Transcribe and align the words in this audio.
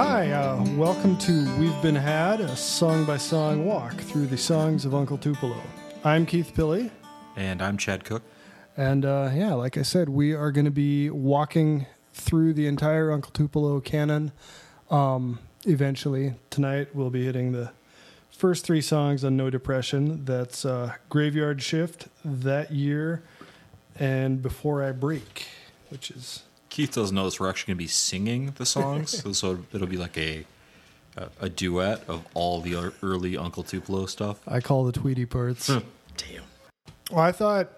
Hi, 0.00 0.30
uh, 0.30 0.64
welcome 0.76 1.18
to 1.18 1.58
We've 1.58 1.82
Been 1.82 1.96
Had, 1.96 2.40
a 2.40 2.54
song 2.54 3.04
by 3.04 3.16
song 3.16 3.64
walk 3.66 3.94
through 3.94 4.26
the 4.26 4.38
songs 4.38 4.84
of 4.84 4.94
Uncle 4.94 5.18
Tupelo. 5.18 5.60
I'm 6.04 6.24
Keith 6.24 6.52
Pille, 6.54 6.88
And 7.34 7.60
I'm 7.60 7.76
Chad 7.76 8.04
Cook. 8.04 8.22
and 8.76 9.04
uh, 9.04 9.32
yeah, 9.34 9.54
like 9.54 9.76
I 9.76 9.82
said, 9.82 10.08
we 10.08 10.32
are 10.34 10.52
going 10.52 10.66
to 10.66 10.70
be 10.70 11.10
walking 11.10 11.86
through 12.12 12.52
the 12.52 12.68
entire 12.68 13.10
Uncle 13.10 13.32
Tupelo 13.32 13.80
canon. 13.80 14.30
Um, 14.88 15.40
eventually, 15.66 16.34
tonight 16.48 16.94
we'll 16.94 17.10
be 17.10 17.24
hitting 17.24 17.50
the 17.50 17.72
first 18.30 18.64
three 18.64 18.80
songs 18.80 19.24
on 19.24 19.36
No 19.36 19.50
Depression. 19.50 20.24
That's 20.24 20.64
uh, 20.64 20.94
Graveyard 21.08 21.60
Shift, 21.60 22.06
That 22.24 22.70
Year, 22.70 23.24
and 23.98 24.40
Before 24.42 24.80
I 24.80 24.92
Break, 24.92 25.48
which 25.88 26.12
is 26.12 26.44
Keith 26.78 26.94
doesn't 26.94 27.12
know 27.12 27.24
this. 27.24 27.40
We're 27.40 27.50
actually 27.50 27.72
going 27.72 27.78
to 27.78 27.82
be 27.82 27.88
singing 27.88 28.52
the 28.56 28.64
songs, 28.64 29.20
so, 29.20 29.32
so 29.32 29.58
it'll 29.72 29.88
be 29.88 29.96
like 29.96 30.16
a, 30.16 30.44
a 31.16 31.28
a 31.40 31.48
duet 31.48 32.04
of 32.06 32.24
all 32.34 32.60
the 32.60 32.92
early 33.02 33.36
Uncle 33.36 33.64
Tupelo 33.64 34.06
stuff. 34.06 34.38
I 34.46 34.60
call 34.60 34.84
the 34.84 34.92
Tweedy 34.92 35.26
parts. 35.26 35.66
Damn. 36.16 36.44
Well, 37.10 37.18
I 37.18 37.32
thought 37.32 37.68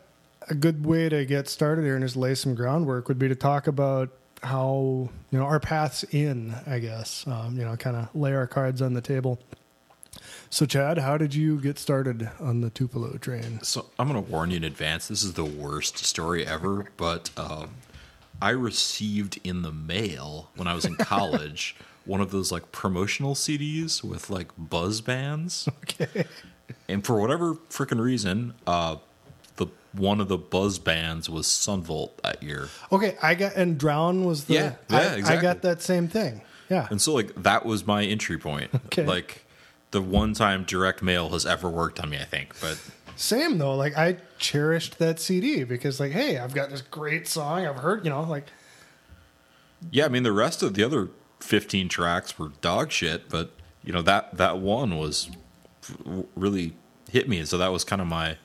a 0.50 0.54
good 0.54 0.84
way 0.84 1.08
to 1.08 1.24
get 1.24 1.48
started 1.48 1.82
here 1.82 1.96
and 1.96 2.04
just 2.04 2.14
lay 2.14 2.34
some 2.34 2.54
groundwork 2.54 3.08
would 3.08 3.18
be 3.18 3.26
to 3.28 3.34
talk 3.34 3.66
about 3.66 4.10
how 4.42 5.08
you 5.30 5.38
know 5.38 5.46
our 5.46 5.60
paths 5.60 6.04
in. 6.10 6.54
I 6.66 6.78
guess 6.78 7.26
um, 7.26 7.56
you 7.56 7.64
know, 7.64 7.74
kind 7.76 7.96
of 7.96 8.14
lay 8.14 8.34
our 8.34 8.46
cards 8.46 8.82
on 8.82 8.92
the 8.92 9.00
table. 9.00 9.38
So, 10.50 10.66
Chad, 10.66 10.98
how 10.98 11.16
did 11.16 11.34
you 11.34 11.58
get 11.58 11.78
started 11.78 12.28
on 12.38 12.60
the 12.60 12.68
Tupelo 12.68 13.16
train? 13.16 13.62
So 13.62 13.86
I'm 13.98 14.10
going 14.10 14.22
to 14.22 14.30
warn 14.30 14.50
you 14.50 14.58
in 14.58 14.64
advance. 14.64 15.08
This 15.08 15.22
is 15.22 15.32
the 15.32 15.44
worst 15.46 15.96
story 15.96 16.46
ever, 16.46 16.86
but 16.98 17.30
um, 17.38 17.70
I 18.42 18.50
received 18.50 19.38
in 19.44 19.62
the 19.62 19.72
mail 19.72 20.50
when 20.56 20.66
I 20.66 20.74
was 20.74 20.84
in 20.84 20.96
college 20.96 21.76
one 22.04 22.20
of 22.20 22.30
those 22.30 22.50
like 22.50 22.72
promotional 22.72 23.34
CDs 23.34 24.02
with 24.02 24.30
like 24.30 24.48
buzz 24.56 25.00
bands. 25.00 25.68
Okay. 25.84 26.24
And 26.88 27.04
for 27.04 27.20
whatever 27.20 27.54
freaking 27.68 28.00
reason, 28.00 28.54
uh, 28.66 28.96
the 29.56 29.66
one 29.92 30.20
of 30.20 30.28
the 30.28 30.38
buzz 30.38 30.78
bands 30.78 31.28
was 31.28 31.46
Son 31.46 31.82
Volt 31.82 32.20
that 32.22 32.42
year. 32.42 32.68
Okay, 32.90 33.16
I 33.22 33.34
got 33.34 33.54
and 33.56 33.78
Drown 33.78 34.24
was 34.24 34.44
the 34.44 34.54
Yeah, 34.54 34.74
I, 34.88 35.02
yeah, 35.02 35.10
I 35.10 35.14
exactly. 35.16 35.42
got 35.42 35.62
that 35.62 35.82
same 35.82 36.08
thing. 36.08 36.42
Yeah. 36.68 36.86
And 36.90 37.00
so 37.02 37.12
like 37.12 37.34
that 37.42 37.66
was 37.66 37.86
my 37.86 38.04
entry 38.04 38.38
point. 38.38 38.70
Okay. 38.86 39.04
Like 39.04 39.44
the 39.90 40.00
one 40.00 40.32
time 40.34 40.64
direct 40.64 41.02
mail 41.02 41.28
has 41.30 41.44
ever 41.44 41.68
worked 41.68 42.00
on 42.00 42.10
me, 42.10 42.18
I 42.18 42.24
think. 42.24 42.58
But 42.60 42.80
Same 43.16 43.58
though. 43.58 43.74
Like 43.76 43.96
I 43.98 44.16
cherished 44.40 44.98
that 44.98 45.20
CD 45.20 45.62
because 45.62 46.00
like, 46.00 46.10
hey, 46.12 46.38
I've 46.38 46.54
got 46.54 46.70
this 46.70 46.80
great 46.82 47.28
song. 47.28 47.64
I've 47.66 47.76
heard, 47.76 48.02
you 48.04 48.10
know, 48.10 48.22
like 48.22 48.46
yeah, 49.92 50.06
I 50.06 50.08
mean 50.08 50.24
the 50.24 50.32
rest 50.32 50.62
of 50.62 50.74
the 50.74 50.82
other 50.82 51.08
15 51.40 51.88
tracks 51.88 52.38
were 52.38 52.48
dog 52.60 52.90
shit, 52.90 53.28
but 53.28 53.52
you 53.84 53.92
know 53.92 54.02
that 54.02 54.36
that 54.36 54.58
one 54.58 54.98
was 54.98 55.30
really 56.36 56.74
hit 57.10 57.28
me 57.28 57.38
and 57.38 57.48
so 57.48 57.58
that 57.58 57.72
was 57.72 57.82
kind 57.84 58.00
of 58.02 58.06
my 58.08 58.36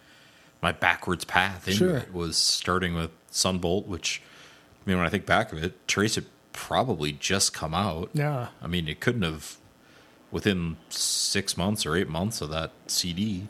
my 0.62 0.72
backwards 0.72 1.26
path 1.26 1.68
into 1.68 1.78
Sure. 1.78 1.98
it 1.98 2.14
was 2.14 2.38
starting 2.38 2.96
with 2.96 3.12
Son 3.30 3.60
Volt, 3.60 3.88
which 3.88 4.22
I 4.86 4.90
mean 4.90 4.98
when 4.98 5.06
I 5.06 5.10
think 5.10 5.26
back 5.26 5.52
of 5.52 5.64
it, 5.64 5.88
Trace 5.88 6.16
had 6.16 6.26
probably 6.54 7.12
just 7.12 7.54
come 7.54 7.74
out. 7.74 8.10
yeah. 8.14 8.48
I 8.62 8.68
mean, 8.68 8.88
it 8.88 9.00
couldn't 9.02 9.24
have 9.24 9.58
within 10.32 10.78
six 10.90 11.58
months 11.58 11.86
or 11.86 11.96
eight 11.96 12.08
months 12.10 12.40
of 12.42 12.50
that 12.50 12.72
CD. 12.88 13.48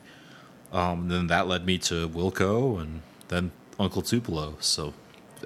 Um, 0.76 1.08
then 1.08 1.28
that 1.28 1.48
led 1.48 1.66
me 1.66 1.78
to 1.80 2.09
Wilco 2.09 2.81
and 2.81 3.02
then 3.30 3.52
Uncle 3.80 4.02
Tupelo. 4.02 4.56
So 4.59 4.94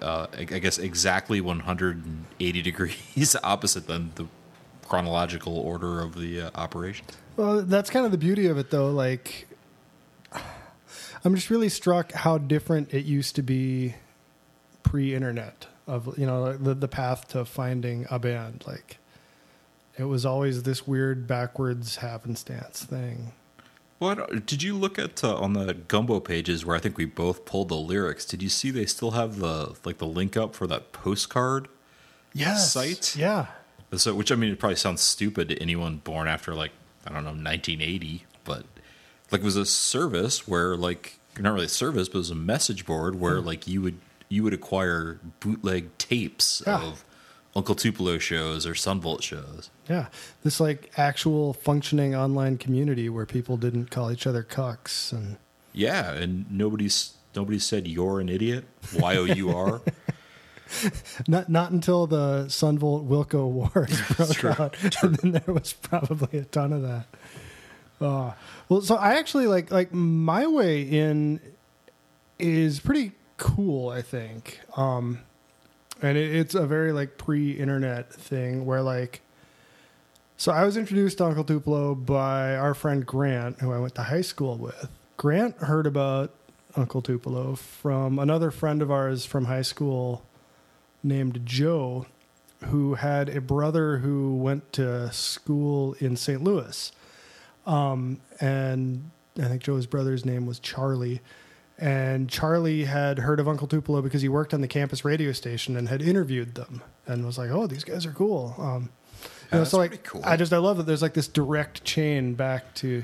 uh, 0.01 0.25
I, 0.33 0.41
I 0.41 0.59
guess 0.59 0.79
exactly 0.79 1.39
180 1.39 2.61
degrees 2.63 3.35
opposite 3.43 3.85
than 3.85 4.11
the 4.15 4.25
chronological 4.87 5.55
order 5.55 6.01
of 6.01 6.15
the 6.19 6.41
uh, 6.41 6.49
operation. 6.55 7.05
Well, 7.37 7.61
that's 7.61 7.91
kind 7.91 8.05
of 8.05 8.11
the 8.11 8.17
beauty 8.17 8.47
of 8.47 8.57
it, 8.57 8.71
though. 8.71 8.89
Like, 8.89 9.47
I'm 11.23 11.35
just 11.35 11.51
really 11.51 11.69
struck 11.69 12.11
how 12.11 12.39
different 12.39 12.91
it 12.91 13.05
used 13.05 13.35
to 13.35 13.43
be 13.43 13.95
pre-internet. 14.83 15.67
Of 15.87 16.19
you 16.19 16.27
know 16.27 16.55
the 16.55 16.75
the 16.75 16.87
path 16.87 17.29
to 17.29 17.45
finding 17.45 18.05
a 18.11 18.19
band. 18.19 18.63
Like, 18.67 18.97
it 19.97 20.03
was 20.03 20.23
always 20.23 20.61
this 20.61 20.85
weird 20.85 21.25
backwards 21.25 21.95
happenstance 21.95 22.83
thing. 22.83 23.31
What 23.99 24.45
did 24.45 24.63
you 24.63 24.75
look 24.75 24.97
at 24.97 25.23
uh, 25.23 25.35
on 25.35 25.53
the 25.53 25.73
Gumbo 25.73 26.19
pages 26.21 26.65
where 26.65 26.75
I 26.75 26.79
think 26.79 26.97
we 26.97 27.05
both 27.05 27.43
pulled 27.45 27.67
the 27.69 27.75
lyrics? 27.75 28.23
Did 28.25 28.41
you 28.41 28.49
see 28.49 28.71
they 28.71 28.85
still 28.85 29.11
have 29.11 29.39
the 29.39 29.75
like 29.83 29.97
the 29.97 30.07
link 30.07 30.35
up 30.37 30.55
for 30.55 30.65
that 30.67 30.91
postcard? 30.93 31.67
Yes. 32.33 32.71
Site? 32.71 33.15
Yeah. 33.15 33.47
So, 33.95 34.13
which 34.13 34.31
I 34.31 34.35
mean, 34.35 34.51
it 34.51 34.59
probably 34.59 34.75
sounds 34.77 35.01
stupid 35.01 35.49
to 35.49 35.57
anyone 35.61 35.97
born 35.97 36.27
after 36.27 36.53
like 36.55 36.71
I 37.05 37.11
don't 37.11 37.23
know 37.23 37.31
1980, 37.31 38.23
but 38.45 38.63
like 39.31 39.41
it 39.41 39.45
was 39.45 39.55
a 39.57 39.65
service 39.65 40.47
where 40.47 40.77
like 40.77 41.19
not 41.37 41.53
really 41.53 41.65
a 41.65 41.69
service, 41.69 42.07
but 42.07 42.15
it 42.15 42.19
was 42.19 42.31
a 42.31 42.35
message 42.35 42.85
board 42.85 43.19
where 43.19 43.41
like 43.41 43.67
you 43.67 43.81
would 43.81 43.97
you 44.29 44.43
would 44.43 44.53
acquire 44.53 45.19
bootleg 45.41 45.89
tapes 45.97 46.61
Yeah. 46.65 46.81
of 46.83 47.03
Uncle 47.55 47.75
Tupelo 47.75 48.17
shows 48.17 48.65
or 48.65 48.75
Son 48.75 49.01
Volt 49.01 49.23
shows. 49.23 49.69
Yeah. 49.89 50.07
This 50.43 50.59
like 50.59 50.91
actual 50.97 51.53
functioning 51.53 52.15
online 52.15 52.57
community 52.57 53.09
where 53.09 53.25
people 53.25 53.57
didn't 53.57 53.89
call 53.91 54.11
each 54.11 54.27
other 54.27 54.43
cucks 54.43 55.11
and 55.11 55.37
Yeah, 55.73 56.13
and 56.13 56.49
nobody's 56.51 57.13
nobody 57.35 57.59
said 57.59 57.87
you're 57.87 58.19
an 58.19 58.29
idiot. 58.29 58.65
Y 58.93 59.15
o 59.17 59.23
u 59.25 59.49
r. 59.55 59.81
Not 61.27 61.49
not 61.49 61.71
until 61.71 62.05
the 62.05 62.47
Son 62.47 62.77
Volt 62.77 63.09
Wilco 63.09 63.49
Wars 63.49 64.01
broke 64.15 64.29
True, 64.29 64.49
out, 64.51 64.75
and 65.01 65.15
then 65.15 65.31
there 65.31 65.53
was 65.53 65.73
probably 65.73 66.37
a 66.37 66.45
ton 66.45 66.71
of 66.71 66.83
that. 66.83 67.05
Uh, 67.99 68.33
well, 68.69 68.81
so 68.81 68.95
I 68.95 69.15
actually 69.15 69.47
like 69.47 69.71
like 69.71 69.91
my 69.91 70.45
way 70.45 70.83
in 70.83 71.39
is 72.37 72.79
pretty 72.79 73.13
cool. 73.37 73.89
I 73.89 74.03
think, 74.03 74.59
um, 74.77 75.21
and 76.01 76.17
it, 76.17 76.35
it's 76.35 76.55
a 76.55 76.65
very 76.65 76.91
like 76.91 77.17
pre-internet 77.17 78.11
thing 78.13 78.65
where 78.65 78.81
like. 78.81 79.21
So 80.37 80.53
I 80.53 80.63
was 80.63 80.77
introduced 80.77 81.17
to 81.17 81.25
Uncle 81.25 81.43
Tupelo 81.43 81.93
by 81.95 82.55
our 82.55 82.73
friend 82.73 83.05
Grant, 83.05 83.59
who 83.59 83.73
I 83.73 83.79
went 83.79 83.95
to 83.95 84.03
high 84.03 84.21
school 84.21 84.57
with. 84.57 84.89
Grant 85.17 85.57
heard 85.57 85.85
about 85.85 86.33
Uncle 86.77 87.01
Tupelo 87.01 87.55
from 87.55 88.19
another 88.19 88.49
friend 88.49 88.81
of 88.81 88.89
ours 88.89 89.25
from 89.25 89.45
high 89.45 89.63
school 89.63 90.23
named 91.03 91.41
Joe, 91.45 92.05
who 92.65 92.93
had 92.93 93.27
a 93.27 93.41
brother 93.41 93.97
who 93.97 94.35
went 94.35 94.71
to 94.73 95.11
school 95.11 95.93
in 95.99 96.15
St. 96.15 96.41
Louis. 96.41 96.91
Um, 97.65 98.21
and 98.39 99.11
I 99.37 99.45
think 99.45 99.61
Joe's 99.61 99.85
brother's 99.85 100.25
name 100.25 100.45
was 100.45 100.59
Charlie. 100.59 101.21
And 101.81 102.29
Charlie 102.29 102.83
had 102.83 103.19
heard 103.19 103.39
of 103.39 103.47
Uncle 103.47 103.65
Tupelo 103.65 104.01
because 104.01 104.21
he 104.21 104.27
worked 104.27 104.53
on 104.53 104.59
the 104.59 104.67
campus 104.67 105.05
radio 105.05 105.31
station 105.31 105.77
and 105.77 105.87
had 105.87 106.01
interviewed 106.01 106.55
them 106.55 106.81
and 107.07 107.25
was 107.25 107.37
like, 107.37 107.49
oh, 107.51 107.67
these 107.67 107.85
guys 107.85 108.05
are 108.05 108.11
cool. 108.11 108.53
Um, 108.57 108.89
you 109.23 109.27
know, 109.53 109.59
That's 109.59 109.71
so 109.71 109.77
like, 109.77 110.03
cool. 110.03 110.21
I 110.25 110.35
just, 110.35 110.51
I 110.51 110.57
love 110.57 110.75
that 110.77 110.85
there's 110.85 111.01
like 111.01 111.13
this 111.13 111.29
direct 111.29 111.85
chain 111.85 112.33
back 112.35 112.73
to, 112.75 113.03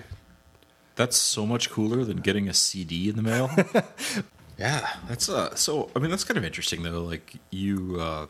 That's 0.96 1.16
so 1.16 1.46
much 1.46 1.70
cooler 1.70 2.04
than 2.04 2.18
getting 2.18 2.50
a 2.50 2.54
CD 2.54 3.08
in 3.10 3.16
the 3.16 3.22
mail. 3.22 3.50
yeah, 4.58 4.88
that's 5.08 5.28
uh. 5.30 5.56
So 5.56 5.90
I 5.96 6.00
mean, 6.00 6.12
that's 6.12 6.24
kind 6.24 6.38
of 6.38 6.44
interesting 6.46 6.84
though. 6.84 7.02
Like 7.02 7.36
you, 7.52 7.98
uh, 8.00 8.28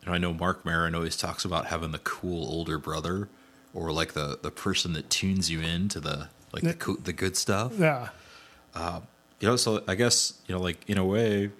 you 0.00 0.06
know, 0.06 0.12
I 0.12 0.18
know 0.18 0.32
Marc 0.32 0.64
Maron 0.64 0.94
always 0.94 1.16
talks 1.16 1.44
about 1.44 1.66
having 1.66 1.90
the 1.92 1.98
cool 1.98 2.44
older 2.48 2.78
brother, 2.78 3.28
or 3.74 3.92
like 3.92 4.14
the 4.14 4.38
the 4.40 4.50
person 4.50 4.94
that 4.94 5.10
tunes 5.10 5.50
you 5.50 5.60
in 5.60 5.88
to 5.90 6.00
the 6.00 6.28
like 6.52 6.62
the 6.62 6.74
co- 6.74 6.96
the 6.96 7.12
good 7.12 7.36
stuff. 7.36 7.72
yeah. 7.78 8.08
You 9.42 9.48
know, 9.48 9.56
so 9.56 9.82
I 9.88 9.96
guess 9.96 10.34
you 10.46 10.54
know, 10.54 10.60
like 10.60 10.88
in 10.88 10.98
a 10.98 11.04
way, 11.04 11.50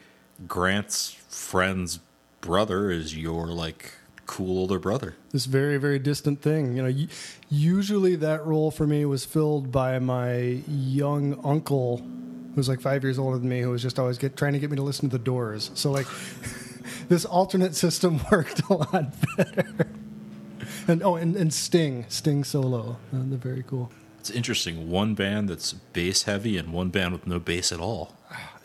Grant's 0.46 1.16
friend's 1.28 1.98
brother 2.40 2.92
is 2.92 3.16
your 3.16 3.48
like 3.48 3.94
cool 4.24 4.56
older 4.56 4.78
brother. 4.78 5.16
this 5.32 5.46
very 5.46 5.78
very 5.78 5.98
distant 5.98 6.40
thing. 6.40 6.76
You 6.76 6.82
know 6.84 7.06
usually 7.50 8.14
that 8.16 8.46
role 8.46 8.70
for 8.70 8.86
me 8.86 9.04
was 9.04 9.24
filled 9.24 9.72
by 9.72 9.98
my 9.98 10.62
young 10.68 11.44
uncle 11.44 11.98
who 11.98 12.54
was 12.54 12.68
like 12.68 12.80
five 12.80 13.02
years 13.02 13.18
older 13.18 13.36
than 13.36 13.48
me 13.48 13.60
who 13.62 13.70
was 13.70 13.82
just 13.82 13.98
always 13.98 14.16
get, 14.16 14.36
trying 14.36 14.52
to 14.52 14.60
get 14.60 14.70
me 14.70 14.76
to 14.76 14.82
listen 14.82 15.10
to 15.10 15.18
the 15.18 15.24
doors. 15.24 15.72
So 15.74 15.90
like 15.90 16.06
this 17.08 17.24
alternate 17.24 17.74
system 17.74 18.20
worked 18.30 18.62
a 18.70 18.74
lot 18.74 19.12
better. 19.36 19.90
And 20.86 21.02
oh 21.02 21.16
and, 21.16 21.34
and 21.34 21.52
sting 21.52 22.06
sting 22.08 22.44
solo 22.44 22.96
uh, 23.12 23.22
they're 23.24 23.38
very 23.38 23.64
cool 23.66 23.90
It's 24.22 24.30
interesting. 24.30 24.88
One 24.88 25.14
band 25.14 25.48
that's 25.48 25.72
bass 25.72 26.22
heavy 26.22 26.56
and 26.56 26.72
one 26.72 26.90
band 26.90 27.12
with 27.12 27.26
no 27.26 27.40
bass 27.40 27.72
at 27.72 27.80
all. 27.80 28.14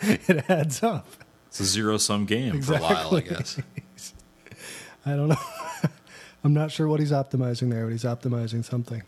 it 0.00 0.44
adds 0.48 0.80
up 0.84 1.08
It's 1.48 1.58
a 1.58 1.64
zero 1.64 1.96
sum 1.96 2.24
game 2.24 2.62
for 2.62 2.74
a 2.74 2.78
while, 2.78 3.16
I 3.16 3.20
guess. 3.22 3.58
i 5.04 5.16
don't 5.16 5.26
know 5.28 5.36
i'm 6.44 6.54
not 6.54 6.70
sure 6.70 6.86
what 6.86 7.00
he's 7.00 7.10
optimizing 7.10 7.68
there 7.70 7.84
but 7.84 7.90
he's 7.90 8.04
optimizing 8.04 8.64
something 8.64 9.02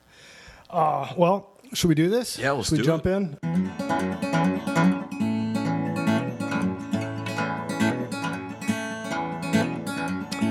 uh, 0.70 1.12
well 1.16 1.50
should 1.74 1.88
we 1.88 1.94
do 1.94 2.08
this 2.10 2.38
Yeah, 2.38 2.50
let's 2.52 2.70
should 2.70 2.78
we 2.78 2.84
jump 2.84 3.06
it. 3.06 3.10
in 3.10 3.38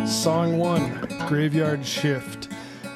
Song 0.06 0.58
one 0.58 1.08
Graveyard 1.28 1.86
Shift. 1.86 2.50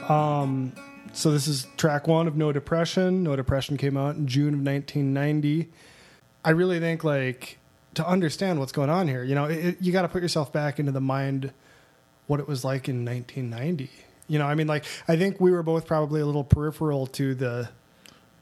Um, 0.09 0.71
so 1.15 1.31
this 1.31 1.47
is 1.47 1.65
track 1.77 2.07
one 2.07 2.27
of 2.27 2.35
No 2.35 2.51
Depression. 2.51 3.23
No 3.23 3.35
Depression 3.35 3.77
came 3.77 3.95
out 3.95 4.15
in 4.15 4.27
June 4.27 4.53
of 4.53 4.59
1990. 4.59 5.69
I 6.43 6.49
really 6.51 6.79
think 6.79 7.03
like 7.03 7.57
to 7.95 8.05
understand 8.05 8.59
what's 8.59 8.73
going 8.73 8.89
on 8.89 9.07
here, 9.07 9.23
you 9.23 9.33
know, 9.33 9.45
it, 9.45 9.77
you 9.79 9.91
got 9.91 10.03
to 10.03 10.09
put 10.09 10.21
yourself 10.21 10.51
back 10.51 10.77
into 10.77 10.91
the 10.91 11.01
mind 11.01 11.53
what 12.27 12.39
it 12.39 12.47
was 12.47 12.65
like 12.65 12.89
in 12.89 13.05
1990. 13.05 13.89
You 14.27 14.39
know, 14.39 14.45
I 14.45 14.55
mean, 14.55 14.67
like 14.67 14.85
I 15.07 15.15
think 15.15 15.39
we 15.39 15.51
were 15.51 15.63
both 15.63 15.87
probably 15.87 16.19
a 16.19 16.25
little 16.25 16.43
peripheral 16.43 17.07
to 17.07 17.33
the 17.33 17.69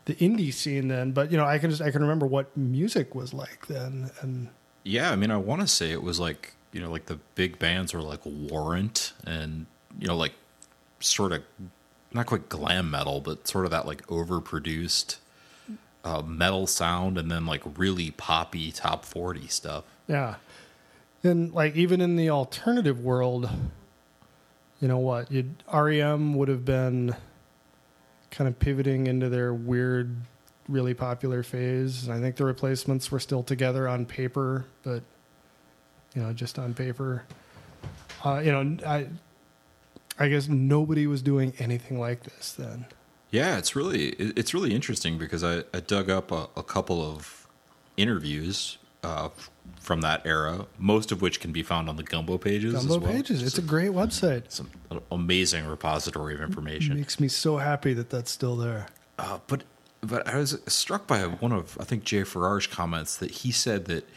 the 0.05 0.15
indie 0.15 0.53
scene 0.53 0.89
then, 0.89 1.11
but 1.11 1.31
you 1.31 1.37
know, 1.37 1.45
I 1.45 1.59
can 1.59 1.69
just 1.69 1.81
I 1.81 1.91
can 1.91 2.01
remember 2.01 2.25
what 2.25 2.55
music 2.57 3.13
was 3.13 3.33
like 3.33 3.67
then, 3.67 4.09
and 4.21 4.49
Yeah, 4.83 5.11
I 5.11 5.15
mean, 5.15 5.31
I 5.31 5.37
want 5.37 5.61
to 5.61 5.67
say 5.67 5.91
it 5.91 6.01
was 6.01 6.19
like 6.19 6.55
you 6.71 6.81
know, 6.81 6.89
like 6.89 7.05
the 7.05 7.19
big 7.35 7.59
bands 7.59 7.93
were 7.93 8.01
like 8.01 8.21
Warrant 8.25 9.13
and 9.25 9.67
you 9.99 10.07
know, 10.07 10.17
like 10.17 10.33
sort 10.99 11.31
of 11.31 11.43
not 12.13 12.25
quite 12.25 12.50
glam 12.50 12.92
metal, 12.92 13.21
but 13.21 13.48
sort 13.48 13.65
of 13.65 13.71
that 13.71 13.86
like 13.86 14.06
overproduced 14.07 15.18
uh, 16.04 16.21
metal 16.21 16.68
sound, 16.68 17.18
and 17.18 17.31
then 17.31 17.45
like 17.45 17.62
really 17.77 18.12
poppy 18.12 18.71
top 18.71 19.06
forty 19.06 19.48
stuff. 19.48 19.83
Yeah. 20.07 20.36
And 21.24 21.54
like 21.54 21.75
even 21.75 22.01
in 22.01 22.18
the 22.18 22.30
alternative 22.30 23.00
world, 23.00 23.50
you 24.81 24.88
know 24.89 24.98
what? 24.98 25.31
You'd, 25.31 25.56
REM 25.74 26.36
would 26.36 26.50
have 26.50 26.65
been 26.65 27.15
kind 28.31 28.48
of 28.48 28.60
pivoting 28.60 29.07
into 29.07 29.30
their 29.30 29.54
weird, 29.54 30.13
really 30.68 30.94
popular 30.94 31.44
phase. 31.44 32.06
And 32.06 32.13
I 32.13 32.19
think 32.19 32.36
the 32.36 32.44
replacements 32.44 33.10
were 33.10 33.19
still 33.19 33.44
together 33.44 33.88
on 33.88 34.06
paper, 34.06 34.65
but 34.83 35.04
you 36.13 36.21
know, 36.21 36.33
just 36.33 36.60
on 36.60 36.74
paper. 36.74 37.24
Uh, 38.25 38.42
you 38.44 38.51
know, 38.51 38.77
I 38.86 39.07
I 40.19 40.27
guess 40.27 40.48
nobody 40.48 41.07
was 41.07 41.21
doing 41.21 41.54
anything 41.60 42.00
like 42.00 42.24
this 42.24 42.54
then. 42.54 42.86
Yeah, 43.31 43.57
it's 43.57 43.75
really 43.75 44.10
it's 44.10 44.54
really 44.54 44.75
interesting 44.75 45.18
because 45.18 45.44
I, 45.44 45.63
I 45.74 45.80
dug 45.80 46.10
up 46.10 46.31
a, 46.31 46.50
a 46.56 46.63
couple 46.63 47.01
of 47.01 47.48
interviews 47.98 48.77
uh, 49.04 49.30
from 49.80 50.01
that 50.01 50.25
era, 50.25 50.65
most 50.77 51.12
of 51.12 51.21
which 51.21 51.39
can 51.39 51.51
be 51.51 51.63
found 51.63 51.89
on 51.89 51.98
the 51.98 52.04
Gumbo 52.04 52.38
pages. 52.38 52.74
as 52.74 52.86
Gumbo 52.86 53.06
well. 53.06 53.15
Pages. 53.15 53.44
It's 53.44 53.57
a 53.57 53.63
great 53.63 53.92
website. 53.92 54.45
It's 54.45 54.60
an 54.60 55.01
amazing 55.12 55.65
repository 55.65 56.36
of 56.36 56.42
information. 56.42 56.94
It 56.94 56.98
Makes 56.98 57.19
me 57.19 57.27
so 57.27 57.57
happy 57.57 57.94
that 57.94 58.10
that's 58.10 58.31
still 58.31 58.56
there. 58.56 58.88
Uh, 59.18 59.39
but 59.48 59.63
but 60.01 60.27
I 60.27 60.38
was 60.38 60.60
struck 60.68 61.07
by 61.07 61.21
one 61.24 61.51
of 61.51 61.77
I 61.80 61.86
think 61.86 62.04
Jay 62.04 62.24
Farrar's 62.24 62.68
comments 62.68 63.18
that 63.18 63.31
he 63.31 63.51
said 63.51 63.86
that 63.86 64.07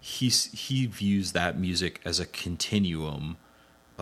he's 0.00 0.46
he 0.52 0.86
views 0.86 1.32
that 1.32 1.58
music 1.58 2.00
as 2.04 2.18
a 2.18 2.26
continuum 2.26 3.36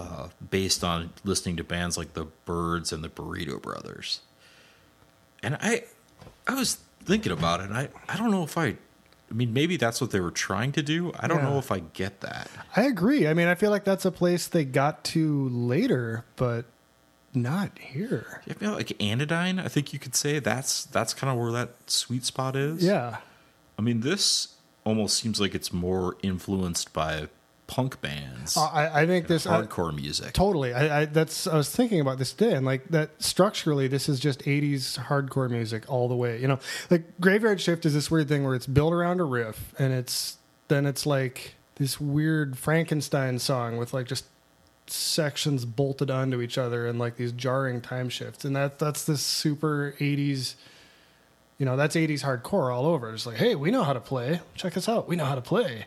uh, 0.00 0.28
based 0.50 0.82
on 0.84 1.10
listening 1.24 1.56
to 1.56 1.64
bands 1.64 1.96
like 1.98 2.14
the 2.14 2.26
Byrds 2.44 2.92
and 2.92 3.04
the 3.04 3.08
Burrito 3.08 3.60
Brothers. 3.60 4.20
And 5.42 5.56
I 5.60 5.84
I 6.46 6.54
was 6.54 6.78
thinking 7.04 7.32
about 7.32 7.60
it. 7.60 7.64
And 7.70 7.74
I 7.76 7.88
I 8.08 8.16
don't 8.16 8.30
know 8.30 8.42
if 8.44 8.56
I. 8.58 8.76
I 9.30 9.32
mean, 9.32 9.52
maybe 9.52 9.76
that's 9.76 10.00
what 10.00 10.10
they 10.10 10.18
were 10.18 10.32
trying 10.32 10.72
to 10.72 10.82
do. 10.82 11.12
I 11.18 11.28
don't 11.28 11.38
Yeah. 11.38 11.50
know 11.50 11.58
if 11.58 11.70
I 11.70 11.78
get 11.78 12.20
that. 12.22 12.50
I 12.74 12.82
agree. 12.82 13.28
I 13.28 13.34
mean, 13.34 13.46
I 13.46 13.54
feel 13.54 13.70
like 13.70 13.84
that's 13.84 14.04
a 14.04 14.10
place 14.10 14.48
they 14.48 14.64
got 14.64 15.04
to 15.04 15.48
later, 15.50 16.24
but 16.34 16.64
not 17.32 17.78
here. 17.78 18.42
I 18.50 18.54
feel 18.54 18.72
like 18.72 19.00
Anodyne. 19.00 19.60
I 19.60 19.68
think 19.68 19.92
you 19.92 20.00
could 20.00 20.16
say 20.16 20.40
that's 20.40 20.84
that's 20.86 21.14
kind 21.14 21.30
of 21.32 21.38
where 21.38 21.52
that 21.52 21.74
sweet 21.88 22.24
spot 22.24 22.56
is. 22.56 22.82
Yeah. 22.82 23.18
I 23.78 23.82
mean, 23.82 24.00
this 24.00 24.56
almost 24.82 25.16
seems 25.16 25.40
like 25.40 25.54
it's 25.54 25.72
more 25.72 26.16
influenced 26.24 26.92
by 26.92 27.28
punk 27.70 28.00
bands, 28.00 28.56
Uh, 28.56 28.64
I, 28.64 29.02
I 29.02 29.06
think 29.06 29.28
this 29.28 29.46
I- 29.46 29.62
hardcore 29.62 29.94
music. 29.94 30.32
totally. 30.32 30.74
I, 30.74 31.02
I 31.02 31.04
that's 31.04 31.46
I 31.46 31.56
was 31.56 31.70
thinking 31.70 32.00
about 32.00 32.18
this 32.18 32.32
today, 32.32 32.54
and 32.56 32.66
like 32.66 32.88
that 32.88 33.10
structurally, 33.22 33.86
this 33.86 34.08
is 34.08 34.18
just 34.18 34.40
'80s 34.40 34.98
hardcore 34.98 35.48
music 35.48 35.88
all 35.88 36.08
the 36.08 36.16
way. 36.16 36.40
You 36.40 36.48
know, 36.48 36.58
like 36.90 37.04
Graveyard 37.20 37.60
Shift 37.60 37.86
is 37.86 37.94
this 37.94 38.10
weird 38.10 38.28
thing 38.28 38.44
where 38.44 38.56
it's 38.56 38.66
built 38.66 38.92
around 38.92 39.20
a 39.20 39.24
riff, 39.24 39.72
and 39.78 39.92
it's 39.92 40.36
then 40.66 40.84
it's 40.84 41.06
like 41.06 41.54
this 41.76 42.00
weird 42.00 42.58
Frankenstein 42.58 43.38
song 43.38 43.76
with 43.76 43.94
like 43.94 44.06
just 44.06 44.24
sections 44.88 45.64
bolted 45.64 46.10
onto 46.10 46.40
each 46.40 46.58
other 46.58 46.86
and 46.88 46.98
like 46.98 47.16
these 47.16 47.30
jarring 47.32 47.80
time 47.80 48.08
shifts, 48.08 48.44
and 48.44 48.56
that 48.56 48.78
that's 48.80 49.04
this 49.04 49.22
super 49.22 49.94
'80s. 50.00 50.56
You 51.58 51.66
know, 51.66 51.76
that's 51.76 51.94
'80s 51.94 52.24
hardcore 52.24 52.74
all 52.74 52.86
over. 52.86 53.12
It's 53.14 53.26
like, 53.26 53.36
hey, 53.36 53.54
we 53.54 53.70
know 53.70 53.84
how 53.84 53.92
to 53.92 54.00
play. 54.00 54.40
Check 54.54 54.76
us 54.76 54.88
out. 54.88 55.06
We 55.08 55.14
know 55.14 55.26
how 55.26 55.34
to 55.36 55.40
play. 55.42 55.86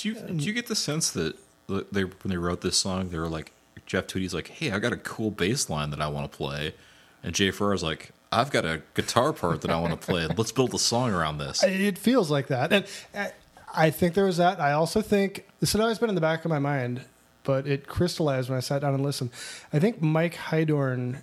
Do 0.00 0.08
you 0.08 0.14
do 0.14 0.44
you 0.44 0.52
get 0.52 0.66
the 0.66 0.74
sense 0.76 1.10
that 1.10 1.36
they 1.68 2.04
when 2.04 2.14
they 2.24 2.36
wrote 2.36 2.60
this 2.62 2.76
song, 2.78 3.08
they 3.10 3.18
were 3.18 3.28
like 3.28 3.52
Jeff 3.86 4.06
Tweedy's 4.06 4.34
like, 4.34 4.48
"Hey, 4.48 4.70
I 4.70 4.78
got 4.78 4.92
a 4.92 4.96
cool 4.96 5.30
bass 5.30 5.68
line 5.68 5.90
that 5.90 6.00
I 6.00 6.08
want 6.08 6.30
to 6.30 6.36
play," 6.36 6.74
and 7.22 7.34
Jay 7.34 7.50
Farrar's 7.50 7.82
like, 7.82 8.10
"I've 8.32 8.50
got 8.50 8.64
a 8.64 8.82
guitar 8.94 9.32
part 9.32 9.60
that 9.62 9.70
I 9.70 9.78
want 9.80 9.92
to 9.98 10.06
play. 10.06 10.26
Let's 10.36 10.52
build 10.52 10.72
a 10.74 10.78
song 10.78 11.12
around 11.12 11.38
this." 11.38 11.62
It 11.62 11.98
feels 11.98 12.30
like 12.30 12.46
that, 12.48 12.72
and 12.72 12.86
I- 13.14 13.32
I 13.72 13.90
think 13.90 14.14
there 14.14 14.24
was 14.24 14.38
that. 14.38 14.58
I 14.60 14.72
also 14.72 15.00
think 15.00 15.46
this 15.60 15.72
had 15.72 15.80
always 15.80 15.98
been 16.00 16.08
in 16.08 16.16
the 16.16 16.20
back 16.20 16.44
of 16.44 16.50
my 16.50 16.58
mind, 16.58 17.02
but 17.44 17.68
it 17.68 17.86
crystallized 17.86 18.48
when 18.48 18.56
I 18.56 18.60
sat 18.60 18.80
down 18.82 18.94
and 18.94 19.02
listened. 19.04 19.30
I 19.72 19.78
think 19.78 20.02
Mike 20.02 20.34
Heidorn, 20.34 21.22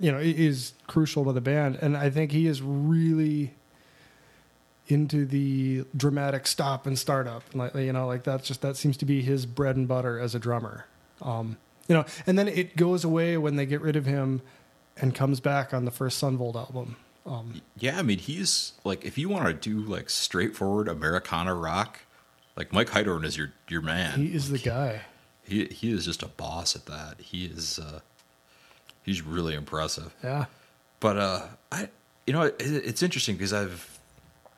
you 0.00 0.10
know, 0.10 0.18
is 0.18 0.72
crucial 0.86 1.22
to 1.26 1.32
the 1.32 1.42
band, 1.42 1.78
and 1.82 1.98
I 1.98 2.08
think 2.08 2.32
he 2.32 2.46
is 2.46 2.62
really 2.62 3.52
into 4.88 5.24
the 5.24 5.84
dramatic 5.96 6.46
stop 6.46 6.86
and 6.86 6.98
start 6.98 7.26
up, 7.26 7.42
and 7.52 7.60
like 7.60 7.74
you 7.74 7.92
know, 7.92 8.06
like 8.06 8.24
that's 8.24 8.46
just 8.46 8.60
that 8.62 8.76
seems 8.76 8.96
to 8.98 9.04
be 9.04 9.22
his 9.22 9.46
bread 9.46 9.76
and 9.76 9.88
butter 9.88 10.18
as 10.18 10.34
a 10.34 10.38
drummer. 10.38 10.86
Um, 11.22 11.56
you 11.88 11.94
know, 11.94 12.04
and 12.26 12.38
then 12.38 12.48
it 12.48 12.76
goes 12.76 13.04
away 13.04 13.36
when 13.36 13.56
they 13.56 13.66
get 13.66 13.80
rid 13.80 13.96
of 13.96 14.06
him, 14.06 14.42
and 14.96 15.14
comes 15.14 15.40
back 15.40 15.72
on 15.74 15.84
the 15.84 15.90
first 15.90 16.18
Son 16.18 16.36
Volt 16.36 16.56
album. 16.56 16.96
Um, 17.26 17.62
Yeah, 17.78 17.98
I 17.98 18.02
mean, 18.02 18.18
he's 18.18 18.72
like, 18.84 19.04
if 19.04 19.16
you 19.16 19.28
want 19.30 19.46
to 19.46 19.54
do 19.54 19.80
like 19.80 20.10
straightforward 20.10 20.88
Americana 20.88 21.54
rock, 21.54 22.00
like 22.56 22.72
Mike 22.72 22.90
Heidorn 22.90 23.24
is 23.24 23.36
your 23.36 23.52
your 23.68 23.80
man. 23.80 24.18
he 24.18 24.34
is 24.34 24.50
the 24.50 24.58
guy. 24.58 25.02
He 25.42 25.64
he 25.66 25.92
is 25.92 26.04
just 26.04 26.22
a 26.22 26.28
boss 26.28 26.76
at 26.76 26.86
that. 26.86 27.20
He 27.20 27.46
is 27.46 27.78
uh 27.78 28.00
he's 29.02 29.22
really 29.22 29.54
impressive. 29.54 30.14
Yeah. 30.22 30.46
But 31.00 31.16
uh 31.16 31.46
I 31.72 31.88
you 32.26 32.32
know 32.34 32.42
it, 32.42 32.56
it's 32.58 33.02
interesting 33.02 33.36
because 33.36 33.52
I've 33.54 33.93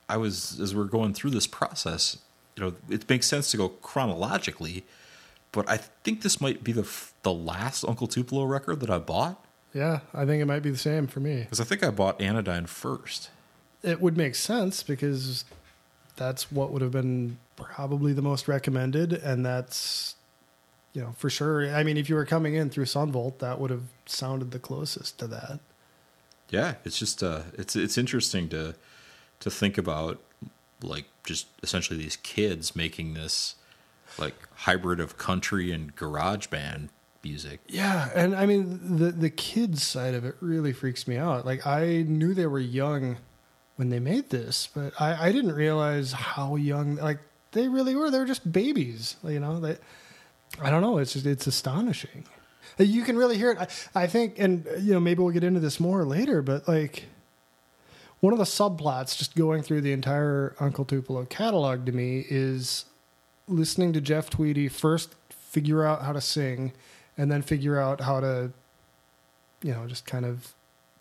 I 0.09 0.17
was 0.17 0.61
as 0.61 0.75
we're 0.75 0.85
going 0.85 1.15
through 1.15 1.31
this 1.31 1.47
process, 1.47 2.19
you 2.57 2.63
know, 2.65 2.75
it 2.89 3.09
makes 3.09 3.27
sense 3.27 3.51
to 3.51 3.57
go 3.57 3.69
chronologically, 3.69 4.85
but 5.53 5.69
I 5.69 5.79
think 5.79 6.23
this 6.23 6.41
might 6.41 6.63
be 6.65 6.73
the 6.73 6.83
f- 6.83 7.13
the 7.23 7.33
last 7.33 7.85
Uncle 7.85 8.07
Tupelo 8.07 8.45
record 8.45 8.81
that 8.81 8.91
I 8.91 8.99
bought 8.99 9.45
Yeah, 9.75 10.01
I 10.15 10.25
think 10.25 10.41
it 10.43 10.47
might 10.47 10.63
be 10.63 10.71
the 10.71 10.79
same 10.79 11.07
for 11.07 11.21
me. 11.21 11.41
because 11.41 11.61
I 11.61 11.65
think 11.65 11.83
I 11.83 11.91
bought 11.91 12.21
Anodyne 12.21 12.67
first. 12.67 13.31
It 13.83 14.01
would 14.01 14.17
make 14.17 14.35
sense 14.35 14.83
because 14.83 15.45
that's 16.17 16.51
what 16.51 16.71
would 16.73 16.83
have 16.83 16.93
been 16.93 17.39
probably 17.57 18.13
the 18.13 18.23
most 18.23 18.49
recommended, 18.49 19.13
and 19.13 19.45
that's 19.45 20.15
you 20.93 21.03
know 21.03 21.13
for 21.19 21.29
sure. 21.29 21.69
I 21.75 21.83
mean, 21.83 21.97
if 21.97 22.09
you 22.09 22.15
were 22.15 22.25
coming 22.25 22.55
in 22.55 22.71
through 22.71 22.87
Son 22.87 23.11
Volt, 23.13 23.39
that 23.41 23.61
would 23.61 23.71
have 23.71 23.83
sounded 24.07 24.51
the 24.53 24.59
closest 24.59 25.19
to 25.19 25.27
that. 25.29 25.61
Yeah, 26.49 26.75
it's 26.85 26.99
just 26.99 27.23
uh 27.23 27.43
it's 27.55 27.75
it's 27.77 27.99
interesting 27.99 28.49
to 28.51 28.75
to 29.41 29.51
think 29.51 29.79
about 29.79 30.21
like 30.83 31.07
just 31.25 31.47
essentially 31.63 31.99
these 31.99 32.17
kids 32.17 32.77
making 32.77 33.15
this 33.15 33.57
like 34.19 34.35
hybrid 34.55 35.01
of 35.01 35.19
country 35.19 35.73
and 35.73 35.95
garage 35.97 36.47
band 36.47 36.89
music. 37.23 37.61
Yeah, 37.67 38.09
and 38.15 38.35
I 38.35 38.47
mean 38.47 38.99
the 38.99 39.11
the 39.11 39.31
kids 39.31 39.83
side 39.83 40.15
of 40.15 40.25
it 40.25 40.37
really 40.41 40.73
freaks 40.73 41.09
me 41.09 41.17
out. 41.17 41.45
Like 41.45 41.67
I 41.67 42.05
knew 42.07 42.35
they 42.35 42.47
were 42.47 42.61
young 42.61 43.17
when 43.77 43.91
they 43.91 43.99
made 43.99 44.31
this, 44.31 44.69
but 44.75 44.93
I, 45.01 45.29
I 45.29 45.33
didn't 45.33 45.53
realize 45.53 46.13
how 46.13 46.57
young 46.57 46.97
like 46.97 47.19
they 47.53 47.69
really 47.69 47.95
were. 47.95 48.11
They 48.11 48.19
were 48.19 48.27
just 48.27 48.51
babies, 48.51 49.17
you 49.25 49.41
know. 49.41 49.61
They, 49.61 49.77
I 50.61 50.71
don't 50.71 50.83
know. 50.83 50.99
It's 50.99 51.13
just 51.13 51.27
it's 51.27 51.47
astonishing. 51.47 52.25
You 52.79 53.05
can 53.05 53.17
really 53.17 53.39
hear 53.39 53.53
it. 53.53 53.59
I, 53.59 54.03
I 54.03 54.07
think, 54.07 54.39
and 54.39 54.67
you 54.81 54.93
know, 54.93 55.01
maybe 55.01 55.23
we'll 55.23 55.33
get 55.33 55.45
into 55.45 55.61
this 55.61 55.81
more 55.81 56.05
later, 56.05 56.43
but 56.43 56.69
like 56.69 57.05
one 58.27 58.33
of 58.33 58.41
the 58.41 58.45
subplots 58.45 59.17
just 59.17 59.37
going 59.37 59.63
through 59.63 59.81
the 59.81 59.93
entire 59.93 60.57
Uncle 60.59 60.85
Tupelo 60.85 61.25
catalog 61.27 61.87
to 61.87 61.93
me 61.93 62.27
is 62.29 62.85
listening 63.47 63.93
to 63.93 64.01
Jeff 64.01 64.29
Tweedy 64.29 64.67
first 64.67 65.15
figure 65.31 65.87
out 65.87 66.03
how 66.03 66.13
to 66.13 66.21
sing 66.21 66.73
and 67.17 67.31
then 67.31 67.41
figure 67.41 67.79
out 67.79 68.01
how 68.01 68.19
to 68.19 68.51
you 69.63 69.73
know 69.73 69.87
just 69.87 70.07
kind 70.07 70.25
of 70.25 70.55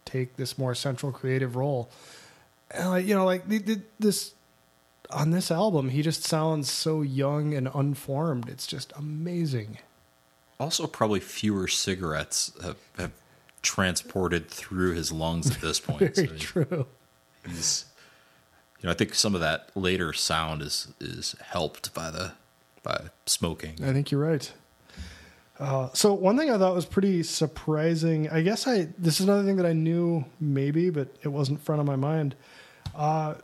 take 0.06 0.36
this 0.36 0.60
more 0.60 0.76
central 0.76 1.12
creative 1.12 1.56
role. 1.56 1.90
And 2.70 2.92
like 2.92 3.08
you 3.08 3.16
know 3.16 3.26
like 3.26 3.46
this 3.98 4.36
on 5.10 5.32
this 5.32 5.50
album 5.50 5.90
he 5.90 6.04
just 6.04 6.24
sounds 6.24 6.72
so 6.72 7.02
young 7.02 7.56
and 7.56 7.68
unformed. 7.74 8.50
It's 8.50 8.68
just 8.68 8.94
amazing. 8.96 9.80
Also, 10.60 10.86
probably 10.86 11.22
fewer 11.22 11.68
cigarettes 11.68 12.52
have, 12.64 12.78
have 13.00 13.14
transported 13.64 14.48
through 14.48 14.94
his 14.94 15.12
lungs 15.12 15.50
at 15.50 15.60
this 15.60 15.80
point. 15.80 16.02
very 16.16 16.28
So 16.28 16.36
true 16.38 16.86
he's, 17.48 17.86
you 18.82 18.88
know, 18.88 18.92
I 18.92 18.96
think 18.96 19.14
some 19.16 19.36
of 19.36 19.42
that 19.42 19.70
later 19.76 20.14
sound 20.14 20.62
is 20.62 20.88
is 21.00 21.36
helped 21.42 21.94
by 21.94 22.12
the 22.12 22.34
by 22.84 23.06
smoking. 23.26 23.76
i 23.84 23.92
think 23.94 24.12
you're 24.12 24.22
right 24.22 24.52
Uh, 25.58 25.88
so 25.94 26.14
one 26.14 26.38
thing 26.38 26.50
I 26.52 26.58
thought 26.58 26.76
was 26.76 26.86
pretty 26.86 27.24
surprising. 27.24 28.30
I 28.30 28.42
guess 28.42 28.68
I 28.68 28.90
this 28.98 29.20
is 29.20 29.26
another 29.26 29.44
thing 29.46 29.56
that 29.56 29.66
I 29.66 29.72
knew 29.74 30.26
maybe, 30.40 30.90
but 30.90 31.08
it 31.24 31.30
wasn't 31.30 31.62
front 31.62 31.80
of 31.80 31.88
my 31.88 31.96
mind. 31.96 32.36
Uh, 32.94 33.36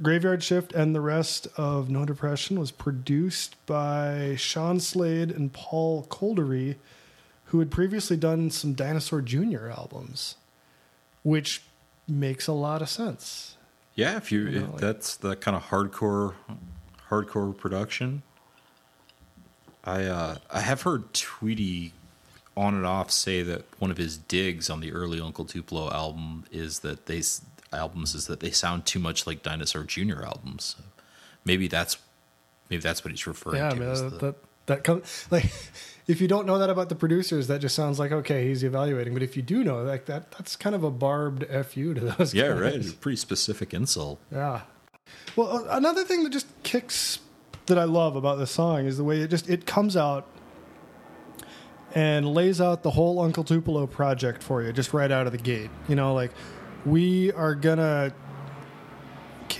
Graveyard 0.00 0.42
Shift 0.44 0.72
and 0.72 0.94
the 0.94 1.00
rest 1.00 1.48
of 1.56 1.90
No 1.90 2.04
Depression 2.06 2.58
was 2.58 2.70
produced 2.70 3.56
by 3.66 4.36
Sean 4.38 4.78
Slade 4.80 5.30
and 5.32 5.52
Paul 5.52 6.04
Kolderie, 6.08 6.76
who 7.46 7.58
had 7.58 7.70
previously 7.70 8.16
done 8.16 8.50
some 8.50 8.72
Dinosaur 8.72 9.20
Jr. 9.20 9.68
albums, 9.68 10.36
which 11.24 11.62
makes 12.10 12.46
a 12.46 12.52
lot 12.52 12.82
of 12.82 12.88
sense. 12.88 13.56
Yeah, 13.94 14.16
if 14.16 14.30
you, 14.32 14.40
You 14.40 14.60
know, 14.60 14.64
if 14.66 14.72
like- 14.72 14.80
that's 14.80 15.16
the 15.16 15.36
kind 15.36 15.56
of 15.56 15.64
hardcore, 15.64 16.34
hardcore 17.08 17.56
production. 17.56 18.22
I 19.84 20.04
uh, 20.04 20.36
I 20.50 20.60
have 20.60 20.82
heard 20.82 21.12
Tweedy 21.14 21.92
on 22.56 22.74
and 22.74 22.84
off 22.86 23.10
say 23.10 23.42
that 23.42 23.64
one 23.80 23.90
of 23.90 23.96
his 23.96 24.18
digs 24.18 24.68
on 24.68 24.80
the 24.80 24.92
early 24.92 25.20
Uncle 25.20 25.44
Tupelo 25.46 25.90
album 25.90 26.44
is 26.52 26.80
that 26.80 27.06
they 27.06 27.22
albums 27.72 28.14
is 28.14 28.26
that 28.26 28.40
they 28.40 28.50
sound 28.50 28.84
too 28.84 28.98
much 28.98 29.26
like 29.26 29.42
Dinosaur 29.42 29.84
Jr. 29.84 30.22
albums. 30.22 30.76
Maybe 31.44 31.66
that's 31.68 31.96
maybe 32.68 32.82
that's 32.82 33.02
what 33.04 33.10
he's 33.12 33.26
referring 33.26 33.56
yeah, 33.56 33.70
to. 33.70 33.90
is 33.90 34.02
that, 34.02 34.10
the- 34.10 34.18
that 34.26 34.34
that 34.66 34.84
comes 34.84 35.26
like 35.30 35.50
if 36.10 36.20
you 36.20 36.26
don't 36.26 36.44
know 36.44 36.58
that 36.58 36.68
about 36.68 36.88
the 36.88 36.96
producers, 36.96 37.46
that 37.46 37.60
just 37.60 37.74
sounds 37.74 37.98
like 37.98 38.10
okay, 38.10 38.48
he's 38.48 38.64
evaluating. 38.64 39.14
But 39.14 39.22
if 39.22 39.36
you 39.36 39.42
do 39.42 39.62
know, 39.62 39.82
like 39.82 40.06
that, 40.06 40.32
that's 40.32 40.56
kind 40.56 40.74
of 40.74 40.82
a 40.82 40.90
barbed 40.90 41.46
fu 41.66 41.94
to 41.94 42.00
those. 42.00 42.34
yeah, 42.34 42.48
guys. 42.48 42.60
right. 42.60 42.74
It's 42.74 42.90
a 42.90 42.94
pretty 42.94 43.16
specific 43.16 43.72
insult. 43.72 44.18
Yeah. 44.32 44.62
Well, 45.36 45.48
uh, 45.48 45.76
another 45.76 46.04
thing 46.04 46.24
that 46.24 46.30
just 46.30 46.46
kicks 46.62 47.20
that 47.66 47.78
I 47.78 47.84
love 47.84 48.16
about 48.16 48.38
this 48.38 48.50
song 48.50 48.86
is 48.86 48.96
the 48.96 49.04
way 49.04 49.20
it 49.20 49.28
just 49.28 49.48
it 49.48 49.66
comes 49.66 49.96
out 49.96 50.26
and 51.94 52.26
lays 52.34 52.60
out 52.60 52.82
the 52.82 52.90
whole 52.90 53.20
Uncle 53.20 53.44
Tupelo 53.44 53.86
project 53.86 54.42
for 54.42 54.62
you 54.62 54.72
just 54.72 54.92
right 54.92 55.10
out 55.10 55.26
of 55.26 55.32
the 55.32 55.38
gate. 55.38 55.70
You 55.88 55.94
know, 55.94 56.12
like 56.14 56.32
we 56.84 57.32
are 57.32 57.54
gonna 57.54 58.12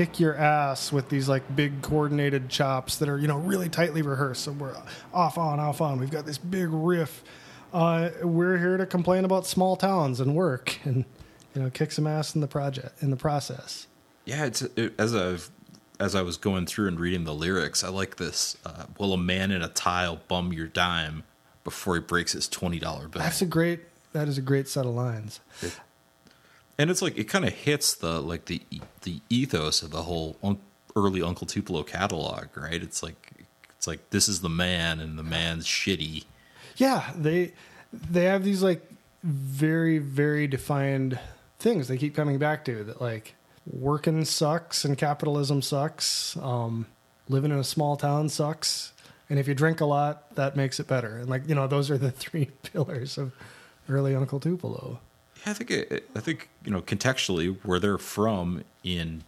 kick 0.00 0.18
your 0.18 0.34
ass 0.34 0.90
with 0.90 1.10
these 1.10 1.28
like 1.28 1.42
big 1.54 1.82
coordinated 1.82 2.48
chops 2.48 2.96
that 2.96 3.06
are 3.06 3.18
you 3.18 3.28
know 3.28 3.36
really 3.36 3.68
tightly 3.68 4.00
rehearsed. 4.00 4.44
So 4.44 4.52
we're 4.52 4.74
off 5.12 5.36
on 5.36 5.60
off 5.60 5.82
on. 5.82 6.00
We've 6.00 6.10
got 6.10 6.24
this 6.24 6.38
big 6.38 6.68
riff. 6.70 7.22
Uh, 7.70 8.08
we're 8.22 8.56
here 8.56 8.78
to 8.78 8.86
complain 8.86 9.26
about 9.26 9.46
small 9.46 9.76
towns 9.76 10.18
and 10.18 10.34
work 10.34 10.78
and 10.84 11.04
you 11.54 11.60
know 11.60 11.68
kick 11.68 11.92
some 11.92 12.06
ass 12.06 12.34
in 12.34 12.40
the 12.40 12.46
project 12.46 13.02
in 13.02 13.10
the 13.10 13.16
process. 13.16 13.88
Yeah, 14.24 14.46
it's 14.46 14.62
it, 14.62 14.94
as 14.98 15.14
I 15.14 15.36
as 16.02 16.14
I 16.14 16.22
was 16.22 16.38
going 16.38 16.64
through 16.64 16.88
and 16.88 16.98
reading 16.98 17.24
the 17.24 17.34
lyrics, 17.34 17.84
I 17.84 17.90
like 17.90 18.16
this. 18.16 18.56
Uh, 18.64 18.86
Will 18.98 19.12
a 19.12 19.18
man 19.18 19.50
in 19.50 19.60
a 19.60 19.68
tile 19.68 20.18
bum 20.28 20.50
your 20.50 20.66
dime 20.66 21.24
before 21.62 21.96
he 21.96 22.00
breaks 22.00 22.32
his 22.32 22.48
twenty 22.48 22.78
dollar 22.78 23.06
bill? 23.06 23.20
That's 23.20 23.42
a 23.42 23.46
great. 23.46 23.80
That 24.14 24.28
is 24.28 24.38
a 24.38 24.42
great 24.42 24.66
set 24.66 24.86
of 24.86 24.94
lines. 24.94 25.40
And 26.80 26.90
it's 26.90 27.02
like 27.02 27.18
it 27.18 27.24
kind 27.24 27.44
of 27.44 27.52
hits 27.52 27.94
the 27.94 28.22
like 28.22 28.46
the 28.46 28.62
the 29.02 29.20
ethos 29.28 29.82
of 29.82 29.90
the 29.90 30.04
whole 30.04 30.38
early 30.96 31.20
Uncle 31.20 31.46
Tupelo 31.46 31.82
catalog, 31.82 32.46
right? 32.56 32.82
It's 32.82 33.02
like 33.02 33.32
it's 33.76 33.86
like 33.86 34.08
this 34.08 34.28
is 34.28 34.40
the 34.40 34.48
man, 34.48 34.98
and 34.98 35.18
the 35.18 35.22
man's 35.22 35.66
shitty. 35.66 36.24
Yeah, 36.76 37.12
they 37.14 37.52
they 37.92 38.24
have 38.24 38.44
these 38.44 38.62
like 38.62 38.90
very 39.22 39.98
very 39.98 40.46
defined 40.46 41.18
things 41.58 41.88
they 41.88 41.98
keep 41.98 42.14
coming 42.14 42.38
back 42.38 42.64
to 42.64 42.82
that 42.84 43.02
like 43.02 43.34
working 43.70 44.24
sucks 44.24 44.82
and 44.82 44.96
capitalism 44.96 45.60
sucks. 45.60 46.34
Um, 46.38 46.86
living 47.28 47.50
in 47.50 47.58
a 47.58 47.64
small 47.64 47.98
town 47.98 48.30
sucks, 48.30 48.94
and 49.28 49.38
if 49.38 49.46
you 49.46 49.54
drink 49.54 49.82
a 49.82 49.86
lot, 49.86 50.34
that 50.36 50.56
makes 50.56 50.80
it 50.80 50.86
better. 50.86 51.18
And 51.18 51.28
like 51.28 51.46
you 51.46 51.54
know, 51.54 51.66
those 51.66 51.90
are 51.90 51.98
the 51.98 52.10
three 52.24 52.46
pillars 52.62 53.18
of 53.18 53.34
early 53.86 54.14
Uncle 54.14 54.40
Tupelo. 54.40 55.00
Yeah, 55.44 55.50
I 55.50 55.54
think 55.54 55.70
it, 55.70 56.08
I 56.14 56.20
think 56.20 56.48
you 56.64 56.70
know 56.70 56.80
contextually 56.82 57.56
where 57.64 57.78
they're 57.78 57.98
from 57.98 58.64
in 58.84 59.24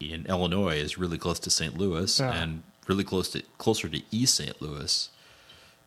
in 0.00 0.26
Illinois 0.28 0.76
is 0.76 0.98
really 0.98 1.18
close 1.18 1.38
to 1.40 1.50
St. 1.50 1.76
Louis 1.78 2.20
Yeah. 2.20 2.32
and 2.42 2.62
really 2.88 3.04
close 3.04 3.28
to 3.30 3.42
closer 3.58 3.88
to 3.88 4.02
East 4.10 4.34
St. 4.34 4.60
Louis. 4.60 5.08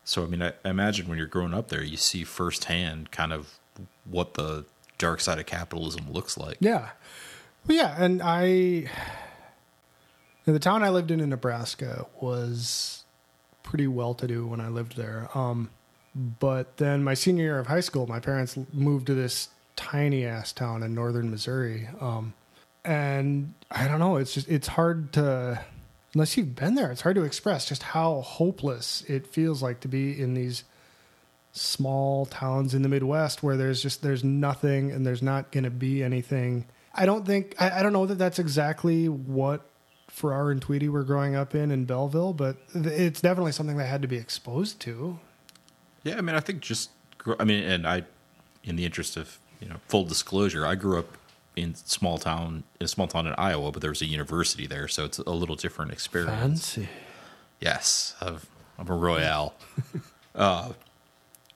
So 0.04 0.22
I 0.22 0.26
mean, 0.26 0.42
I, 0.42 0.52
I 0.64 0.70
imagine 0.70 1.08
when 1.08 1.18
you're 1.18 1.26
growing 1.26 1.54
up 1.54 1.68
there, 1.68 1.82
you 1.82 1.96
see 1.96 2.24
firsthand 2.24 3.10
kind 3.10 3.32
of 3.32 3.58
what 4.04 4.34
the 4.34 4.64
dark 4.98 5.20
side 5.20 5.38
of 5.38 5.46
capitalism 5.46 6.10
looks 6.10 6.38
like. 6.38 6.56
Yeah. 6.60 6.90
Well, 7.66 7.76
yeah, 7.76 7.96
and 7.98 8.22
I 8.22 8.88
and 10.46 10.54
the 10.54 10.60
town 10.60 10.82
I 10.84 10.90
lived 10.90 11.10
in 11.10 11.20
in 11.20 11.30
Nebraska 11.30 12.06
was 12.20 13.04
pretty 13.64 13.88
well 13.88 14.14
to 14.14 14.26
do 14.28 14.46
when 14.46 14.60
I 14.60 14.68
lived 14.68 14.96
there. 14.96 15.28
Um, 15.34 15.70
but 16.16 16.78
then 16.78 17.04
my 17.04 17.14
senior 17.14 17.44
year 17.44 17.58
of 17.58 17.66
high 17.66 17.80
school, 17.80 18.06
my 18.06 18.20
parents 18.20 18.56
moved 18.72 19.06
to 19.08 19.14
this 19.14 19.48
tiny 19.76 20.24
ass 20.24 20.52
town 20.52 20.82
in 20.82 20.94
northern 20.94 21.30
Missouri. 21.30 21.88
Um, 22.00 22.32
and 22.84 23.52
I 23.70 23.86
don't 23.86 23.98
know, 23.98 24.16
it's 24.16 24.32
just 24.32 24.48
it's 24.48 24.68
hard 24.68 25.12
to 25.14 25.60
unless 26.14 26.36
you've 26.36 26.54
been 26.54 26.74
there, 26.74 26.90
it's 26.90 27.02
hard 27.02 27.16
to 27.16 27.24
express 27.24 27.68
just 27.68 27.82
how 27.82 28.22
hopeless 28.22 29.02
it 29.06 29.26
feels 29.26 29.62
like 29.62 29.80
to 29.80 29.88
be 29.88 30.18
in 30.18 30.32
these 30.32 30.64
small 31.52 32.24
towns 32.26 32.74
in 32.74 32.82
the 32.82 32.88
Midwest 32.88 33.42
where 33.42 33.56
there's 33.56 33.82
just 33.82 34.02
there's 34.02 34.24
nothing 34.24 34.90
and 34.92 35.04
there's 35.06 35.22
not 35.22 35.50
going 35.50 35.64
to 35.64 35.70
be 35.70 36.02
anything. 36.02 36.64
I 36.94 37.04
don't 37.04 37.26
think 37.26 37.54
I, 37.60 37.80
I 37.80 37.82
don't 37.82 37.92
know 37.92 38.06
that 38.06 38.16
that's 38.16 38.38
exactly 38.38 39.08
what 39.08 39.66
Farrar 40.08 40.50
and 40.50 40.62
Tweedy 40.62 40.88
were 40.88 41.04
growing 41.04 41.34
up 41.34 41.54
in 41.54 41.70
in 41.70 41.84
Belleville, 41.84 42.32
but 42.32 42.56
it's 42.74 43.20
definitely 43.20 43.52
something 43.52 43.76
they 43.76 43.86
had 43.86 44.00
to 44.00 44.08
be 44.08 44.16
exposed 44.16 44.80
to. 44.80 45.18
Yeah, 46.06 46.18
I 46.18 46.20
mean, 46.20 46.36
I 46.36 46.40
think 46.40 46.60
just, 46.60 46.90
I 47.40 47.44
mean, 47.44 47.64
and 47.64 47.86
I, 47.86 48.04
in 48.62 48.76
the 48.76 48.84
interest 48.84 49.16
of 49.16 49.38
you 49.60 49.68
know 49.68 49.76
full 49.88 50.04
disclosure, 50.04 50.64
I 50.66 50.74
grew 50.76 50.98
up 50.98 51.16
in 51.56 51.74
small 51.74 52.18
town 52.18 52.62
in 52.80 52.84
a 52.84 52.88
small 52.88 53.08
town 53.08 53.26
in 53.26 53.34
Iowa, 53.36 53.72
but 53.72 53.80
there 53.82 53.90
was 53.90 54.02
a 54.02 54.06
university 54.06 54.66
there, 54.66 54.86
so 54.88 55.04
it's 55.04 55.18
a 55.18 55.30
little 55.30 55.56
different 55.56 55.90
experience. 55.92 56.38
Fancy. 56.76 56.88
Yes, 57.60 58.14
I've, 58.20 58.46
I'm 58.78 58.88
a 58.88 58.94
royale. 58.94 59.54
uh, 60.34 60.72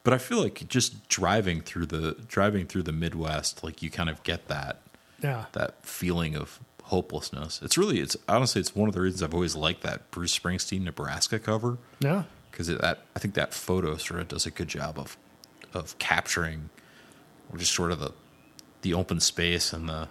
but 0.03 0.15
I 0.15 0.19
feel 0.19 0.41
like 0.43 0.67
just 0.69 1.09
driving 1.09 1.61
through 1.61 1.87
the 1.87 2.17
driving 2.27 2.67
through 2.67 2.85
the 2.85 2.93
Midwest, 2.93 3.63
like 3.63 3.83
you 3.83 3.91
kind 3.91 4.09
of 4.11 4.23
get 4.25 4.49
that 4.49 4.81
Yeah. 5.23 5.45
that 5.53 5.85
feeling 5.87 6.35
of 6.35 6.59
hopelessness. 6.85 7.61
It's 7.63 7.79
really, 7.79 8.01
it's 8.01 8.17
honestly, 8.29 8.61
it's 8.61 8.75
one 8.75 8.89
of 8.89 8.95
the 8.95 9.01
reasons 9.03 9.23
I've 9.23 9.35
always 9.35 9.55
liked 9.55 9.83
that 9.83 10.11
Bruce 10.11 10.37
Springsteen 10.37 10.83
Nebraska 10.83 11.39
cover 11.39 11.79
Yeah. 12.01 12.25
Because 12.51 12.67
that 12.69 13.05
I 13.15 13.19
think 13.19 13.35
that 13.35 13.55
photo 13.55 13.97
sort 13.97 14.21
of 14.21 14.29
does 14.29 14.47
a 14.47 14.51
good 14.51 14.69
job 14.69 14.99
of 14.99 15.17
of 15.73 15.99
capturing 15.99 16.71
just 17.57 17.73
sort 17.73 17.93
of 17.93 18.01
the 18.01 18.13
the 18.83 18.95
open 18.95 19.21
space 19.21 19.73
and 19.73 19.89
the 19.89 20.09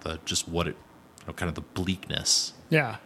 the 0.00 0.18
just 0.24 0.48
what 0.48 0.66
it 0.66 0.76
you 1.20 1.26
know, 1.28 1.32
kind 1.32 1.48
of 1.48 1.54
the 1.54 1.60
bleakness. 1.60 2.52
Yeah. 2.68 2.96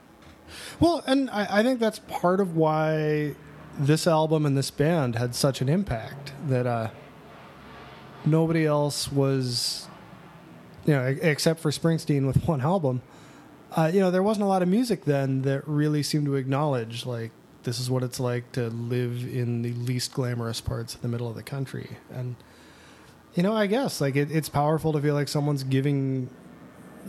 Well, 0.78 1.02
and 1.06 1.30
I, 1.30 1.60
I 1.60 1.62
think 1.62 1.80
that's 1.80 1.98
part 2.00 2.40
of 2.40 2.56
why 2.56 3.34
this 3.78 4.06
album 4.06 4.46
and 4.46 4.56
this 4.56 4.70
band 4.70 5.16
had 5.16 5.34
such 5.34 5.60
an 5.60 5.68
impact 5.68 6.32
that 6.48 6.66
uh, 6.66 6.90
nobody 8.24 8.66
else 8.66 9.10
was, 9.10 9.88
you 10.84 10.94
know, 10.94 11.16
except 11.22 11.60
for 11.60 11.70
Springsteen 11.70 12.26
with 12.26 12.44
one 12.48 12.60
album. 12.60 13.02
Uh, 13.72 13.90
you 13.92 13.98
know, 13.98 14.10
there 14.10 14.22
wasn't 14.22 14.44
a 14.44 14.48
lot 14.48 14.62
of 14.62 14.68
music 14.68 15.04
then 15.04 15.42
that 15.42 15.66
really 15.66 16.02
seemed 16.02 16.26
to 16.26 16.36
acknowledge 16.36 17.04
like 17.04 17.32
this 17.64 17.78
is 17.80 17.90
what 17.90 18.02
it's 18.02 18.20
like 18.20 18.52
to 18.52 18.68
live 18.70 19.24
in 19.26 19.62
the 19.62 19.72
least 19.72 20.12
glamorous 20.14 20.60
parts 20.60 20.94
of 20.94 21.02
the 21.02 21.08
middle 21.08 21.28
of 21.28 21.34
the 21.34 21.42
country, 21.42 21.96
and 22.12 22.36
you 23.34 23.42
know, 23.42 23.52
I 23.54 23.66
guess 23.66 24.00
like 24.00 24.16
it, 24.16 24.30
it's 24.30 24.48
powerful 24.48 24.92
to 24.92 25.00
feel 25.00 25.14
like 25.14 25.28
someone's 25.28 25.64
giving 25.64 26.30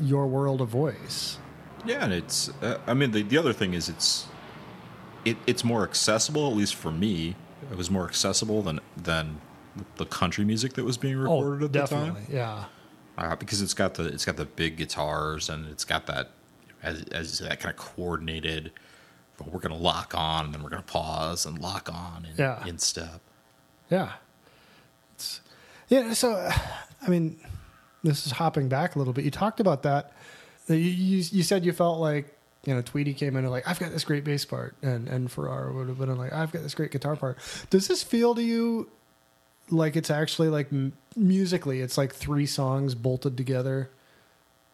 your 0.02 0.26
world 0.28 0.60
a 0.62 0.66
voice. 0.66 1.38
Yeah, 1.86 2.04
and 2.04 2.12
it's 2.14 2.50
uh, 2.62 2.80
I 2.88 2.94
mean 2.94 3.12
the 3.12 3.22
the 3.22 3.38
other 3.38 3.54
thing 3.54 3.74
is 3.74 3.90
it's 3.90 4.26
it 5.24 5.38
it's 5.46 5.64
more 5.64 5.84
accessible 5.84 6.50
at 6.50 6.56
least 6.58 6.76
for 6.76 6.92
me. 6.92 7.36
It 7.72 7.78
was 7.78 7.90
more 7.92 8.06
accessible 8.06 8.62
than 8.62 8.80
than 8.98 9.42
the 9.98 10.06
country 10.06 10.46
music 10.46 10.74
that 10.74 10.84
was 10.86 10.98
being 10.98 11.18
recorded 11.18 11.76
at 11.76 11.90
the 11.90 11.96
time. 11.96 12.16
Oh, 12.18 12.22
Yeah. 12.34 12.64
uh, 13.18 13.36
because 13.36 13.62
it's 13.62 13.74
got 13.74 13.96
the 13.96 14.06
it's 14.06 14.26
got 14.26 14.38
the 14.38 14.46
big 14.46 14.78
guitars 14.78 15.50
and 15.50 15.68
it's 15.68 15.84
got 15.86 16.06
that 16.08 16.32
as 16.82 17.04
as 17.12 17.40
that 17.40 17.60
kind 17.60 17.72
of 17.74 17.78
coordinated. 17.78 18.72
Well, 19.40 19.50
We're 19.52 19.60
gonna 19.60 19.76
lock 19.78 20.14
on 20.16 20.46
and 20.46 20.54
then 20.54 20.64
we're 20.64 20.70
gonna 20.70 20.82
pause 20.84 21.46
and 21.46 21.60
lock 21.60 21.90
on 21.94 22.26
in, 22.26 22.36
Yeah. 22.38 22.66
in 22.66 22.80
step. 22.80 23.22
Yeah. 23.90 24.14
It's, 25.16 25.42
yeah. 25.90 26.14
So, 26.14 26.36
I 27.02 27.08
mean, 27.10 27.40
this 28.04 28.26
is 28.26 28.34
hopping 28.34 28.68
back 28.70 28.96
a 28.96 29.00
little 29.00 29.14
bit. 29.14 29.26
You 29.26 29.32
talked 29.32 29.60
about 29.60 29.84
that. 29.84 30.12
You, 30.68 30.76
you, 30.76 31.24
you 31.32 31.44
said 31.44 31.64
you 31.66 31.72
felt 31.74 32.00
like, 32.00 32.32
you 32.66 32.74
know, 32.74 32.82
Tweedy 32.82 33.14
came 33.14 33.36
in 33.36 33.44
and 33.44 33.52
like, 33.52 33.68
I've 33.68 33.80
got 33.80 33.92
this 33.92 34.04
great 34.04 34.24
bass 34.24 34.44
part. 34.46 34.76
And, 34.82 35.08
and 35.08 35.32
Farrar 35.32 35.72
would 35.72 35.88
have 35.88 36.00
been 36.00 36.16
like, 36.18 36.34
I've 36.34 36.52
got 36.52 36.64
this 36.64 36.74
great 36.74 36.92
guitar 36.92 37.16
part. 37.16 37.38
Does 37.70 37.88
this 37.88 38.02
feel 38.02 38.34
to 38.36 38.42
you 38.42 38.90
like 39.70 39.96
it's 39.96 40.10
actually 40.10 40.50
like 40.50 40.72
m- 40.74 40.94
musically, 41.16 41.82
it's 41.82 41.98
like 41.98 42.14
three 42.14 42.48
songs 42.48 42.96
bolted 42.96 43.38
together? 43.38 43.90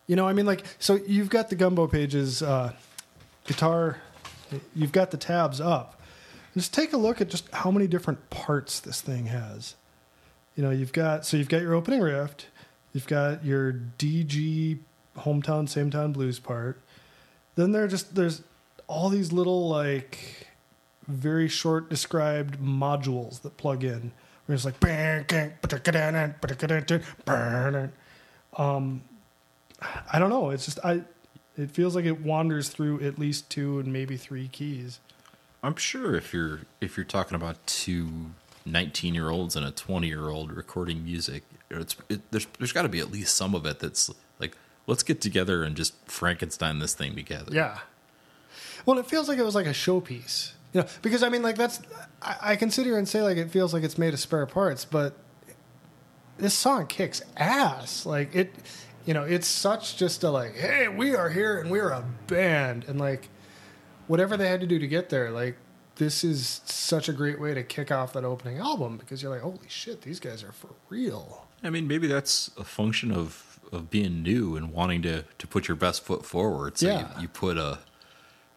You 0.08 0.16
know, 0.16 0.28
I 0.28 0.34
mean, 0.34 0.46
like, 0.46 0.64
so 0.80 0.96
you've 1.08 1.30
got 1.30 1.50
the 1.50 1.56
gumbo 1.56 1.88
pages, 1.88 2.42
uh, 2.42 2.74
guitar, 3.46 3.98
you've 4.76 4.92
got 4.92 5.12
the 5.12 5.18
tabs 5.18 5.62
up. 5.62 6.00
Just 6.54 6.74
take 6.74 6.94
a 6.94 6.98
look 6.98 7.22
at 7.22 7.30
just 7.30 7.50
how 7.54 7.72
many 7.72 7.88
different 7.88 8.30
parts 8.30 8.80
this 8.80 9.02
thing 9.02 9.28
has. 9.28 9.76
You 10.56 10.64
know, 10.64 10.72
you've 10.72 10.94
got 10.94 11.26
so 11.26 11.38
you've 11.38 11.50
got 11.50 11.62
your 11.62 11.74
opening 11.74 12.02
riff, 12.02 12.36
you've 12.94 13.08
got 13.08 13.46
your 13.46 13.74
DG 13.98 14.80
hometown 15.18 15.68
same 15.68 15.90
town 15.90 16.12
blues 16.12 16.40
part. 16.40 16.82
Then 17.56 17.72
there 17.72 17.88
just 17.88 18.16
there's 18.16 18.44
all 18.88 19.10
these 19.10 19.32
little 19.32 19.70
like 19.70 20.48
very 21.08 21.48
short 21.48 21.90
described 21.90 22.60
modules 22.60 23.42
that 23.42 23.58
plug 23.58 23.84
in. 23.84 24.12
Where 24.46 24.56
it's 24.56 24.66
like 24.66 24.80
um 28.58 29.02
I 30.12 30.20
don't 30.20 30.30
know. 30.30 30.50
It's 30.50 30.66
just 30.66 30.80
I 30.84 31.04
it 31.58 31.72
feels 31.72 31.96
like 31.96 32.06
it 32.06 32.22
wanders 32.22 32.70
through 32.70 33.02
at 33.02 33.20
least 33.20 33.50
two 33.50 33.80
and 33.80 33.92
maybe 33.92 34.18
three 34.18 34.48
keys. 34.48 35.00
I'm 35.64 35.76
sure 35.76 36.16
if 36.16 36.34
you're 36.34 36.62
if 36.80 36.98
you're 36.98 37.06
talking 37.06 37.36
about 37.36 37.66
two 37.68 38.32
19 38.66 39.14
year 39.14 39.30
olds 39.30 39.56
and 39.56 39.66
a 39.66 39.72
20 39.72 40.08
year 40.08 40.30
old 40.30 40.52
recording 40.52 41.04
music, 41.04 41.44
it's 41.70 41.96
it, 42.10 42.22
there's 42.32 42.48
there's 42.58 42.72
got 42.72 42.84
to 42.84 42.90
be 42.90 43.00
at 43.00 43.12
least 43.12 43.36
some 43.36 43.54
of 43.54 43.66
it 43.66 43.80
that's 43.80 44.12
like 44.40 44.58
let's 44.88 45.04
get 45.04 45.22
together 45.22 45.64
and 45.64 45.76
just 45.76 45.94
Frankenstein 46.10 46.80
this 46.80 46.94
thing 46.94 47.16
together. 47.16 47.54
Yeah. 47.54 47.80
Well, 48.86 48.98
it 48.98 49.06
feels 49.06 49.30
like 49.30 49.38
it 49.38 49.44
was 49.44 49.54
like 49.54 49.68
a 49.68 49.72
showpiece, 49.72 50.54
you 50.74 50.82
know, 50.82 50.88
because 51.02 51.22
I 51.22 51.30
mean, 51.30 51.44
like 51.44 51.58
that's 51.58 51.80
I, 52.22 52.36
I 52.42 52.56
can 52.56 52.72
sit 52.72 52.86
here 52.86 52.98
and 52.98 53.08
say 53.08 53.22
like 53.22 53.38
it 53.38 53.52
feels 53.52 53.74
like 53.74 53.84
it's 53.84 53.98
made 53.98 54.14
of 54.14 54.20
spare 54.20 54.46
parts, 54.46 54.86
but 54.86 55.14
this 56.38 56.54
song 56.54 56.88
kicks 56.88 57.22
ass. 57.38 58.06
Like 58.06 58.36
it, 58.36 58.54
you 59.06 59.14
know, 59.14 59.24
it's 59.24 59.48
such 59.48 59.98
just 59.98 60.24
a 60.24 60.30
like, 60.30 60.56
hey, 60.56 60.88
we 60.88 61.16
are 61.16 61.30
here 61.30 61.60
and 61.60 61.70
we're 61.72 61.90
a 61.90 62.04
band, 62.28 62.86
and 62.88 63.00
like 63.00 63.30
whatever 64.08 64.38
they 64.38 64.48
had 64.48 64.62
to 64.62 64.68
do 64.68 64.80
to 64.80 64.88
get 64.88 65.10
there, 65.10 65.32
like 65.32 65.56
this 65.96 66.24
is 66.24 66.62
such 66.66 67.08
a 67.10 67.14
great 67.14 67.40
way 67.40 67.54
to 67.54 67.64
kick 67.64 67.92
off 67.92 68.14
that 68.14 68.24
opening 68.24 68.58
album 68.58 68.98
because 68.98 69.22
you're 69.22 69.32
like, 69.32 69.42
holy 69.42 69.60
shit, 69.68 70.02
these 70.02 70.20
guys 70.20 70.44
are 70.44 70.52
for 70.52 70.70
real. 70.90 71.48
I 71.64 71.70
mean, 71.70 71.88
maybe 71.88 72.08
that's 72.08 72.52
a 72.58 72.64
function 72.64 73.12
of 73.12 73.48
of 73.72 73.90
being 73.90 74.22
new 74.22 74.56
and 74.58 74.74
wanting 74.74 75.02
to 75.04 75.24
to 75.38 75.48
put 75.48 75.68
your 75.68 75.78
best 75.78 76.04
foot 76.04 76.26
forward. 76.26 76.78
So 76.78 76.88
Yeah. 76.88 77.00
you, 77.16 77.24
you 77.24 77.28
put 77.28 77.58
a. 77.58 77.80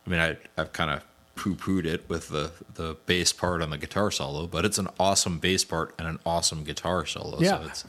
I 0.06 0.10
mean, 0.10 0.20
I 0.20 0.36
I've 0.56 0.72
kind 0.72 0.90
of 0.90 1.04
poo 1.36 1.54
pooed 1.54 1.84
it 1.86 2.08
with 2.08 2.28
the 2.28 2.50
the 2.74 2.96
bass 3.06 3.32
part 3.32 3.62
on 3.62 3.70
the 3.70 3.78
guitar 3.78 4.10
solo, 4.10 4.46
but 4.46 4.64
it's 4.64 4.78
an 4.78 4.88
awesome 4.98 5.38
bass 5.38 5.64
part 5.64 5.94
and 5.98 6.06
an 6.08 6.18
awesome 6.26 6.64
guitar 6.64 7.04
solo. 7.06 7.40
Yeah. 7.40 7.60
So 7.60 7.66
it's 7.66 7.84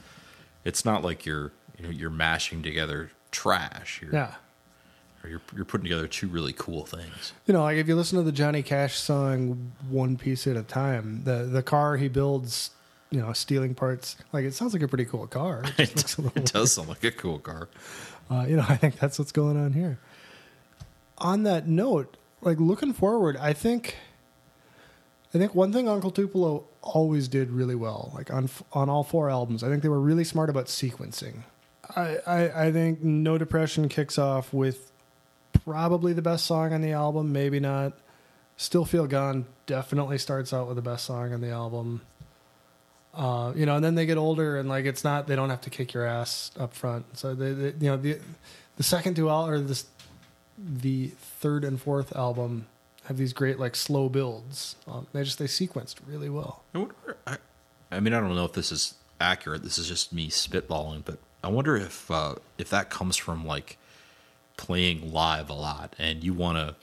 it's 0.64 0.86
not 0.86 1.04
like 1.04 1.26
you're 1.26 1.52
you 1.78 1.84
know 1.86 1.90
you're 1.90 2.10
mashing 2.10 2.62
together 2.64 3.12
trash. 3.32 4.02
You're, 4.02 4.14
Yeah. 4.14 4.36
or 5.24 5.30
you're 5.30 5.42
you're 5.56 5.66
putting 5.66 5.86
together 5.86 6.08
two 6.08 6.28
really 6.28 6.54
cool 6.54 6.86
things. 6.86 7.34
You 7.46 7.54
know, 7.54 7.62
like 7.64 7.78
if 7.78 7.88
you 7.88 7.96
listen 7.96 8.18
to 8.18 8.24
the 8.24 8.32
Johnny 8.32 8.62
Cash 8.64 8.96
song 8.98 9.72
"One 9.90 10.18
Piece 10.18 10.48
at 10.48 10.56
a 10.58 10.64
Time," 10.64 11.24
the 11.24 11.44
the 11.44 11.64
car 11.64 11.98
he 11.98 12.08
builds, 12.08 12.72
you 13.10 13.20
know, 13.20 13.34
stealing 13.34 13.76
parts, 13.76 14.16
like 14.34 14.46
it 14.46 14.54
sounds 14.54 14.74
like 14.74 14.82
a 14.84 14.88
pretty 14.88 15.06
cool 15.06 15.28
car. 15.28 15.64
It 15.78 15.96
just 15.96 15.96
looks 15.98 16.18
a 16.18 16.22
little 16.22 16.42
It 16.44 16.52
does 16.54 16.74
sound 16.74 16.90
like 16.90 17.04
a 17.04 17.12
cool 17.12 17.40
car. 17.40 17.70
Uh, 18.30 18.46
you 18.48 18.56
know, 18.56 18.66
I 18.70 18.78
think 18.78 18.98
that's 19.00 19.20
what's 19.20 19.32
going 19.32 19.58
on 19.58 19.74
here. 19.74 20.00
On 21.18 21.44
that 21.44 21.68
note, 21.68 22.18
like 22.42 22.60
looking 22.60 22.92
forward, 22.92 23.38
I 23.38 23.54
think, 23.54 23.96
I 25.34 25.38
think 25.38 25.56
one 25.56 25.72
thing 25.72 25.88
Uncle 25.88 26.12
Tupelo 26.12 26.66
always 26.82 27.28
did 27.28 27.52
really 27.52 27.76
well, 27.76 28.12
like 28.14 28.32
on 28.34 28.50
on 28.74 28.90
all 28.90 29.04
four 29.04 29.30
albums, 29.30 29.64
I 29.64 29.70
think 29.70 29.82
they 29.82 29.90
were 29.90 30.00
really 30.02 30.24
smart 30.24 30.50
about 30.50 30.66
sequencing. 30.66 31.44
I 31.96 32.18
I, 32.26 32.66
I 32.68 32.72
think 32.72 33.04
No 33.04 33.38
Depression 33.38 33.90
kicks 33.90 34.18
off 34.18 34.54
with 34.54 34.92
probably 35.64 36.14
the 36.14 36.22
best 36.22 36.46
song 36.46 36.74
on 36.74 36.82
the 36.82 36.92
album, 36.92 37.32
maybe 37.32 37.60
not. 37.60 37.94
Still 38.58 38.86
Feel 38.86 39.08
Gone 39.08 39.46
definitely 39.66 40.18
starts 40.18 40.54
out 40.54 40.68
with 40.68 40.76
the 40.78 40.82
best 40.82 41.06
song 41.06 41.34
on 41.34 41.42
the 41.42 41.50
album. 41.50 42.02
Uh, 43.14 43.54
you 43.56 43.66
know, 43.66 43.76
and 43.76 43.84
then 43.84 43.96
they 43.96 44.06
get 44.06 44.18
older 44.18 44.58
and 44.58 44.68
like 44.68 44.86
it's 44.86 45.04
not 45.04 45.28
they 45.28 45.36
don't 45.36 45.50
have 45.50 45.62
to 45.62 45.70
kick 45.70 45.94
your 45.94 46.06
ass 46.06 46.52
up 46.60 46.74
front. 46.74 47.18
So 47.18 47.34
they, 47.34 47.54
they 47.54 47.86
you 47.86 47.92
know 47.92 47.98
the 47.98 48.20
the 48.78 48.84
second 48.84 49.16
two 49.16 49.30
al 49.30 49.48
or 49.48 49.60
this 49.60 49.86
the 50.58 51.08
third 51.18 51.64
and 51.64 51.80
fourth 51.80 52.16
album 52.16 52.68
have 53.06 53.18
these 53.18 53.34
great 53.34 53.60
like 53.60 53.76
slow 53.76 54.10
builds. 54.10 54.76
Um, 54.88 55.08
they 55.14 55.24
just 55.24 55.40
they 55.40 55.46
sequenced 55.46 55.96
really 56.08 56.30
well. 56.30 56.64
I 56.74 56.80
wonder. 56.80 56.96
I, 57.26 57.38
I 57.92 58.00
mean, 58.00 58.14
I 58.14 58.20
don't 58.20 58.36
know 58.36 58.46
if 58.46 58.54
this 58.54 58.72
is 58.72 58.96
accurate. 59.22 59.64
This 59.64 59.78
is 59.78 59.88
just 59.88 60.12
me 60.12 60.30
spitballing, 60.30 61.04
but 61.06 61.20
I 61.46 61.50
wonder 61.50 61.78
if 61.78 62.10
uh, 62.10 62.36
if 62.58 62.70
that 62.72 62.90
comes 62.90 63.18
from 63.18 63.46
like 63.46 63.78
playing 64.58 65.14
live 65.14 65.50
a 65.50 65.54
lot, 65.54 65.96
and 66.00 66.24
you 66.24 66.34
want 66.34 66.58
to. 66.58 66.76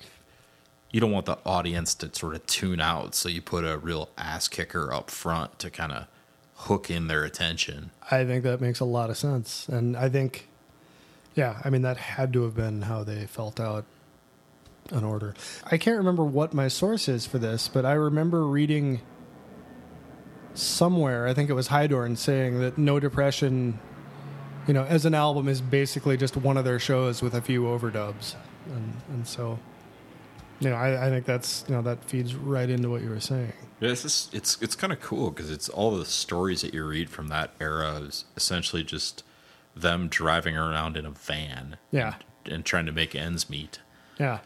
You 0.92 1.00
don't 1.00 1.10
want 1.10 1.24
the 1.24 1.38
audience 1.46 1.94
to 1.96 2.14
sort 2.14 2.34
of 2.34 2.44
tune 2.46 2.78
out, 2.78 3.14
so 3.14 3.30
you 3.30 3.40
put 3.40 3.64
a 3.64 3.78
real 3.78 4.10
ass 4.18 4.46
kicker 4.46 4.92
up 4.92 5.10
front 5.10 5.58
to 5.60 5.70
kind 5.70 5.90
of 5.90 6.06
hook 6.54 6.90
in 6.90 7.06
their 7.06 7.24
attention. 7.24 7.92
I 8.10 8.26
think 8.26 8.44
that 8.44 8.60
makes 8.60 8.78
a 8.78 8.84
lot 8.84 9.08
of 9.08 9.16
sense, 9.16 9.66
and 9.68 9.96
I 9.96 10.10
think, 10.10 10.48
yeah, 11.34 11.62
I 11.64 11.70
mean 11.70 11.80
that 11.80 11.96
had 11.96 12.30
to 12.34 12.42
have 12.42 12.54
been 12.54 12.82
how 12.82 13.04
they 13.04 13.24
felt 13.26 13.58
out 13.58 13.86
an 14.90 15.02
order. 15.02 15.34
I 15.64 15.78
can't 15.78 15.96
remember 15.96 16.24
what 16.24 16.52
my 16.52 16.68
source 16.68 17.08
is 17.08 17.24
for 17.24 17.38
this, 17.38 17.68
but 17.68 17.86
I 17.86 17.94
remember 17.94 18.46
reading 18.46 19.00
somewhere, 20.54 21.26
I 21.26 21.34
think 21.34 21.48
it 21.48 21.54
was 21.54 21.68
Heidorn, 21.68 22.16
saying 22.18 22.60
that 22.60 22.76
No 22.76 23.00
Depression, 23.00 23.80
you 24.66 24.74
know, 24.74 24.84
as 24.84 25.04
an 25.06 25.14
album 25.14 25.48
is 25.48 25.60
basically 25.60 26.16
just 26.16 26.36
one 26.36 26.56
of 26.56 26.64
their 26.64 26.78
shows 26.78 27.22
with 27.22 27.34
a 27.34 27.40
few 27.40 27.62
overdubs, 27.64 28.34
and 28.66 28.94
and 29.08 29.26
so, 29.26 29.58
you 30.60 30.70
know, 30.70 30.76
I, 30.76 31.06
I 31.06 31.10
think 31.10 31.26
that's 31.26 31.64
you 31.68 31.74
know 31.74 31.82
that 31.82 32.04
feeds 32.04 32.34
right 32.34 32.68
into 32.68 32.88
what 32.90 33.02
you 33.02 33.10
were 33.10 33.20
saying. 33.20 33.52
Yeah, 33.80 33.90
it's 33.90 34.02
just, 34.02 34.34
it's 34.34 34.60
it's 34.62 34.74
kind 34.76 34.92
of 34.92 35.00
cool 35.00 35.30
because 35.30 35.50
it's 35.50 35.68
all 35.68 35.96
the 35.96 36.04
stories 36.04 36.62
that 36.62 36.72
you 36.72 36.84
read 36.86 37.10
from 37.10 37.28
that 37.28 37.50
era 37.60 37.94
is 37.96 38.24
essentially 38.36 38.84
just 38.84 39.24
them 39.74 40.08
driving 40.08 40.56
around 40.56 40.96
in 40.96 41.04
a 41.06 41.10
van, 41.10 41.78
Yeah. 41.90 42.14
and, 42.44 42.54
and 42.54 42.64
trying 42.64 42.86
to 42.86 42.92
make 42.92 43.14
ends 43.16 43.48
meet. 43.50 43.80
Yeah. 44.20 44.38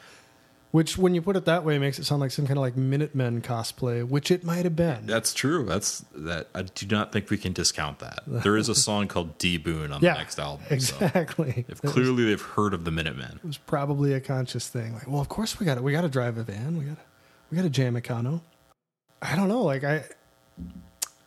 Which, 0.77 0.99
when 0.99 1.15
you 1.15 1.23
put 1.23 1.37
it 1.37 1.47
that 1.47 1.65
way, 1.65 1.79
makes 1.79 1.99
it 1.99 2.05
sound 2.05 2.21
like 2.21 2.31
some 2.31 2.47
kind 2.47 2.59
of 2.59 2.61
like 2.61 2.77
Minutemen 2.77 3.41
cosplay, 3.41 4.07
which 4.07 4.31
it 4.31 4.45
might 4.45 4.65
have 4.65 4.77
been. 4.77 5.07
That's 5.07 5.33
true. 5.33 5.65
That's 5.65 6.05
that. 6.15 6.49
I 6.55 6.65
do 6.65 6.87
not 6.89 7.13
think 7.13 7.31
we 7.31 7.39
can 7.39 7.55
discount 7.55 8.01
that. 8.01 8.25
There 8.27 8.59
is 8.59 8.69
a 8.69 8.75
song 8.75 9.09
called 9.09 9.39
"D 9.39 9.57
Boon" 9.57 9.91
on 9.91 10.03
yeah, 10.03 10.13
the 10.13 10.19
next 10.19 10.39
album. 10.39 10.67
So 10.69 10.75
exactly. 10.75 11.65
if 11.67 11.79
It 11.79 11.83
was, 11.83 11.93
clearly 11.93 12.27
they've 12.27 12.43
heard 12.43 12.75
of 12.75 12.85
the 12.85 12.91
Minutemen. 12.91 13.41
it 13.43 13.47
was 13.47 13.57
probably 13.57 14.13
a 14.13 14.21
conscious 14.21 14.69
thing. 14.69 14.93
Like, 14.93 15.07
well, 15.07 15.23
of 15.23 15.31
course 15.31 15.59
we 15.59 15.65
got 15.65 15.77
to 15.77 15.83
we 15.83 15.93
got 15.93 16.03
to 16.03 16.11
drive 16.11 16.37
a 16.37 16.43
van. 16.43 16.77
We 16.77 16.85
got 16.85 16.97
to 16.97 17.05
we 17.51 17.57
got 17.57 17.63
to 17.63 17.71
jam 17.71 17.95
econo. 17.95 18.43
I 19.23 19.35
don't 19.35 19.49
know. 19.49 19.63
Like 19.63 19.83
I, 19.83 20.05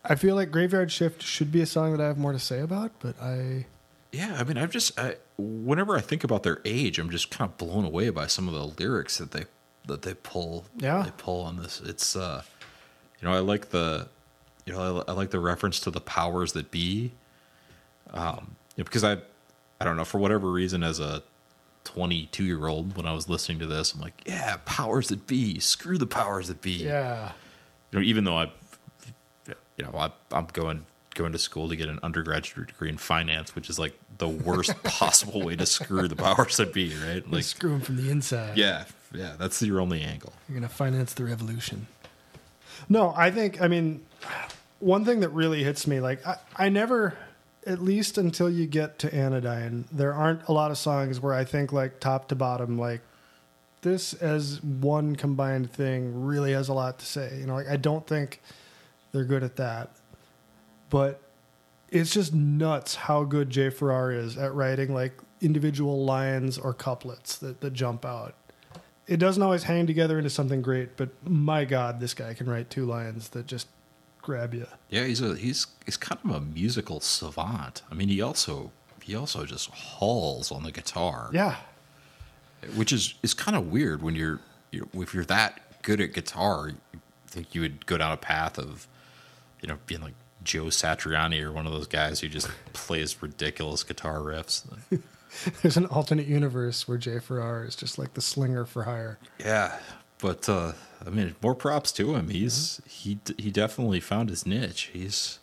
I 0.04 0.14
feel 0.14 0.36
like 0.36 0.52
Graveyard 0.52 0.92
Shift 0.92 1.24
should 1.24 1.50
be 1.50 1.60
a 1.60 1.66
song 1.66 1.90
that 1.90 2.00
I 2.00 2.06
have 2.06 2.18
more 2.18 2.32
to 2.32 2.38
say 2.38 2.60
about, 2.60 2.92
but 3.00 3.20
I 3.20 3.66
Yeah, 4.12 4.36
I 4.38 4.44
mean, 4.44 4.58
I've 4.58 4.70
just 4.70 4.98
I, 4.98 5.16
whenever 5.38 5.96
I 5.96 6.00
think 6.00 6.24
about 6.24 6.42
their 6.42 6.60
age, 6.64 6.98
I'm 6.98 7.10
just 7.10 7.30
kind 7.30 7.50
of 7.50 7.56
blown 7.56 7.84
away 7.84 8.10
by 8.10 8.26
some 8.26 8.48
of 8.48 8.54
the 8.54 8.82
lyrics 8.82 9.18
that 9.18 9.30
they 9.30 9.44
that 9.86 10.02
they 10.02 10.14
pull. 10.14 10.64
Yeah. 10.76 11.02
they 11.02 11.12
pull 11.16 11.42
on 11.42 11.56
this. 11.56 11.80
It's 11.84 12.16
uh, 12.16 12.42
you 13.20 13.28
know, 13.28 13.34
I 13.34 13.38
like 13.38 13.70
the, 13.70 14.08
you 14.66 14.72
know, 14.72 15.04
I, 15.06 15.12
I 15.12 15.14
like 15.14 15.30
the 15.30 15.40
reference 15.40 15.80
to 15.80 15.90
the 15.90 16.00
powers 16.00 16.52
that 16.54 16.70
be. 16.70 17.12
Um, 18.12 18.56
you 18.76 18.82
know, 18.82 18.84
because 18.84 19.04
I, 19.04 19.18
I 19.80 19.84
don't 19.84 19.96
know 19.96 20.04
for 20.04 20.18
whatever 20.18 20.50
reason 20.50 20.82
as 20.82 20.98
a 20.98 21.22
22 21.84 22.44
year 22.44 22.66
old 22.66 22.96
when 22.96 23.06
I 23.06 23.12
was 23.12 23.28
listening 23.28 23.60
to 23.60 23.66
this, 23.66 23.94
I'm 23.94 24.00
like, 24.00 24.22
yeah, 24.26 24.56
powers 24.64 25.08
that 25.08 25.26
be. 25.28 25.60
Screw 25.60 25.98
the 25.98 26.06
powers 26.06 26.48
that 26.48 26.60
be. 26.60 26.72
yeah 26.72 27.32
you 27.90 27.98
know, 27.98 28.04
even 28.04 28.24
though 28.24 28.38
I, 28.38 28.52
you 29.76 29.84
know, 29.84 29.92
I, 29.94 30.10
I'm 30.32 30.46
going 30.52 30.84
going 31.14 31.32
to 31.32 31.38
school 31.38 31.68
to 31.68 31.76
get 31.76 31.88
an 31.88 31.98
undergraduate 32.02 32.68
degree 32.68 32.88
in 32.88 32.96
finance, 32.98 33.54
which 33.54 33.68
is 33.68 33.78
like 33.78 33.98
the 34.18 34.28
worst 34.28 34.82
possible 34.84 35.42
way 35.42 35.56
to 35.56 35.66
screw 35.66 36.08
the 36.08 36.16
powers 36.16 36.56
that 36.58 36.72
be, 36.72 36.94
right? 37.06 37.24
like 37.24 37.32
Like, 37.32 37.44
screw 37.44 37.70
them 37.70 37.80
from 37.80 37.96
the 37.96 38.10
inside. 38.10 38.56
yeah, 38.56 38.84
yeah, 39.12 39.34
that's 39.38 39.60
your 39.62 39.80
only 39.80 40.02
angle. 40.02 40.32
You're 40.48 40.58
going 40.58 40.68
to 40.68 40.74
finance 40.74 41.14
the 41.14 41.24
revolution. 41.24 41.86
No, 42.88 43.12
I 43.16 43.30
think, 43.30 43.60
I 43.60 43.68
mean, 43.68 44.04
one 44.78 45.04
thing 45.04 45.20
that 45.20 45.30
really 45.30 45.62
hits 45.64 45.86
me, 45.86 46.00
like, 46.00 46.24
I, 46.26 46.36
I 46.56 46.68
never, 46.68 47.16
at 47.66 47.82
least 47.82 48.16
until 48.18 48.48
you 48.48 48.66
get 48.66 48.98
to 49.00 49.14
Anodyne, 49.14 49.84
there 49.92 50.14
aren't 50.14 50.46
a 50.48 50.52
lot 50.52 50.70
of 50.70 50.78
songs 50.78 51.20
where 51.20 51.34
I 51.34 51.44
think, 51.44 51.72
like, 51.72 52.00
top 52.00 52.28
to 52.28 52.34
bottom, 52.34 52.78
like, 52.78 53.00
this 53.82 54.12
as 54.14 54.62
one 54.62 55.16
combined 55.16 55.72
thing 55.72 56.24
really 56.24 56.52
has 56.52 56.68
a 56.68 56.74
lot 56.74 56.98
to 56.98 57.06
say. 57.06 57.38
You 57.38 57.46
know, 57.46 57.54
like, 57.54 57.68
I 57.68 57.76
don't 57.76 58.06
think 58.06 58.40
they're 59.12 59.24
good 59.24 59.42
at 59.42 59.56
that. 59.56 59.90
But 60.90 61.20
it's 61.88 62.10
just 62.10 62.34
nuts 62.34 62.94
how 62.94 63.24
good 63.24 63.50
Jay 63.50 63.70
Farrar 63.70 64.12
is 64.12 64.36
at 64.36 64.54
writing, 64.54 64.92
like, 64.92 65.12
individual 65.40 66.04
lines 66.04 66.58
or 66.58 66.74
couplets 66.74 67.38
that, 67.38 67.62
that 67.62 67.72
jump 67.72 68.04
out 68.04 68.34
it 69.10 69.18
doesn't 69.18 69.42
always 69.42 69.64
hang 69.64 69.88
together 69.88 70.18
into 70.18 70.30
something 70.30 70.62
great, 70.62 70.96
but 70.96 71.08
my 71.28 71.64
God, 71.64 71.98
this 71.98 72.14
guy 72.14 72.32
can 72.32 72.48
write 72.48 72.70
two 72.70 72.86
lines 72.86 73.30
that 73.30 73.48
just 73.48 73.66
grab 74.22 74.54
you. 74.54 74.68
Yeah, 74.88 75.04
he's 75.04 75.20
a 75.20 75.34
he's 75.34 75.66
he's 75.84 75.96
kind 75.96 76.20
of 76.24 76.30
a 76.30 76.40
musical 76.40 77.00
savant. 77.00 77.82
I 77.90 77.94
mean, 77.94 78.08
he 78.08 78.22
also 78.22 78.70
he 79.02 79.16
also 79.16 79.44
just 79.44 79.68
hauls 79.70 80.52
on 80.52 80.62
the 80.62 80.70
guitar, 80.70 81.28
Yeah, 81.32 81.56
which 82.76 82.92
is 82.92 83.14
is 83.24 83.34
kind 83.34 83.56
of 83.56 83.72
weird 83.72 84.00
when 84.00 84.14
you're, 84.14 84.38
you're 84.70 84.86
if 84.94 85.12
you're 85.12 85.24
that 85.24 85.82
good 85.82 86.00
at 86.00 86.12
guitar. 86.12 86.72
think 87.26 87.52
you 87.52 87.60
would 87.62 87.86
go 87.86 87.98
down 87.98 88.12
a 88.12 88.16
path 88.16 88.58
of, 88.58 88.86
you 89.60 89.68
know, 89.68 89.78
being 89.86 90.00
like 90.00 90.14
Joe 90.42 90.64
Satriani 90.64 91.42
or 91.42 91.52
one 91.52 91.66
of 91.66 91.72
those 91.72 91.86
guys 91.86 92.20
who 92.20 92.28
just 92.28 92.48
plays 92.72 93.22
ridiculous 93.22 93.82
guitar 93.82 94.18
riffs. 94.18 94.64
There's 95.62 95.76
an 95.76 95.86
alternate 95.86 96.26
universe 96.26 96.88
where 96.88 96.98
Jay 96.98 97.18
Farrar 97.18 97.64
is 97.64 97.76
just 97.76 97.98
like 97.98 98.14
the 98.14 98.20
slinger 98.20 98.64
for 98.64 98.84
hire. 98.84 99.18
Yeah, 99.38 99.78
but 100.18 100.48
uh, 100.48 100.72
I 101.06 101.10
mean, 101.10 101.36
more 101.42 101.54
props 101.54 101.92
to 101.92 102.14
him. 102.14 102.28
He's 102.28 102.80
he 102.86 103.18
he 103.38 103.50
definitely 103.50 104.00
found 104.00 104.28
his 104.28 104.44
niche. 104.44 104.90
He's 104.92 105.38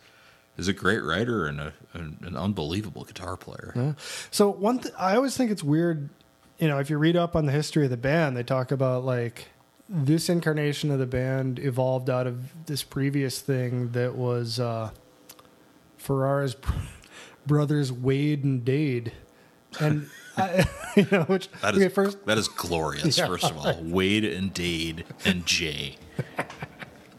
he's 0.55 0.67
a 0.67 0.73
great 0.73 1.03
writer 1.03 1.45
and 1.45 1.59
a, 1.59 1.73
an, 1.93 2.17
an 2.21 2.35
unbelievable 2.35 3.05
guitar 3.05 3.37
player. 3.37 3.71
Yeah. 3.75 3.93
So 4.29 4.49
one, 4.49 4.79
th- 4.79 4.93
I 4.97 5.15
always 5.15 5.37
think 5.37 5.51
it's 5.51 5.63
weird. 5.63 6.09
You 6.59 6.67
know, 6.67 6.79
if 6.79 6.89
you 6.89 6.97
read 6.97 7.15
up 7.15 7.35
on 7.35 7.45
the 7.45 7.51
history 7.51 7.85
of 7.85 7.91
the 7.91 7.97
band, 7.97 8.35
they 8.35 8.43
talk 8.43 8.71
about 8.71 9.05
like 9.05 9.47
this 9.89 10.29
incarnation 10.29 10.91
of 10.91 10.99
the 10.99 11.05
band 11.05 11.59
evolved 11.59 12.09
out 12.09 12.27
of 12.27 12.65
this 12.65 12.83
previous 12.83 13.39
thing 13.39 13.91
that 13.91 14.15
was 14.15 14.59
uh, 14.59 14.91
Farrar's 15.97 16.55
br- 16.55 16.71
brothers 17.45 17.91
Wade 17.91 18.43
and 18.43 18.63
Dade, 18.65 19.13
and 19.79 20.09
I, 20.35 20.65
you 20.95 21.07
know, 21.11 21.23
which 21.23 21.49
That 21.61 21.75
is 21.75 21.83
okay, 21.83 21.93
first 21.93 22.25
that 22.25 22.37
is 22.37 22.47
glorious. 22.47 23.17
Yeah. 23.17 23.27
First 23.27 23.45
of 23.45 23.57
all, 23.57 23.75
Wade 23.81 24.25
and 24.25 24.53
Dade 24.53 25.05
and 25.25 25.45
Jay. 25.45 25.95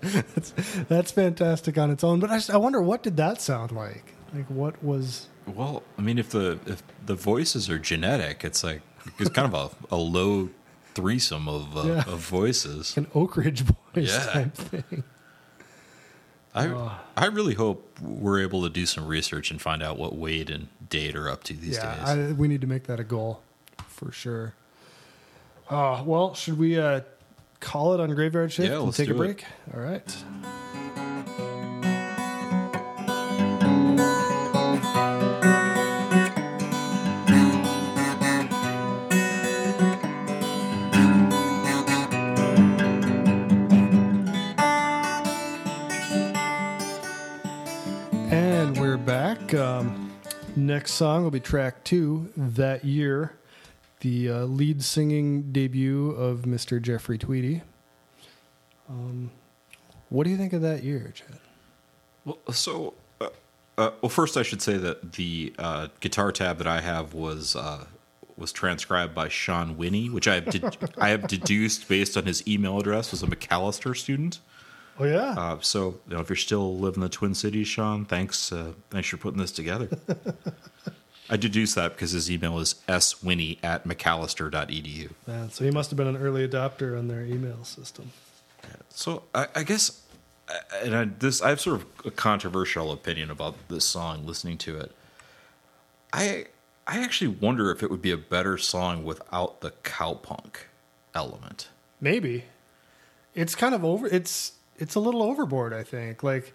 that's, 0.02 0.50
that's 0.88 1.10
fantastic 1.10 1.78
on 1.78 1.90
its 1.90 2.04
own. 2.04 2.20
But 2.20 2.30
I, 2.30 2.36
just, 2.36 2.50
I 2.50 2.56
wonder 2.56 2.80
what 2.80 3.02
did 3.02 3.16
that 3.16 3.40
sound 3.40 3.72
like? 3.72 4.14
Like 4.34 4.46
what 4.50 4.82
was 4.84 5.28
Well, 5.46 5.82
I 5.96 6.02
mean, 6.02 6.18
if 6.18 6.30
the 6.30 6.58
if 6.66 6.82
the 7.06 7.14
voices 7.14 7.70
are 7.70 7.78
genetic, 7.78 8.44
it's 8.44 8.62
like 8.62 8.82
it's 9.18 9.30
kind 9.30 9.52
of 9.52 9.74
a, 9.90 9.94
a 9.94 9.96
low 9.96 10.50
threesome 10.94 11.48
of 11.48 11.76
uh, 11.76 11.82
Yeah. 11.82 12.04
of 12.06 12.18
voices. 12.20 12.96
an 12.96 13.06
Oak 13.14 13.36
Ridge 13.36 13.64
Boys 13.66 14.10
Yeah. 14.12 14.24
type 14.32 14.54
thing? 14.54 15.04
I 16.54 16.96
I 17.16 17.26
really 17.26 17.54
hope 17.54 17.98
we're 18.00 18.40
able 18.42 18.62
to 18.62 18.70
do 18.70 18.84
some 18.86 19.06
research 19.06 19.50
and 19.50 19.60
find 19.60 19.82
out 19.82 19.98
what 19.98 20.16
Wade 20.16 20.50
and 20.50 20.68
Dade 20.88 21.14
are 21.14 21.28
up 21.28 21.44
to 21.44 21.52
these 21.54 21.76
yeah, 21.76 21.94
days. 21.94 22.30
I, 22.30 22.32
we 22.32 22.48
need 22.48 22.62
to 22.62 22.66
make 22.66 22.84
that 22.84 22.98
a 22.98 23.04
goal 23.04 23.42
for 23.86 24.10
sure. 24.10 24.54
Uh, 25.70 26.02
well, 26.04 26.34
should 26.34 26.58
we 26.58 26.78
uh, 26.78 27.02
call 27.60 27.92
it 27.94 28.00
on 28.00 28.10
Graveyard 28.14 28.50
Shift 28.50 28.68
Yeah, 28.70 28.76
and 28.76 28.84
let's 28.86 28.96
take 28.96 29.08
a 29.10 29.12
do 29.12 29.22
it. 29.22 29.24
break? 29.36 29.44
All 29.74 29.80
right. 29.80 30.16
Next 50.78 50.92
song 50.92 51.24
will 51.24 51.32
be 51.32 51.40
track 51.40 51.82
two, 51.82 52.32
That 52.36 52.84
Year, 52.84 53.32
the 53.98 54.30
uh, 54.30 54.44
lead 54.44 54.84
singing 54.84 55.50
debut 55.50 56.10
of 56.12 56.42
Mr. 56.42 56.80
Jeffrey 56.80 57.18
Tweedy. 57.18 57.62
Um, 58.88 59.32
what 60.08 60.22
do 60.22 60.30
you 60.30 60.36
think 60.36 60.52
of 60.52 60.62
that 60.62 60.84
year, 60.84 61.12
Chad? 61.12 61.40
Well, 62.24 62.38
so, 62.52 62.94
uh, 63.20 63.30
uh, 63.76 63.90
well, 64.00 64.08
first 64.08 64.36
I 64.36 64.44
should 64.44 64.62
say 64.62 64.76
that 64.76 65.14
the 65.14 65.52
uh, 65.58 65.88
guitar 65.98 66.30
tab 66.30 66.58
that 66.58 66.68
I 66.68 66.80
have 66.80 67.12
was 67.12 67.56
uh, 67.56 67.86
was 68.36 68.52
transcribed 68.52 69.16
by 69.16 69.28
Sean 69.28 69.76
Winnie, 69.76 70.08
which 70.08 70.28
I 70.28 70.36
have 70.36 70.44
ded- 70.44 70.76
I 70.98 71.08
have 71.08 71.26
deduced 71.26 71.88
based 71.88 72.16
on 72.16 72.24
his 72.24 72.46
email 72.46 72.78
address 72.78 73.10
was 73.10 73.24
a 73.24 73.26
Macalester 73.26 73.96
student. 73.96 74.38
Oh, 75.00 75.04
yeah. 75.04 75.30
Uh, 75.30 75.58
so, 75.60 75.98
you 76.08 76.14
know, 76.14 76.20
if 76.20 76.28
you're 76.28 76.36
still 76.36 76.76
living 76.76 76.96
in 76.96 77.00
the 77.02 77.08
Twin 77.08 77.34
Cities, 77.34 77.68
Sean, 77.68 78.04
thanks 78.04 78.52
uh, 78.52 78.72
thanks 78.90 79.08
for 79.08 79.16
putting 79.16 79.38
this 79.38 79.52
together. 79.52 79.88
I 81.30 81.36
deduced 81.36 81.74
that 81.74 81.92
because 81.92 82.12
his 82.12 82.30
email 82.30 82.58
is 82.58 82.76
swinnie 82.88 83.58
at 83.62 83.86
macalester.edu. 83.86 85.10
Man, 85.26 85.50
so 85.50 85.64
he 85.64 85.70
must 85.70 85.90
have 85.90 85.96
been 85.96 86.06
an 86.06 86.16
early 86.16 86.48
adopter 86.48 86.98
on 86.98 87.08
their 87.08 87.22
email 87.22 87.64
system. 87.64 88.12
So 88.90 89.24
I, 89.34 89.46
I 89.54 89.62
guess, 89.62 90.02
and 90.82 90.96
I, 90.96 91.04
this 91.04 91.42
I 91.42 91.50
have 91.50 91.60
sort 91.60 91.80
of 91.80 91.86
a 92.06 92.10
controversial 92.10 92.90
opinion 92.90 93.30
about 93.30 93.54
this 93.68 93.84
song. 93.84 94.26
Listening 94.26 94.58
to 94.58 94.78
it, 94.78 94.92
I 96.12 96.46
I 96.86 97.02
actually 97.02 97.28
wonder 97.28 97.70
if 97.70 97.82
it 97.82 97.90
would 97.90 98.02
be 98.02 98.10
a 98.10 98.16
better 98.16 98.56
song 98.56 99.04
without 99.04 99.60
the 99.60 99.70
cowpunk 99.84 100.56
element. 101.14 101.68
Maybe. 102.00 102.44
It's 103.34 103.54
kind 103.54 103.74
of 103.74 103.84
over. 103.84 104.06
It's 104.06 104.52
it's 104.78 104.94
a 104.94 105.00
little 105.00 105.22
overboard. 105.22 105.72
I 105.74 105.82
think. 105.82 106.22
Like 106.22 106.54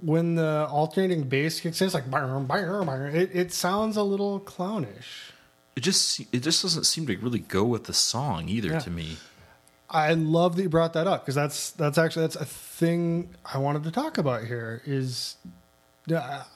when 0.00 0.36
the 0.36 0.66
alternating 0.70 1.28
bass 1.28 1.60
kicks 1.60 1.80
in, 1.80 1.86
it's 1.86 1.94
like 1.94 2.10
"Bang, 2.10 2.46
bang, 2.46 2.84
bang." 2.86 3.14
it 3.14 3.30
it 3.32 3.52
sounds 3.52 3.96
a 3.96 4.02
little 4.02 4.38
clownish. 4.40 5.32
It 5.76 5.80
just 5.80 6.20
it 6.32 6.40
just 6.42 6.62
doesn't 6.62 6.84
seem 6.84 7.06
to 7.06 7.16
really 7.18 7.38
go 7.40 7.64
with 7.64 7.84
the 7.84 7.92
song 7.94 8.48
either 8.48 8.68
Yeah. 8.70 8.78
to 8.80 8.90
me. 8.90 9.16
I 9.90 10.12
love 10.12 10.56
that 10.56 10.62
you 10.62 10.68
brought 10.68 10.92
that 10.94 11.06
up 11.06 11.22
because 11.22 11.34
that's 11.34 11.70
that's 11.70 11.96
actually 11.98 12.22
that's 12.24 12.36
a 12.36 12.44
thing 12.44 13.34
I 13.44 13.58
wanted 13.58 13.84
to 13.84 13.90
talk 13.90 14.18
about 14.18 14.44
here. 14.44 14.82
Is 14.84 15.36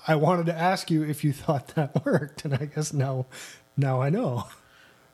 I 0.06 0.14
wanted 0.16 0.46
to 0.46 0.54
ask 0.58 0.90
you 0.90 1.02
if 1.02 1.24
you 1.24 1.32
thought 1.44 1.68
that 1.74 2.04
worked, 2.04 2.44
and 2.44 2.54
I 2.54 2.66
guess 2.66 2.92
now 2.92 3.26
now 3.76 4.00
I 4.02 4.10
know. 4.10 4.44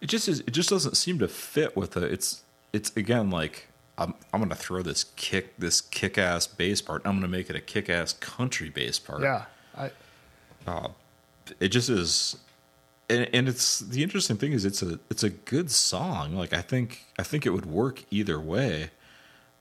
It 0.01 0.07
just 0.09 0.29
is. 0.29 0.41
It 0.41 0.53
just 0.53 0.71
doesn't 0.71 0.97
seem 0.97 1.19
to 1.21 1.29
fit 1.29 1.77
with 1.77 1.93
the. 1.93 2.03
It's 2.05 2.43
it's 2.73 2.95
again 2.97 3.31
like 3.31 3.69
I'm 3.99 4.15
I'm 4.33 4.41
gonna 4.41 4.55
throw 4.55 4.83
this 4.83 5.05
kick 5.17 5.57
this 5.59 5.81
kick 5.81 6.17
ass 6.17 6.47
bass 6.47 6.81
part. 6.81 7.03
I'm 7.05 7.17
gonna 7.17 7.29
make 7.29 7.51
it 7.51 7.57
a 7.57 7.61
kick 7.61 7.91
ass 7.91 8.13
country 8.15 8.71
bass 8.71 8.99
part. 8.99 9.23
Yeah, 9.23 9.45
I 9.77 9.91
uh, 10.67 10.89
it 11.61 11.69
just 11.69 11.91
is 11.91 12.37
and, 13.11 13.29
and 13.33 13.49
it's 13.49 13.81
the 13.81 14.03
interesting 14.03 14.37
thing 14.37 14.53
is 14.53 14.65
it's 14.65 14.83
a 14.83 15.01
it's 15.11 15.23
a 15.23 15.31
good 15.31 15.71
song. 15.71 16.35
Like 16.35 16.53
i 16.53 16.63
think 16.63 17.07
i 17.19 17.23
think 17.23 17.47
it 17.47 17.51
would 17.51 17.67
work 17.67 18.05
either 18.11 18.41
way. 18.41 18.91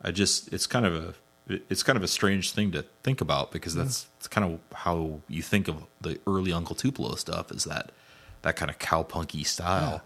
I 0.01 0.11
just 0.11 0.53
it's 0.53 0.67
kind 0.67 0.85
of 0.85 0.93
a 0.93 1.13
it's 1.69 1.81
kind 1.81 1.97
of 1.97 2.03
a 2.03 2.07
strange 2.07 2.51
thing 2.51 2.71
to 2.73 2.83
think 3.03 3.21
about 3.21 3.51
because 3.51 3.73
mm. 3.73 3.77
that's 3.77 4.07
it's 4.17 4.27
kind 4.27 4.51
of 4.51 4.77
how 4.77 5.21
you 5.27 5.41
think 5.41 5.67
of 5.67 5.85
the 6.01 6.19
early 6.27 6.51
uncle 6.51 6.75
tupelo 6.75 7.15
stuff 7.15 7.51
is 7.51 7.63
that 7.63 7.91
that 8.41 8.55
kind 8.55 8.69
of 8.69 8.77
cowpunky 8.79 9.45
style. 9.45 10.01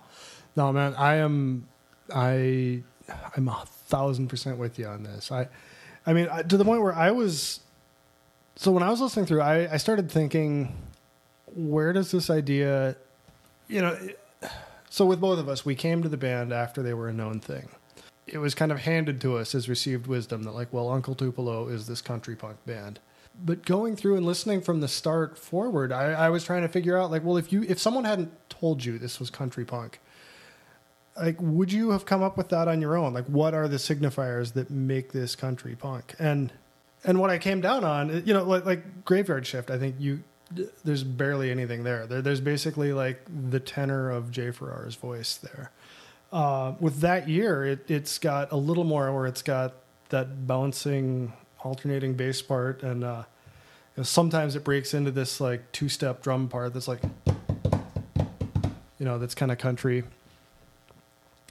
No 0.56 0.72
man, 0.72 0.96
I 0.96 1.16
am 1.16 1.68
I 2.14 2.84
I'm 3.36 3.48
a 3.48 3.64
thousand 3.88 4.28
percent 4.28 4.58
with 4.58 4.80
you 4.80 4.88
on 4.88 5.04
this. 5.04 5.32
I 5.32 5.48
I 6.06 6.14
mean 6.14 6.28
I, 6.32 6.44
to 6.44 6.58
the 6.58 6.66
point 6.66 6.82
where 6.82 6.94
I 6.94 7.12
was 7.12 7.60
so 8.56 8.72
when 8.72 8.84
I 8.84 8.90
was 8.90 9.02
listening 9.02 9.26
through, 9.26 9.42
I 9.42 9.74
I 9.74 9.78
started 9.78 10.12
thinking, 10.12 10.76
where 11.56 11.94
does 11.94 12.12
this 12.12 12.30
idea, 12.30 12.96
you 13.68 13.82
know, 13.82 13.98
so 14.90 15.06
with 15.06 15.22
both 15.22 15.40
of 15.40 15.48
us, 15.48 15.66
we 15.66 15.74
came 15.74 16.04
to 16.04 16.10
the 16.10 16.18
band 16.18 16.52
after 16.52 16.84
they 16.84 16.94
were 16.94 17.08
a 17.08 17.14
known 17.14 17.40
thing. 17.40 17.70
It 18.28 18.40
was 18.40 18.54
kind 18.54 18.72
of 18.72 18.80
handed 18.80 19.22
to 19.22 19.38
us 19.38 19.56
as 19.56 19.68
received 19.70 20.06
wisdom 20.06 20.44
that, 20.44 20.52
like, 20.52 20.72
well, 20.72 20.90
Uncle 20.90 21.16
Tupelo 21.16 21.68
is 21.70 21.88
this 21.88 22.02
country 22.02 22.36
punk 22.36 22.58
band. 22.66 23.00
But 23.44 23.66
going 23.66 23.96
through 23.96 24.18
and 24.18 24.26
listening 24.26 24.62
from 24.62 24.82
the 24.82 24.88
start 24.88 25.38
forward, 25.38 25.92
I, 25.92 26.12
I 26.12 26.30
was 26.30 26.44
trying 26.44 26.62
to 26.64 26.68
figure 26.68 26.98
out, 26.98 27.10
like, 27.10 27.24
well, 27.24 27.38
if 27.38 27.54
you 27.54 27.64
if 27.64 27.80
someone 27.80 28.04
hadn't 28.04 28.32
told 28.50 28.84
you 28.84 29.00
this 29.00 29.20
was 29.20 29.30
country 29.30 29.66
punk, 29.66 30.00
like, 31.22 31.38
would 31.40 31.72
you 31.72 31.92
have 31.92 32.06
come 32.06 32.24
up 32.24 32.38
with 32.38 32.50
that 32.50 32.68
on 32.68 32.82
your 32.82 32.98
own? 32.98 33.14
Like, 33.14 33.26
what 33.26 33.54
are 33.54 33.68
the 33.68 33.78
signifiers 33.78 34.54
that 34.54 34.70
make 34.70 35.12
this 35.12 35.36
country 35.36 35.76
punk? 35.76 36.16
And 36.20 36.52
and 37.04 37.20
what 37.20 37.30
I 37.30 37.40
came 37.40 37.62
down 37.62 37.84
on, 37.84 38.24
you 38.26 38.34
know, 38.34 38.44
like, 38.44 38.66
like 38.66 39.06
Graveyard 39.06 39.46
Shift, 39.48 39.72
I 39.72 39.80
think 39.80 39.96
you 40.00 40.24
there's 40.84 41.04
barely 41.04 41.50
anything 41.50 41.84
there. 41.84 42.06
there. 42.08 42.22
There's 42.22 42.42
basically 42.42 42.94
like 42.94 43.22
the 43.50 43.60
tenor 43.60 44.10
of 44.10 44.32
Jay 44.32 44.52
Farrar's 44.52 44.96
voice 44.96 45.38
there. 45.38 45.72
Uh, 46.32 46.74
with 46.80 47.00
that 47.00 47.28
year, 47.28 47.66
it, 47.66 47.90
it's 47.90 48.18
got 48.18 48.52
a 48.52 48.58
little 48.58 48.84
more 48.84 49.14
where 49.14 49.26
it's 49.26 49.42
got 49.42 49.74
that 50.10 50.48
bouncing, 50.48 51.34
alternating 51.64 52.14
bass 52.14 52.42
part, 52.42 52.84
and 52.84 53.04
uh, 53.04 53.24
you 53.96 54.02
know, 54.02 54.04
sometimes 54.04 54.56
it 54.56 54.64
breaks 54.64 54.94
into 54.94 55.12
this 55.12 55.42
like 55.42 55.72
two 55.72 55.90
step 55.90 56.22
drum 56.22 56.48
part 56.48 56.74
that's 56.74 56.88
like, 56.88 57.02
you 58.98 59.06
know, 59.06 59.20
that's 59.20 59.36
kind 59.36 59.52
of 59.52 59.58
country. 59.58 60.04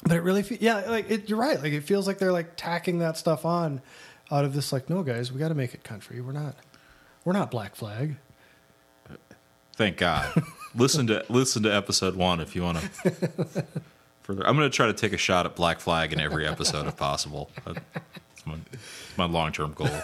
But 0.02 0.12
it 0.12 0.22
really, 0.22 0.42
fe- 0.42 0.58
yeah, 0.60 0.88
like 0.90 1.10
it, 1.10 1.28
you're 1.28 1.38
right. 1.38 1.62
Like 1.62 1.72
it 1.72 1.82
feels 1.82 2.06
like 2.06 2.18
they're 2.18 2.32
like 2.32 2.52
tacking 2.56 3.00
that 3.00 3.16
stuff 3.18 3.44
on 3.44 3.82
out 4.30 4.44
of 4.44 4.54
this. 4.54 4.72
Like, 4.72 4.88
no, 4.88 5.02
guys, 5.02 5.30
we 5.32 5.38
got 5.38 5.48
to 5.48 5.54
make 5.54 5.74
it 5.74 5.84
country. 5.84 6.20
We're 6.20 6.32
not, 6.32 6.54
we're 7.24 7.32
not 7.34 7.50
Black 7.50 7.76
Flag. 7.76 8.16
thank 9.76 9.96
god 9.96 10.30
listen 10.74 11.06
to 11.06 11.24
listen 11.30 11.62
to 11.62 11.74
episode 11.74 12.14
one 12.14 12.38
if 12.40 12.54
you 12.54 12.62
want 12.62 12.76
to 12.78 13.10
further 14.22 14.46
i'm 14.46 14.54
going 14.56 14.68
to 14.70 14.74
try 14.76 14.86
to 14.86 14.92
take 14.92 15.14
a 15.14 15.16
shot 15.16 15.46
at 15.46 15.56
black 15.56 15.80
flag 15.80 16.12
in 16.12 16.20
every 16.20 16.46
episode 16.46 16.86
if 16.86 16.94
possible 16.98 17.50
That's 17.64 17.80
my, 18.44 18.56
my 19.16 19.24
long-term 19.24 19.72
goal 19.72 19.88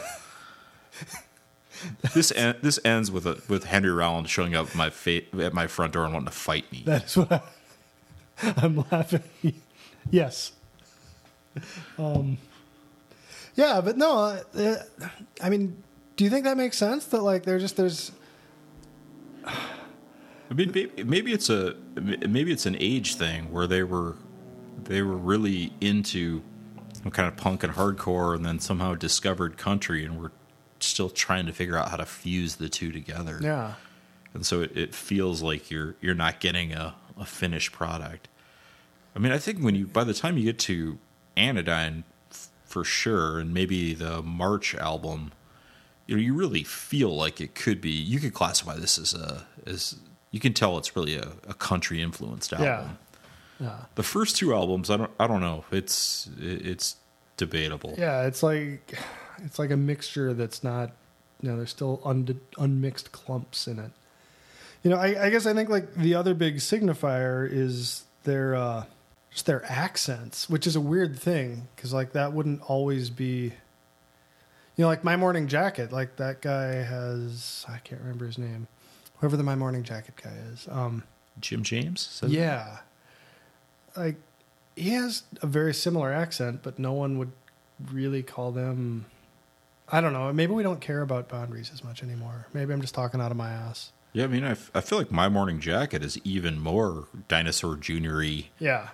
this 2.14 2.32
en- 2.32 2.56
this 2.62 2.78
ends 2.84 3.10
with 3.10 3.26
a, 3.26 3.42
with 3.48 3.64
Henry 3.64 3.90
Rollins 3.90 4.30
showing 4.30 4.54
up 4.54 4.68
at 4.68 4.74
my 4.74 4.90
fa- 4.90 5.22
at 5.40 5.52
my 5.52 5.66
front 5.66 5.92
door 5.92 6.04
and 6.04 6.12
wanting 6.14 6.26
to 6.28 6.32
fight 6.32 6.70
me. 6.72 6.82
That 6.86 7.04
is 7.04 7.16
what 7.16 7.32
I, 7.32 7.40
I'm 8.56 8.84
laughing. 8.90 9.22
Yes. 10.10 10.52
Um, 11.98 12.36
Yeah, 13.54 13.80
but 13.80 13.96
no, 13.96 14.18
uh, 14.18 14.42
uh, 14.58 14.76
I 15.42 15.48
mean, 15.48 15.82
do 16.16 16.24
you 16.24 16.30
think 16.30 16.44
that 16.44 16.58
makes 16.58 16.76
sense? 16.76 17.06
That 17.06 17.22
like 17.22 17.44
they're 17.44 17.58
just 17.58 17.76
there's 17.76 18.12
I 19.46 20.54
mean, 20.54 20.70
maybe, 20.72 21.02
maybe 21.02 21.32
it's 21.32 21.48
a 21.50 21.74
maybe 21.96 22.52
it's 22.52 22.66
an 22.66 22.76
age 22.78 23.16
thing 23.16 23.50
where 23.50 23.66
they 23.66 23.82
were 23.82 24.16
they 24.84 25.02
were 25.02 25.16
really 25.16 25.72
into 25.80 26.42
some 26.92 27.10
kind 27.10 27.28
of 27.28 27.36
punk 27.36 27.64
and 27.64 27.72
hardcore, 27.72 28.34
and 28.36 28.44
then 28.44 28.60
somehow 28.60 28.94
discovered 28.94 29.56
country, 29.56 30.04
and 30.04 30.20
we're 30.20 30.32
still 30.78 31.08
trying 31.08 31.46
to 31.46 31.52
figure 31.52 31.76
out 31.76 31.88
how 31.88 31.96
to 31.96 32.06
fuse 32.06 32.56
the 32.56 32.68
two 32.68 32.92
together. 32.92 33.40
yeah, 33.42 33.74
and 34.34 34.44
so 34.44 34.62
it, 34.62 34.76
it 34.76 34.94
feels 34.94 35.42
like 35.42 35.70
you're 35.70 35.96
you're 36.00 36.14
not 36.14 36.38
getting 36.40 36.72
a, 36.72 36.94
a 37.18 37.24
finished 37.24 37.72
product. 37.72 38.28
I 39.16 39.18
mean, 39.18 39.32
I 39.32 39.38
think 39.38 39.60
when 39.60 39.74
you 39.74 39.86
by 39.86 40.04
the 40.04 40.14
time 40.14 40.36
you 40.36 40.44
get 40.44 40.58
to 40.60 40.98
Anodyne, 41.36 42.04
f- 42.30 42.48
for 42.66 42.84
sure, 42.84 43.38
and 43.40 43.52
maybe 43.54 43.94
the 43.94 44.22
March 44.22 44.74
album, 44.74 45.32
you 46.06 46.16
know, 46.16 46.20
you 46.22 46.34
really 46.34 46.62
feel 46.64 47.16
like 47.16 47.40
it 47.40 47.54
could 47.54 47.80
be. 47.80 47.90
You 47.90 48.20
could 48.20 48.34
classify 48.34 48.76
this 48.76 48.98
as 48.98 49.14
a 49.14 49.46
as 49.66 49.96
you 50.30 50.38
can 50.40 50.52
tell 50.52 50.76
it's 50.78 50.94
really 50.94 51.16
a, 51.16 51.32
a 51.48 51.54
country 51.54 52.02
influenced 52.02 52.52
album. 52.52 52.66
yeah, 52.66 52.88
yeah, 53.66 53.76
The 53.94 54.02
first 54.02 54.36
two 54.36 54.52
albums, 54.54 54.90
I 54.90 54.98
don't 54.98 55.10
I 55.18 55.26
don't 55.26 55.40
know. 55.40 55.64
It's 55.72 56.28
it, 56.38 56.66
it's 56.66 56.96
debatable. 57.38 57.94
yeah. 57.96 58.26
It's 58.26 58.42
like 58.42 58.98
it's 59.38 59.58
like 59.58 59.70
a 59.70 59.76
mixture 59.78 60.34
that's 60.34 60.62
not. 60.62 60.92
You 61.42 61.50
know, 61.50 61.56
there's 61.58 61.70
still 61.70 62.00
un- 62.04 62.40
unmixed 62.58 63.12
clumps 63.12 63.66
in 63.68 63.78
it. 63.78 63.90
You 64.82 64.90
know, 64.90 64.96
I, 64.96 65.26
I 65.26 65.30
guess 65.30 65.44
I 65.46 65.52
think 65.54 65.68
like 65.68 65.94
the 65.94 66.14
other 66.14 66.32
big 66.34 66.56
signifier 66.56 67.46
is 67.50 68.04
their 68.24 68.54
uh, 68.54 68.84
just 69.36 69.44
their 69.44 69.62
accents, 69.70 70.48
which 70.48 70.66
is 70.66 70.76
a 70.76 70.80
weird 70.80 71.18
thing 71.18 71.68
because 71.76 71.92
like 71.92 72.12
that 72.12 72.32
wouldn't 72.32 72.62
always 72.62 73.10
be. 73.10 73.52
You 74.76 74.82
know, 74.82 74.88
like 74.88 75.04
my 75.04 75.14
morning 75.16 75.46
jacket, 75.46 75.92
like 75.92 76.16
that 76.16 76.40
guy 76.40 76.68
has 76.82 77.66
I 77.68 77.78
can't 77.78 78.00
remember 78.00 78.24
his 78.24 78.38
name, 78.38 78.66
whoever 79.18 79.36
the 79.36 79.42
my 79.42 79.54
morning 79.54 79.82
jacket 79.82 80.14
guy 80.22 80.32
is. 80.52 80.66
Um, 80.70 81.02
Jim 81.38 81.62
James. 81.62 82.00
Says 82.00 82.32
yeah, 82.32 82.78
like 83.94 84.16
he 84.74 84.90
has 84.90 85.24
a 85.42 85.46
very 85.46 85.74
similar 85.74 86.12
accent, 86.12 86.60
but 86.62 86.78
no 86.78 86.94
one 86.94 87.18
would 87.18 87.32
really 87.92 88.22
call 88.22 88.52
them. 88.52 89.04
I 89.90 90.00
don't 90.00 90.14
know. 90.14 90.32
Maybe 90.32 90.52
we 90.54 90.62
don't 90.62 90.80
care 90.80 91.02
about 91.02 91.28
boundaries 91.28 91.70
as 91.72 91.84
much 91.84 92.02
anymore. 92.02 92.46
Maybe 92.54 92.72
I'm 92.72 92.80
just 92.80 92.94
talking 92.94 93.20
out 93.20 93.30
of 93.30 93.36
my 93.36 93.50
ass. 93.50 93.92
Yeah, 94.14 94.24
I 94.24 94.28
mean, 94.28 94.44
I, 94.44 94.52
f- 94.52 94.70
I 94.74 94.80
feel 94.80 94.96
like 94.96 95.12
My 95.12 95.28
Morning 95.28 95.60
Jacket 95.60 96.02
is 96.02 96.18
even 96.24 96.58
more 96.58 97.06
Dinosaur 97.28 97.76
Jr.y 97.76 98.48
Yeah, 98.58 98.88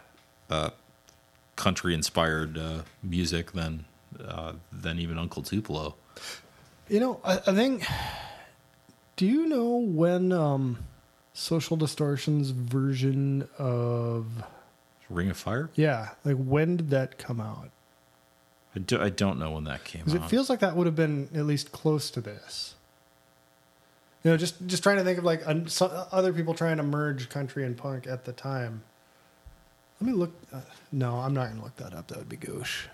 country 1.56 1.94
inspired 1.94 2.56
uh, 2.58 2.82
music 3.02 3.52
than 3.52 3.84
uh, 4.24 4.52
than 4.72 4.98
even 4.98 5.18
Uncle 5.18 5.42
Tupelo. 5.42 5.94
You 6.88 7.00
know, 7.00 7.20
I, 7.24 7.34
I 7.38 7.54
think. 7.54 7.84
Do 9.16 9.26
you 9.26 9.46
know 9.46 9.76
when 9.76 10.32
um, 10.32 10.78
Social 11.34 11.76
Distortion's 11.76 12.50
version 12.50 13.48
of 13.58 14.26
Ring 15.08 15.30
of 15.30 15.36
Fire. 15.36 15.70
yeah, 15.74 16.10
like 16.24 16.36
when 16.36 16.76
did 16.76 16.90
that 16.90 17.18
come 17.18 17.40
out? 17.40 17.70
I, 18.74 18.78
do, 18.78 18.98
I 19.00 19.10
don't 19.10 19.38
know 19.38 19.50
when 19.50 19.64
that 19.64 19.84
came 19.84 20.00
Because 20.04 20.18
out. 20.18 20.24
it 20.24 20.28
feels 20.30 20.48
like 20.48 20.60
that 20.60 20.74
would 20.76 20.86
have 20.86 20.96
been 20.96 21.28
at 21.34 21.44
least 21.44 21.72
close 21.72 22.10
to 22.12 22.22
this. 22.22 22.74
You 24.24 24.30
know, 24.30 24.36
just 24.36 24.66
just 24.66 24.82
trying 24.82 24.96
to 24.96 25.04
think 25.04 25.18
of 25.18 25.24
like 25.24 25.46
un, 25.46 25.68
so, 25.68 25.86
other 26.10 26.32
people 26.32 26.54
trying 26.54 26.78
to 26.78 26.82
merge 26.82 27.28
country 27.28 27.64
and 27.66 27.76
punk 27.76 28.06
at 28.06 28.24
the 28.24 28.32
time. 28.32 28.82
Let 30.02 30.08
me 30.08 30.14
look. 30.14 30.32
Uh, 30.52 30.60
no, 30.90 31.14
I'm 31.18 31.32
not 31.32 31.44
going 31.44 31.58
to 31.58 31.62
look 31.62 31.76
that 31.76 31.94
up. 31.94 32.08
That 32.08 32.18
would 32.18 32.28
be 32.28 32.34
gauche. 32.36 32.86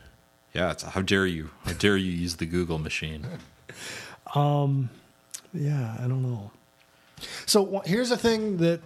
yeah, 0.52 0.72
it's, 0.72 0.82
how 0.82 1.00
dare 1.00 1.24
you? 1.24 1.48
How 1.64 1.72
dare 1.72 1.96
you 1.96 2.12
use 2.12 2.36
the 2.36 2.44
Google 2.44 2.78
machine? 2.78 3.26
um, 4.34 4.90
Yeah, 5.54 5.96
I 5.98 6.02
don't 6.02 6.20
know. 6.20 6.50
So 7.46 7.80
here's 7.86 8.10
the 8.10 8.18
thing 8.18 8.58
that 8.58 8.82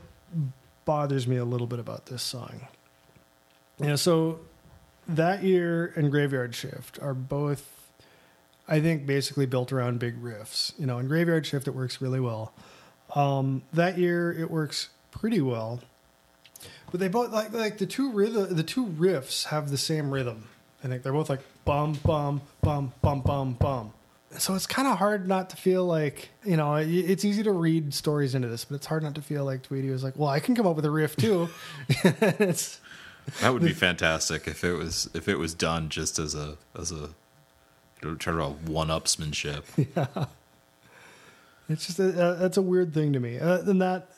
bothers 0.85 1.27
me 1.27 1.37
a 1.37 1.45
little 1.45 1.67
bit 1.67 1.81
about 1.81 2.07
this 2.07 2.23
song. 2.23 2.69
Yeah, 3.81 3.97
so 3.97 4.39
that 5.09 5.43
year 5.43 5.93
and 5.97 6.09
Graveyard 6.09 6.55
Shift 6.55 7.01
are 7.03 7.15
both, 7.15 7.91
I 8.69 8.81
think, 8.81 9.05
basically 9.05 9.47
built 9.47 9.73
around 9.73 9.99
big 9.99 10.23
riffs. 10.23 10.79
You 10.79 10.87
know, 10.87 11.01
in 11.01 11.09
Graveyard 11.09 11.45
Shift 11.45 11.67
it 11.67 11.75
works 11.75 12.01
really 12.01 12.21
well. 12.21 12.53
Um, 13.17 13.63
that 13.73 13.99
year 13.99 14.33
it 14.33 14.49
works 14.49 14.91
pretty 15.11 15.41
well, 15.41 15.81
but 16.93 17.01
they 17.01 17.09
both 17.09 17.33
like 17.33 17.53
like 17.53 17.79
the 17.79 17.87
two 17.87 18.13
rhythm, 18.13 18.55
the 18.55 18.63
two 18.63 18.87
riffs 18.87 19.47
have 19.47 19.71
the 19.71 19.79
same 19.79 20.11
rhythm. 20.13 20.49
I 20.85 20.89
think 20.89 21.03
they're 21.03 21.13
both 21.13 21.31
like 21.31 21.41
bum 21.65 21.95
bum 22.05 22.43
bum 22.61 22.93
bum 23.01 23.23
bum 23.23 23.55
bum. 23.55 23.93
So 24.39 24.55
it's 24.55 24.67
kind 24.67 24.87
of 24.87 24.99
hard 24.99 25.27
not 25.27 25.51
to 25.51 25.57
feel 25.57 25.85
like 25.87 26.29
you 26.45 26.57
know 26.57 26.77
it's 26.77 27.25
easy 27.25 27.43
to 27.43 27.53
read 27.53 27.95
stories 27.95 28.35
into 28.35 28.49
this, 28.49 28.65
but 28.67 28.77
it's 28.77 28.87
hard 28.87 29.03
not 29.03 29.15
to 29.17 29.23
feel 29.23 29.45
like 29.45 29.63
Tweedy 29.63 29.91
was 29.91 30.05
like, 30.05 30.17
well, 30.17 30.29
I 30.29 30.39
can 30.39 30.55
come 30.55 30.67
up 30.67 30.77
with 30.77 30.85
a 30.85 30.91
riff 30.91 31.17
too. 31.17 31.49
it's 31.89 32.79
That 33.41 33.53
would 33.53 33.63
be 33.63 33.73
fantastic 33.73 34.47
if 34.47 34.63
it 34.63 34.75
was 34.75 35.09
if 35.15 35.29
it 35.29 35.39
was 35.39 35.55
done 35.55 35.89
just 35.89 36.19
as 36.19 36.35
a 36.35 36.57
as 36.79 36.93
a 36.93 37.11
you 38.03 38.11
know, 38.11 38.15
try 38.17 38.35
to 38.35 38.49
one 38.71 38.89
upsmanship. 38.89 39.65
Yeah, 39.97 40.27
It's 41.69 41.87
just 41.87 41.99
a, 42.01 42.23
uh, 42.23 42.35
that's 42.35 42.57
a 42.57 42.63
weird 42.63 42.93
thing 42.93 43.13
to 43.15 43.21
me. 43.21 43.39
Uh, 43.39 43.59
and 43.61 43.81
that 43.81 44.09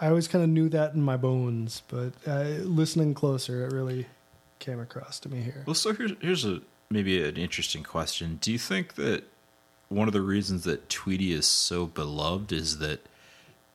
I 0.00 0.08
always 0.08 0.28
kind 0.28 0.42
of 0.42 0.50
knew 0.50 0.68
that 0.70 0.94
in 0.94 1.02
my 1.02 1.16
bones, 1.16 1.82
but 1.88 2.12
uh, 2.26 2.42
listening 2.62 3.14
closer, 3.14 3.64
it 3.64 3.72
really 3.72 4.06
came 4.58 4.80
across 4.80 5.20
to 5.20 5.28
me 5.28 5.40
here. 5.40 5.62
Well, 5.66 5.74
so 5.74 5.92
here's 5.92 6.12
here's 6.20 6.44
a 6.44 6.60
maybe 6.90 7.22
an 7.22 7.36
interesting 7.36 7.82
question. 7.82 8.38
Do 8.40 8.50
you 8.52 8.58
think 8.58 8.94
that 8.94 9.24
one 9.88 10.08
of 10.08 10.14
the 10.14 10.22
reasons 10.22 10.64
that 10.64 10.88
Tweedy 10.88 11.32
is 11.32 11.46
so 11.46 11.86
beloved 11.86 12.52
is 12.52 12.78
that 12.78 13.06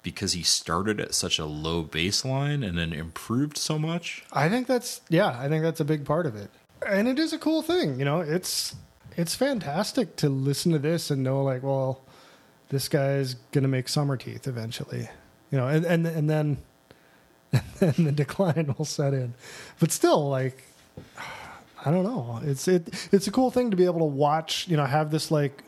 because 0.01 0.33
he 0.33 0.43
started 0.43 0.99
at 0.99 1.13
such 1.13 1.39
a 1.39 1.45
low 1.45 1.83
baseline 1.83 2.67
and 2.67 2.77
then 2.77 2.93
improved 2.93 3.57
so 3.57 3.77
much? 3.77 4.23
I 4.33 4.49
think 4.49 4.67
that's 4.67 5.01
yeah, 5.09 5.37
I 5.39 5.47
think 5.47 5.63
that's 5.63 5.79
a 5.79 5.85
big 5.85 6.05
part 6.05 6.25
of 6.25 6.35
it, 6.35 6.49
and 6.85 7.07
it 7.07 7.19
is 7.19 7.33
a 7.33 7.37
cool 7.37 7.61
thing. 7.61 7.99
You 7.99 8.05
know, 8.05 8.21
it's 8.21 8.75
it's 9.15 9.35
fantastic 9.35 10.15
to 10.17 10.29
listen 10.29 10.71
to 10.71 10.79
this 10.79 11.11
and 11.11 11.23
know 11.23 11.43
like, 11.43 11.63
well, 11.63 12.01
this 12.69 12.89
guy's 12.89 13.35
gonna 13.51 13.67
make 13.67 13.87
Summerteeth 13.87 14.47
eventually. 14.47 15.09
You 15.51 15.57
know, 15.57 15.67
and 15.67 15.85
and 15.85 16.05
and 16.05 16.29
then 16.29 16.57
and 17.51 17.63
then 17.79 18.05
the 18.05 18.11
decline 18.11 18.73
will 18.77 18.85
set 18.85 19.13
in, 19.13 19.33
but 19.79 19.91
still 19.91 20.29
like. 20.29 20.63
I 21.85 21.91
don't 21.91 22.03
know. 22.03 22.41
It's 22.43 22.67
it. 22.67 23.07
It's 23.13 23.27
a 23.27 23.31
cool 23.31 23.51
thing 23.51 23.71
to 23.71 23.77
be 23.77 23.85
able 23.85 23.99
to 23.99 24.05
watch. 24.05 24.67
You 24.67 24.75
know, 24.75 24.83
have 24.85 25.11
this 25.11 25.31
like 25.31 25.63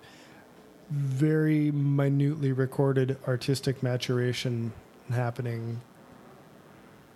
very 0.89 1.71
minutely 1.71 2.51
recorded 2.51 3.17
artistic 3.27 3.81
maturation 3.81 4.73
happening. 5.09 5.79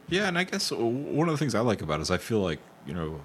Yeah, 0.08 0.28
and 0.30 0.38
I 0.38 0.46
guess 0.46 0.72
one 0.72 1.28
of 1.28 1.34
the 1.34 1.38
things 1.38 1.56
I 1.56 1.60
like 1.60 1.82
about 1.82 2.00
it 2.00 2.04
is 2.04 2.12
I 2.12 2.18
feel 2.18 2.40
like 2.40 2.60
you 2.88 2.94
know, 2.94 3.22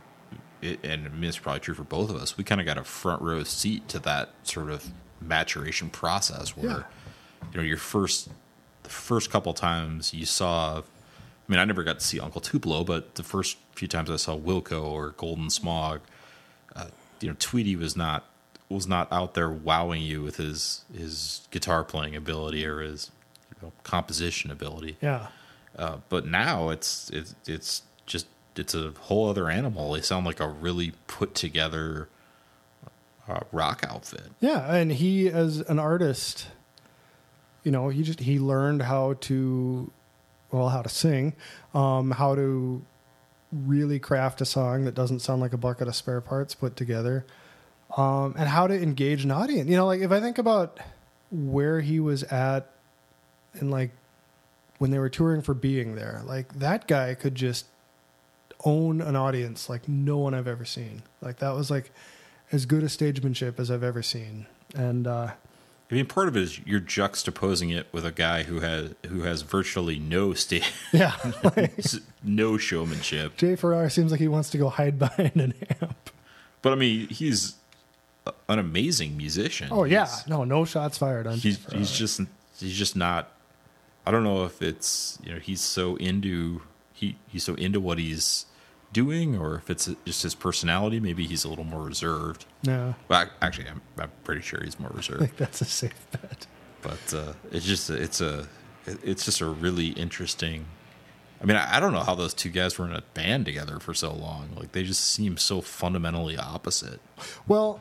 it, 0.60 0.80
and 0.84 1.22
it's 1.24 1.38
probably 1.38 1.60
true 1.60 1.74
for 1.74 1.84
both 1.84 2.10
of 2.10 2.16
us. 2.16 2.36
We 2.36 2.42
kind 2.42 2.60
of 2.60 2.66
got 2.66 2.76
a 2.78 2.82
front 2.84 3.22
row 3.22 3.44
seat 3.44 3.86
to 3.90 4.00
that 4.00 4.30
sort 4.42 4.70
of 4.70 4.90
maturation 5.20 5.88
process 5.90 6.56
where 6.56 6.66
Yeah. 6.70 6.82
you 7.52 7.58
know 7.58 7.62
your 7.62 7.76
first 7.76 8.28
the 8.90 8.96
first 8.96 9.30
couple 9.30 9.54
times 9.54 10.12
you 10.12 10.26
saw. 10.26 10.78
I 10.78 10.82
mean, 11.48 11.58
I 11.58 11.64
never 11.64 11.82
got 11.82 12.00
to 12.00 12.04
see 12.04 12.20
Uncle 12.20 12.40
Tupelo, 12.40 12.84
but 12.84 13.14
the 13.14 13.22
first 13.22 13.56
few 13.72 13.88
times 13.88 14.10
I 14.10 14.16
saw 14.16 14.36
Wilco 14.36 14.84
or 14.84 15.10
Golden 15.10 15.50
Smog, 15.50 16.00
uh, 16.76 16.86
you 17.20 17.28
know, 17.28 17.36
Tweedy 17.38 17.76
was 17.76 17.96
not 17.96 18.24
was 18.68 18.86
not 18.86 19.12
out 19.12 19.34
there 19.34 19.50
wowing 19.50 20.02
you 20.02 20.22
with 20.22 20.36
his 20.36 20.84
his 20.96 21.46
guitar 21.50 21.84
playing 21.84 22.14
ability 22.14 22.66
or 22.66 22.80
his 22.80 23.10
you 23.50 23.66
know, 23.66 23.72
composition 23.82 24.50
ability. 24.50 24.96
Yeah. 25.00 25.28
Uh, 25.78 25.98
but 26.08 26.26
now 26.26 26.70
it's 26.70 27.10
it's 27.10 27.34
it's 27.46 27.82
just 28.06 28.26
it's 28.56 28.74
a 28.74 28.92
whole 29.02 29.28
other 29.28 29.48
animal. 29.48 29.92
They 29.92 30.00
sound 30.00 30.26
like 30.26 30.40
a 30.40 30.48
really 30.48 30.92
put 31.06 31.34
together 31.34 32.08
uh, 33.28 33.40
rock 33.52 33.84
outfit. 33.88 34.30
Yeah, 34.40 34.72
and 34.74 34.92
he 34.92 35.28
as 35.28 35.58
an 35.60 35.78
artist, 35.78 36.48
you 37.64 37.70
know, 37.70 37.88
he 37.88 38.02
just 38.02 38.20
he 38.20 38.38
learned 38.38 38.82
how 38.82 39.14
to 39.20 39.90
well, 40.50 40.68
how 40.68 40.82
to 40.82 40.88
sing, 40.88 41.34
um, 41.74 42.10
how 42.12 42.34
to 42.34 42.82
really 43.52 43.98
craft 43.98 44.40
a 44.40 44.44
song 44.44 44.84
that 44.84 44.94
doesn't 44.94 45.20
sound 45.20 45.40
like 45.40 45.52
a 45.52 45.56
bucket 45.56 45.88
of 45.88 45.94
spare 45.94 46.20
parts 46.20 46.54
put 46.54 46.76
together. 46.76 47.24
Um, 47.96 48.34
and 48.38 48.48
how 48.48 48.68
to 48.68 48.80
engage 48.80 49.24
an 49.24 49.32
audience. 49.32 49.68
You 49.68 49.76
know, 49.76 49.86
like 49.86 50.00
if 50.00 50.12
I 50.12 50.20
think 50.20 50.38
about 50.38 50.78
where 51.32 51.80
he 51.80 51.98
was 51.98 52.22
at 52.24 52.70
and 53.54 53.70
like 53.70 53.90
when 54.78 54.92
they 54.92 54.98
were 54.98 55.08
touring 55.08 55.42
for 55.42 55.54
being 55.54 55.96
there, 55.96 56.22
like 56.24 56.54
that 56.60 56.86
guy 56.86 57.14
could 57.14 57.34
just 57.34 57.66
own 58.64 59.00
an 59.00 59.16
audience 59.16 59.68
like 59.68 59.88
no 59.88 60.18
one 60.18 60.34
I've 60.34 60.46
ever 60.46 60.64
seen. 60.64 61.02
Like 61.20 61.38
that 61.38 61.54
was 61.54 61.70
like 61.70 61.90
as 62.52 62.64
good 62.64 62.82
a 62.82 62.86
stagemanship 62.86 63.58
as 63.58 63.70
I've 63.70 63.82
ever 63.82 64.02
seen. 64.02 64.46
And 64.74 65.06
uh, 65.06 65.32
I 65.90 65.94
mean, 65.94 66.06
part 66.06 66.28
of 66.28 66.36
it 66.36 66.42
is 66.44 66.60
you're 66.64 66.80
juxtaposing 66.80 67.76
it 67.76 67.88
with 67.92 68.06
a 68.06 68.12
guy 68.12 68.44
who 68.44 68.60
has 68.60 68.94
who 69.08 69.22
has 69.22 69.42
virtually 69.42 69.98
no 69.98 70.34
sta- 70.34 70.62
yeah, 70.92 71.14
like, 71.56 71.74
no 72.22 72.56
showmanship. 72.58 73.36
Jay 73.36 73.56
Farrar 73.56 73.90
seems 73.90 74.10
like 74.12 74.20
he 74.20 74.28
wants 74.28 74.50
to 74.50 74.58
go 74.58 74.68
hide 74.68 74.98
behind 74.98 75.32
an 75.36 75.54
amp. 75.82 76.10
But 76.62 76.72
I 76.72 76.76
mean, 76.76 77.08
he's 77.08 77.54
an 78.48 78.58
amazing 78.58 79.16
musician. 79.16 79.68
Oh 79.72 79.84
yeah, 79.84 80.00
He's- 80.06 80.28
no, 80.28 80.44
no 80.44 80.64
shots 80.64 80.98
fired 80.98 81.26
on. 81.26 81.38
he's 81.38 81.58
he's 81.72 81.90
just 81.90 82.20
he's 82.58 82.74
just 82.76 82.94
not. 82.94 83.32
I 84.06 84.10
don't 84.12 84.24
know 84.24 84.44
if 84.44 84.62
it's 84.62 85.18
you 85.24 85.32
know 85.32 85.38
he's 85.40 85.60
so 85.60 85.96
into 85.96 86.62
he 86.92 87.16
he's 87.28 87.42
so 87.44 87.54
into 87.54 87.80
what 87.80 87.98
he's 87.98 88.46
doing, 88.92 89.36
or 89.38 89.56
if 89.56 89.70
it's 89.70 89.88
just 90.04 90.22
his 90.22 90.34
personality. 90.34 91.00
Maybe 91.00 91.26
he's 91.26 91.44
a 91.44 91.48
little 91.48 91.64
more 91.64 91.82
reserved. 91.82 92.44
no. 92.64 92.94
Well, 93.08 93.22
ac- 93.22 93.30
actually, 93.42 93.68
I'm 93.68 93.80
I'm 93.98 94.10
pretty 94.24 94.42
sure 94.42 94.60
he's 94.62 94.78
more 94.80 94.90
I 94.92 94.96
reserved. 94.96 95.20
think 95.20 95.36
that's 95.36 95.60
a 95.60 95.64
safe 95.64 96.06
bet. 96.12 96.46
but 96.82 97.14
uh, 97.14 97.32
it's 97.52 97.64
just 97.66 97.90
it's 97.90 98.20
a 98.20 98.46
it's 98.86 99.24
just 99.24 99.40
a 99.40 99.46
really 99.46 99.88
interesting. 99.88 100.64
I 101.42 101.46
mean, 101.46 101.56
I 101.56 101.76
I 101.76 101.80
don't 101.80 101.92
know 101.92 102.00
how 102.00 102.14
those 102.14 102.34
two 102.34 102.50
guys 102.50 102.78
were 102.78 102.86
in 102.86 102.92
a 102.92 103.02
band 103.14 103.44
together 103.46 103.78
for 103.78 103.94
so 103.94 104.12
long. 104.12 104.50
Like 104.56 104.72
they 104.72 104.82
just 104.82 105.00
seem 105.02 105.36
so 105.36 105.60
fundamentally 105.60 106.36
opposite. 106.36 107.00
Well, 107.46 107.80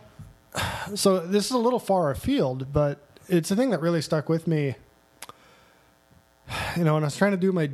so 0.96 1.20
this 1.26 1.46
is 1.46 1.52
a 1.52 1.58
little 1.58 1.80
far 1.80 2.12
afield, 2.12 2.72
but 2.72 3.00
it's 3.28 3.52
a 3.52 3.56
thing 3.56 3.70
that 3.72 3.82
really 3.82 4.02
stuck 4.02 4.30
with 4.30 4.48
me. 4.48 4.76
You 6.76 6.84
know, 6.84 6.96
when 6.96 7.04
I 7.04 7.08
was 7.08 7.18
trying 7.18 7.32
to 7.32 7.38
do 7.38 7.52
my 7.52 7.70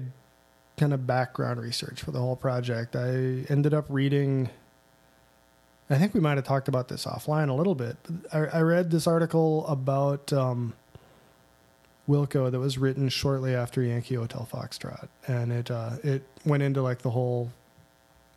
kind 0.78 0.94
of 0.94 1.08
background 1.08 1.62
research 1.62 2.02
for 2.02 2.12
the 2.12 2.20
whole 2.20 2.36
project, 2.36 2.96
I 2.96 3.46
ended 3.50 3.74
up 3.74 3.86
reading. 3.90 4.50
I 5.90 5.98
think 5.98 6.14
we 6.14 6.20
might 6.20 6.38
have 6.38 6.46
talked 6.46 6.68
about 6.68 6.88
this 6.88 7.06
offline 7.06 7.50
a 7.50 7.54
little 7.54 7.76
bit. 7.76 7.98
I, 8.34 8.40
I 8.40 8.62
read 8.62 8.90
this 8.90 9.06
article 9.06 9.66
about 9.68 10.34
um, 10.34 10.74
Wilco 12.10 12.52
that 12.52 12.60
was 12.60 12.78
written 12.78 13.10
shortly 13.10 13.56
after 13.56 13.82
Yankee 13.82 14.16
Hotel 14.16 14.48
Foxtrot, 14.52 15.08
and 15.28 15.52
it 15.52 15.72
uh, 15.72 15.92
it 16.04 16.24
went 16.46 16.64
into 16.64 16.82
like 16.82 17.00
the 17.00 17.12
whole, 17.12 17.52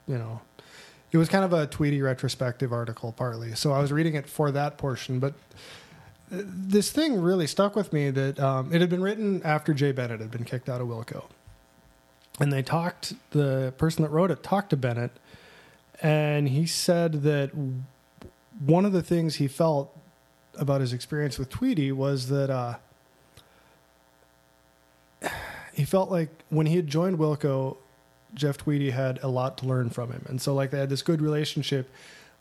you 0.06 0.18
know, 0.18 0.40
it 1.12 1.18
was 1.18 1.28
kind 1.28 1.44
of 1.44 1.52
a 1.52 1.66
Tweedy 1.66 2.02
retrospective 2.02 2.72
article, 2.72 3.12
partly. 3.12 3.54
So 3.54 3.72
I 3.72 3.80
was 3.80 3.92
reading 3.92 4.14
it 4.14 4.28
for 4.28 4.50
that 4.52 4.76
portion, 4.78 5.18
but 5.18 5.34
uh, 6.30 6.42
this 6.44 6.90
thing 6.90 7.20
really 7.20 7.46
stuck 7.46 7.74
with 7.74 7.92
me 7.92 8.10
that 8.10 8.38
um, 8.38 8.72
it 8.72 8.80
had 8.80 8.90
been 8.90 9.02
written 9.02 9.42
after 9.42 9.72
Jay 9.72 9.92
Bennett 9.92 10.20
had 10.20 10.30
been 10.30 10.44
kicked 10.44 10.68
out 10.68 10.80
of 10.80 10.88
Wilco, 10.88 11.24
and 12.38 12.52
they 12.52 12.62
talked. 12.62 13.14
The 13.30 13.72
person 13.78 14.02
that 14.02 14.10
wrote 14.10 14.30
it 14.30 14.42
talked 14.42 14.70
to 14.70 14.76
Bennett, 14.76 15.12
and 16.00 16.48
he 16.48 16.66
said 16.66 17.22
that 17.22 17.50
one 18.58 18.84
of 18.84 18.92
the 18.92 19.02
things 19.02 19.36
he 19.36 19.48
felt 19.48 19.96
about 20.58 20.80
his 20.80 20.92
experience 20.92 21.38
with 21.38 21.48
Tweedy 21.50 21.92
was 21.92 22.28
that. 22.28 22.50
Uh, 22.50 22.74
he 25.78 25.84
felt 25.84 26.10
like 26.10 26.30
when 26.48 26.66
he 26.66 26.74
had 26.74 26.88
joined 26.88 27.18
Wilco, 27.18 27.76
Jeff 28.34 28.56
Tweedy 28.58 28.90
had 28.90 29.20
a 29.22 29.28
lot 29.28 29.56
to 29.58 29.66
learn 29.66 29.90
from 29.90 30.10
him. 30.10 30.24
And 30.28 30.42
so 30.42 30.52
like 30.52 30.72
they 30.72 30.78
had 30.78 30.90
this 30.90 31.02
good 31.02 31.20
relationship 31.22 31.88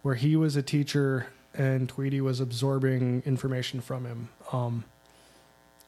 where 0.02 0.16
he 0.16 0.36
was 0.36 0.56
a 0.56 0.64
teacher 0.64 1.28
and 1.54 1.88
Tweedy 1.88 2.20
was 2.20 2.40
absorbing 2.40 3.22
information 3.26 3.80
from 3.80 4.06
him. 4.06 4.30
Um, 4.52 4.86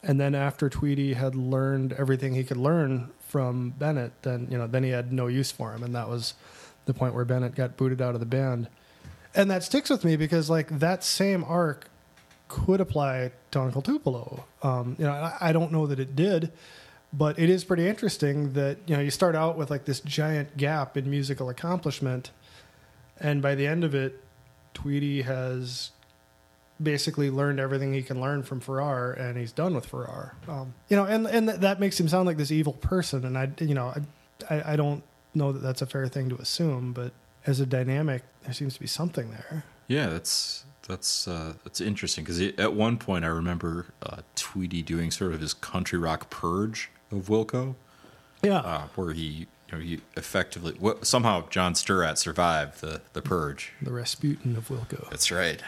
and 0.03 0.19
then 0.19 0.33
after 0.33 0.69
Tweedy 0.69 1.13
had 1.13 1.35
learned 1.35 1.93
everything 1.93 2.33
he 2.33 2.43
could 2.43 2.57
learn 2.57 3.12
from 3.19 3.71
Bennett, 3.71 4.13
then 4.21 4.47
you 4.49 4.57
know, 4.57 4.67
then 4.67 4.83
he 4.83 4.89
had 4.91 5.12
no 5.12 5.27
use 5.27 5.51
for 5.51 5.73
him. 5.73 5.83
And 5.83 5.93
that 5.95 6.09
was 6.09 6.33
the 6.85 6.93
point 6.93 7.13
where 7.13 7.25
Bennett 7.25 7.55
got 7.55 7.77
booted 7.77 8.01
out 8.01 8.13
of 8.13 8.19
the 8.19 8.25
band. 8.25 8.69
And 9.35 9.51
that 9.51 9.63
sticks 9.63 9.89
with 9.89 10.03
me 10.03 10.15
because 10.15 10.49
like 10.49 10.79
that 10.79 11.03
same 11.03 11.43
arc 11.43 11.88
could 12.47 12.81
apply 12.81 13.31
to 13.51 13.62
Uncle 13.62 13.81
Tupelo. 13.81 14.45
Um, 14.63 14.95
you 14.97 15.05
know, 15.05 15.12
I, 15.12 15.38
I 15.39 15.53
don't 15.53 15.71
know 15.71 15.85
that 15.85 15.99
it 15.99 16.15
did, 16.15 16.51
but 17.13 17.38
it 17.38 17.49
is 17.49 17.63
pretty 17.63 17.88
interesting 17.88 18.53
that 18.53 18.77
you 18.88 18.95
know 18.95 19.01
you 19.01 19.12
start 19.12 19.35
out 19.35 19.57
with 19.57 19.69
like 19.69 19.85
this 19.85 19.99
giant 19.99 20.57
gap 20.57 20.97
in 20.97 21.09
musical 21.09 21.49
accomplishment, 21.49 22.31
and 23.19 23.41
by 23.41 23.53
the 23.53 23.67
end 23.67 23.83
of 23.83 23.93
it, 23.93 24.23
Tweedy 24.73 25.21
has 25.21 25.91
basically 26.81 27.29
learned 27.29 27.59
everything 27.59 27.93
he 27.93 28.01
can 28.03 28.21
learn 28.21 28.43
from 28.43 28.59
Farrar, 28.59 29.11
and 29.13 29.37
he's 29.37 29.51
done 29.51 29.75
with 29.75 29.85
Farrar. 29.85 30.35
Um, 30.47 30.73
you 30.89 30.95
know, 30.95 31.05
and 31.05 31.27
and 31.27 31.49
that 31.49 31.79
makes 31.79 31.99
him 31.99 32.07
sound 32.07 32.25
like 32.27 32.37
this 32.37 32.51
evil 32.51 32.73
person, 32.73 33.25
and 33.25 33.37
I 33.37 33.51
you 33.59 33.73
know 33.75 33.93
I, 34.49 34.55
I 34.55 34.73
I 34.73 34.75
don't 34.75 35.03
know 35.35 35.51
that 35.51 35.59
that's 35.59 35.81
a 35.81 35.85
fair 35.85 36.07
thing 36.07 36.29
to 36.29 36.35
assume, 36.37 36.93
but 36.93 37.11
as 37.45 37.59
a 37.59 37.65
dynamic, 37.65 38.23
there 38.43 38.53
seems 38.53 38.73
to 38.75 38.79
be 38.79 38.87
something 38.87 39.31
there. 39.31 39.63
Yeah, 39.87 40.07
that's 40.07 40.65
that's 40.87 41.27
uh, 41.27 41.53
that's 41.63 41.81
interesting 41.81 42.23
because 42.23 42.41
at 42.41 42.73
one 42.73 42.97
point 42.97 43.25
I 43.25 43.29
remember 43.29 43.87
uh, 44.03 44.21
Tweedy 44.35 44.81
doing 44.81 45.11
sort 45.11 45.33
of 45.33 45.41
his 45.41 45.53
country 45.53 45.99
rock 45.99 46.29
purge 46.29 46.89
of 47.11 47.27
Wilco, 47.27 47.75
Yeah. 48.43 48.59
uh, 48.59 48.87
where 48.95 49.13
he 49.13 49.21
you 49.23 49.45
know 49.71 49.79
he 49.79 50.01
effectively 50.17 50.75
well, 50.79 50.97
somehow 51.03 51.47
John 51.49 51.73
Stirratt 51.73 52.17
survived 52.17 52.81
the 52.81 53.01
the 53.13 53.21
purge. 53.21 53.73
the 53.81 53.91
Rasputin 53.91 54.55
of 54.55 54.69
Wilco. 54.69 55.09
That's 55.09 55.31
right. 55.31 55.61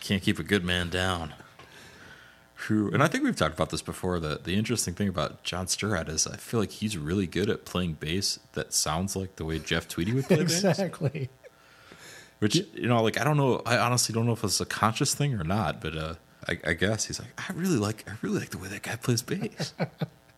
Can't 0.00 0.22
keep 0.22 0.38
a 0.38 0.42
good 0.42 0.64
man 0.64 0.88
down. 0.88 1.34
Who 2.66 2.90
and 2.90 3.02
I 3.02 3.06
think 3.06 3.22
we've 3.22 3.36
talked 3.36 3.54
about 3.54 3.70
this 3.70 3.82
before. 3.82 4.18
The 4.18 4.40
the 4.42 4.56
interesting 4.56 4.94
thing 4.94 5.08
about 5.08 5.44
John 5.44 5.66
Stirratt 5.66 6.08
is 6.08 6.26
I 6.26 6.36
feel 6.36 6.58
like 6.58 6.72
he's 6.72 6.98
really 6.98 7.26
good 7.26 7.48
at 7.48 7.64
playing 7.64 7.94
bass 7.94 8.40
that 8.52 8.72
sounds 8.72 9.14
like 9.14 9.36
the 9.36 9.44
way 9.44 9.60
Jeff 9.60 9.86
Tweedy 9.86 10.12
would 10.12 10.24
play 10.26 10.36
bass. 10.42 10.64
Exactly. 10.64 11.30
Which 12.40 12.56
you 12.74 12.88
know, 12.88 13.02
like 13.02 13.20
I 13.20 13.24
don't 13.24 13.36
know. 13.36 13.62
I 13.64 13.78
honestly 13.78 14.12
don't 14.12 14.26
know 14.26 14.32
if 14.32 14.42
it's 14.42 14.60
a 14.60 14.66
conscious 14.66 15.14
thing 15.14 15.34
or 15.34 15.44
not. 15.44 15.80
But 15.80 15.96
uh, 15.96 16.14
I, 16.48 16.58
I 16.66 16.72
guess 16.72 17.04
he's 17.06 17.20
like, 17.20 17.28
I 17.38 17.52
really 17.52 17.76
like, 17.76 18.04
I 18.08 18.14
really 18.22 18.40
like 18.40 18.50
the 18.50 18.58
way 18.58 18.68
that 18.68 18.82
guy 18.82 18.96
plays 18.96 19.22
bass. 19.22 19.74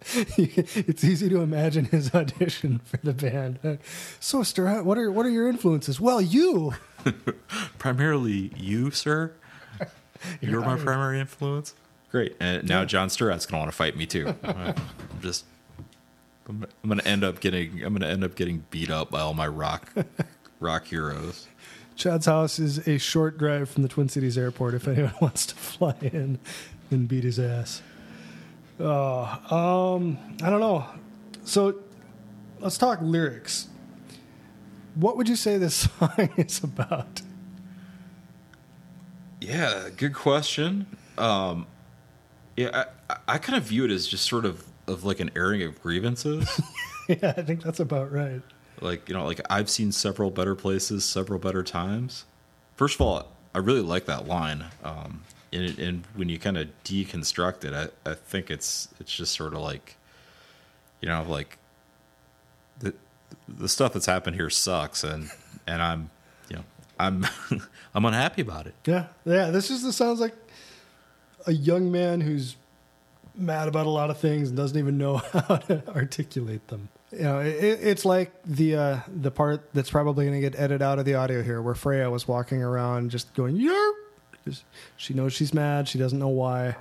it's 0.36 1.04
easy 1.04 1.28
to 1.28 1.40
imagine 1.40 1.86
his 1.86 2.14
audition 2.14 2.80
for 2.84 2.96
the 2.98 3.12
band. 3.12 3.78
So, 4.18 4.40
Stirratt, 4.40 4.84
what 4.84 4.98
are 4.98 5.10
what 5.10 5.26
are 5.26 5.30
your 5.30 5.48
influences? 5.48 6.00
Well, 6.00 6.20
you. 6.20 6.74
Primarily 7.78 8.52
you, 8.56 8.90
sir. 8.90 9.32
You're, 10.40 10.60
my 10.60 10.68
hired. 10.68 10.80
primary 10.80 11.20
influence. 11.20 11.74
Great. 12.10 12.36
And 12.40 12.68
now 12.68 12.84
John 12.84 13.08
Stirratt's 13.08 13.46
gonna 13.46 13.60
want 13.60 13.70
to 13.70 13.76
fight 13.76 13.96
me 13.96 14.06
too. 14.06 14.34
I'm 14.44 14.74
just. 15.20 15.44
I'm 16.48 16.66
I'm 16.82 16.88
gonna 16.88 17.02
end 17.04 17.22
up 17.22 17.40
getting. 17.40 17.82
I'm 17.84 17.92
gonna 17.92 18.08
end 18.08 18.24
up 18.24 18.34
getting 18.34 18.64
beat 18.70 18.90
up 18.90 19.10
by 19.10 19.20
all 19.20 19.34
my 19.34 19.46
rock, 19.46 19.92
rock 20.60 20.86
heroes. 20.86 21.46
Chad's 21.94 22.26
house 22.26 22.58
is 22.58 22.88
a 22.88 22.98
short 22.98 23.38
drive 23.38 23.68
from 23.68 23.82
the 23.82 23.88
Twin 23.88 24.08
Cities 24.08 24.36
airport. 24.38 24.74
If 24.74 24.88
anyone 24.88 25.14
wants 25.20 25.46
to 25.46 25.54
fly 25.54 25.94
in 26.00 26.38
and 26.90 27.06
beat 27.06 27.24
his 27.24 27.38
ass. 27.38 27.82
Oh, 28.80 29.96
um, 29.96 30.18
I 30.42 30.48
don't 30.48 30.60
know. 30.60 30.86
So, 31.44 31.76
let's 32.60 32.78
talk 32.78 32.98
lyrics. 33.02 33.68
What 34.94 35.16
would 35.18 35.28
you 35.28 35.36
say 35.36 35.58
this 35.58 35.88
song 35.98 36.30
is 36.36 36.64
about? 36.64 37.20
Yeah, 39.40 39.88
good 39.96 40.14
question. 40.14 40.86
Um, 41.18 41.66
yeah, 42.56 42.84
I, 43.08 43.16
I 43.28 43.38
kind 43.38 43.56
of 43.56 43.64
view 43.64 43.84
it 43.84 43.90
as 43.90 44.06
just 44.06 44.26
sort 44.26 44.44
of 44.44 44.64
of 44.86 45.04
like 45.04 45.20
an 45.20 45.30
airing 45.36 45.62
of 45.62 45.80
grievances. 45.82 46.60
yeah, 47.08 47.34
I 47.36 47.42
think 47.42 47.62
that's 47.62 47.80
about 47.80 48.12
right. 48.12 48.42
like 48.80 49.08
you 49.08 49.14
know, 49.14 49.24
like 49.24 49.40
I've 49.48 49.70
seen 49.70 49.92
several 49.92 50.30
better 50.30 50.54
places, 50.54 51.04
several 51.04 51.38
better 51.38 51.62
times. 51.62 52.24
First 52.76 52.96
of 52.96 53.00
all, 53.02 53.28
I 53.54 53.58
really 53.58 53.82
like 53.82 54.06
that 54.06 54.26
line. 54.26 54.64
Um, 54.84 55.22
and, 55.52 55.78
and 55.78 56.06
when 56.14 56.28
you 56.28 56.38
kind 56.38 56.56
of 56.56 56.68
deconstruct 56.84 57.64
it, 57.64 57.74
I, 57.74 58.10
I 58.10 58.14
think 58.14 58.50
it's 58.50 58.88
it's 59.00 59.14
just 59.14 59.34
sort 59.34 59.54
of 59.54 59.60
like, 59.60 59.96
you 61.00 61.08
know, 61.08 61.24
like 61.28 61.58
the 62.78 62.94
the 63.48 63.68
stuff 63.68 63.92
that's 63.92 64.06
happened 64.06 64.36
here 64.36 64.50
sucks, 64.50 65.02
and 65.02 65.30
and 65.66 65.82
I'm, 65.82 66.10
I'm 67.00 67.26
I'm 67.94 68.04
unhappy 68.04 68.42
about 68.42 68.66
it. 68.66 68.74
Yeah, 68.84 69.06
yeah. 69.24 69.50
This 69.50 69.70
is 69.70 69.82
this 69.82 69.96
sounds 69.96 70.20
like 70.20 70.34
a 71.46 71.52
young 71.52 71.90
man 71.90 72.20
who's 72.20 72.56
mad 73.34 73.68
about 73.68 73.86
a 73.86 73.90
lot 73.90 74.10
of 74.10 74.18
things 74.18 74.48
and 74.48 74.56
doesn't 74.56 74.78
even 74.78 74.98
know 74.98 75.16
how 75.32 75.56
to 75.56 75.82
articulate 75.88 76.66
them. 76.68 76.88
You 77.12 77.22
know, 77.22 77.40
it, 77.40 77.54
it's 77.82 78.04
like 78.04 78.32
the 78.44 78.76
uh, 78.76 78.98
the 79.08 79.30
part 79.30 79.68
that's 79.74 79.90
probably 79.90 80.26
going 80.26 80.40
to 80.40 80.48
get 80.48 80.58
edited 80.58 80.82
out 80.82 80.98
of 80.98 81.04
the 81.04 81.14
audio 81.14 81.42
here, 81.42 81.60
where 81.60 81.74
Freya 81.74 82.10
was 82.10 82.28
walking 82.28 82.62
around 82.62 83.10
just 83.10 83.34
going 83.34 83.56
"yerp." 83.56 83.92
She 84.96 85.14
knows 85.14 85.32
she's 85.32 85.52
mad. 85.52 85.88
She 85.88 85.98
doesn't 85.98 86.18
know 86.18 86.28
why. 86.28 86.76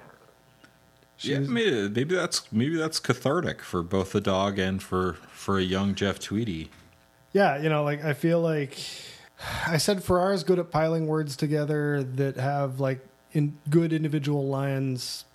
She's, 1.18 1.32
yeah, 1.32 1.40
maybe, 1.40 1.90
maybe 1.90 2.16
that's 2.16 2.52
maybe 2.52 2.78
that's 2.78 3.00
cathartic 3.00 3.62
for 3.62 3.84
both 3.84 4.12
the 4.12 4.22
dog 4.22 4.60
and 4.60 4.82
for 4.82 5.14
for 5.32 5.58
a 5.58 5.64
young 5.64 5.96
Jeff 5.96 6.20
Tweedy. 6.20 6.70
Yeah, 7.34 7.58
you 7.58 7.70
know, 7.70 7.84
like 7.84 8.04
I 8.04 8.14
feel 8.14 8.40
like 8.40 8.78
I 9.68 9.78
said 9.78 10.04
Farrar's 10.04 10.44
good 10.44 10.60
at 10.60 10.72
piling 10.72 11.08
words 11.08 11.36
together 11.36 12.04
that 12.04 12.38
have 12.38 12.80
like 12.80 13.06
in 13.32 13.58
good 13.70 13.94
individual 13.94 14.48
lines 14.48 15.26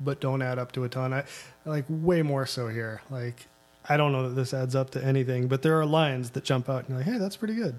but 0.00 0.20
don't 0.20 0.42
add 0.42 0.58
up 0.58 0.72
to 0.72 0.84
a 0.84 0.88
ton. 0.88 1.12
I 1.12 1.24
like 1.64 1.84
way 1.88 2.22
more 2.22 2.46
so 2.46 2.68
here. 2.68 3.02
Like 3.10 3.46
I 3.88 3.96
don't 3.96 4.12
know 4.12 4.28
that 4.28 4.34
this 4.34 4.54
adds 4.54 4.74
up 4.74 4.90
to 4.90 5.04
anything, 5.04 5.46
but 5.46 5.62
there 5.62 5.78
are 5.78 5.86
lines 5.86 6.30
that 6.30 6.44
jump 6.44 6.68
out 6.68 6.80
and 6.80 6.90
you're 6.90 6.98
like, 6.98 7.06
"Hey, 7.06 7.18
that's 7.18 7.36
pretty 7.36 7.54
good." 7.54 7.76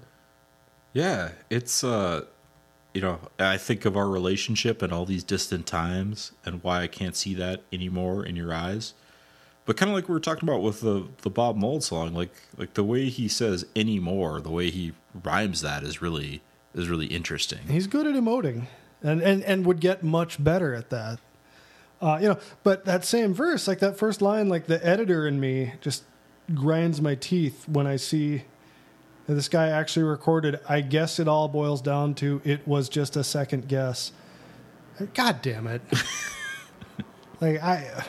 Yeah, 0.92 1.30
it's 1.50 1.82
uh 1.82 2.26
you 2.94 3.00
know, 3.00 3.18
I 3.38 3.56
think 3.56 3.86
of 3.86 3.96
our 3.96 4.08
relationship 4.08 4.82
and 4.82 4.92
all 4.92 5.06
these 5.06 5.24
distant 5.24 5.66
times 5.66 6.32
and 6.44 6.62
why 6.62 6.82
I 6.82 6.86
can't 6.88 7.16
see 7.16 7.32
that 7.34 7.62
anymore 7.72 8.24
in 8.24 8.36
your 8.36 8.52
eyes. 8.52 8.92
But 9.64 9.76
kind 9.76 9.90
of 9.90 9.94
like 9.94 10.08
we 10.08 10.14
were 10.14 10.20
talking 10.20 10.48
about 10.48 10.62
with 10.62 10.80
the 10.80 11.06
the 11.22 11.30
Bob 11.30 11.56
Mould 11.56 11.84
song, 11.84 12.14
like 12.14 12.34
like 12.56 12.74
the 12.74 12.84
way 12.84 13.08
he 13.08 13.28
says 13.28 13.64
anymore, 13.76 14.40
the 14.40 14.50
way 14.50 14.70
he 14.70 14.92
rhymes 15.22 15.60
that 15.60 15.82
is 15.84 16.02
really 16.02 16.42
is 16.74 16.88
really 16.88 17.06
interesting. 17.06 17.60
He's 17.68 17.86
good 17.86 18.06
at 18.06 18.14
emoting, 18.14 18.66
and 19.02 19.22
and 19.22 19.42
and 19.44 19.64
would 19.64 19.80
get 19.80 20.02
much 20.02 20.42
better 20.42 20.74
at 20.74 20.90
that. 20.90 21.20
Uh, 22.00 22.18
you 22.20 22.28
know, 22.28 22.38
but 22.64 22.84
that 22.84 23.04
same 23.04 23.32
verse, 23.32 23.68
like 23.68 23.78
that 23.78 23.96
first 23.96 24.20
line, 24.20 24.48
like 24.48 24.66
the 24.66 24.84
editor 24.84 25.28
in 25.28 25.38
me 25.38 25.74
just 25.80 26.02
grinds 26.52 27.00
my 27.00 27.14
teeth 27.14 27.68
when 27.68 27.86
I 27.86 27.94
see 27.94 28.42
that 29.26 29.34
this 29.34 29.48
guy 29.48 29.68
actually 29.68 30.02
recorded. 30.02 30.58
I 30.68 30.80
guess 30.80 31.20
it 31.20 31.28
all 31.28 31.46
boils 31.46 31.80
down 31.80 32.14
to 32.14 32.40
it 32.44 32.66
was 32.66 32.88
just 32.88 33.16
a 33.16 33.22
second 33.22 33.68
guess. 33.68 34.10
God 35.14 35.40
damn 35.42 35.68
it! 35.68 35.82
like 37.40 37.62
I, 37.62 38.04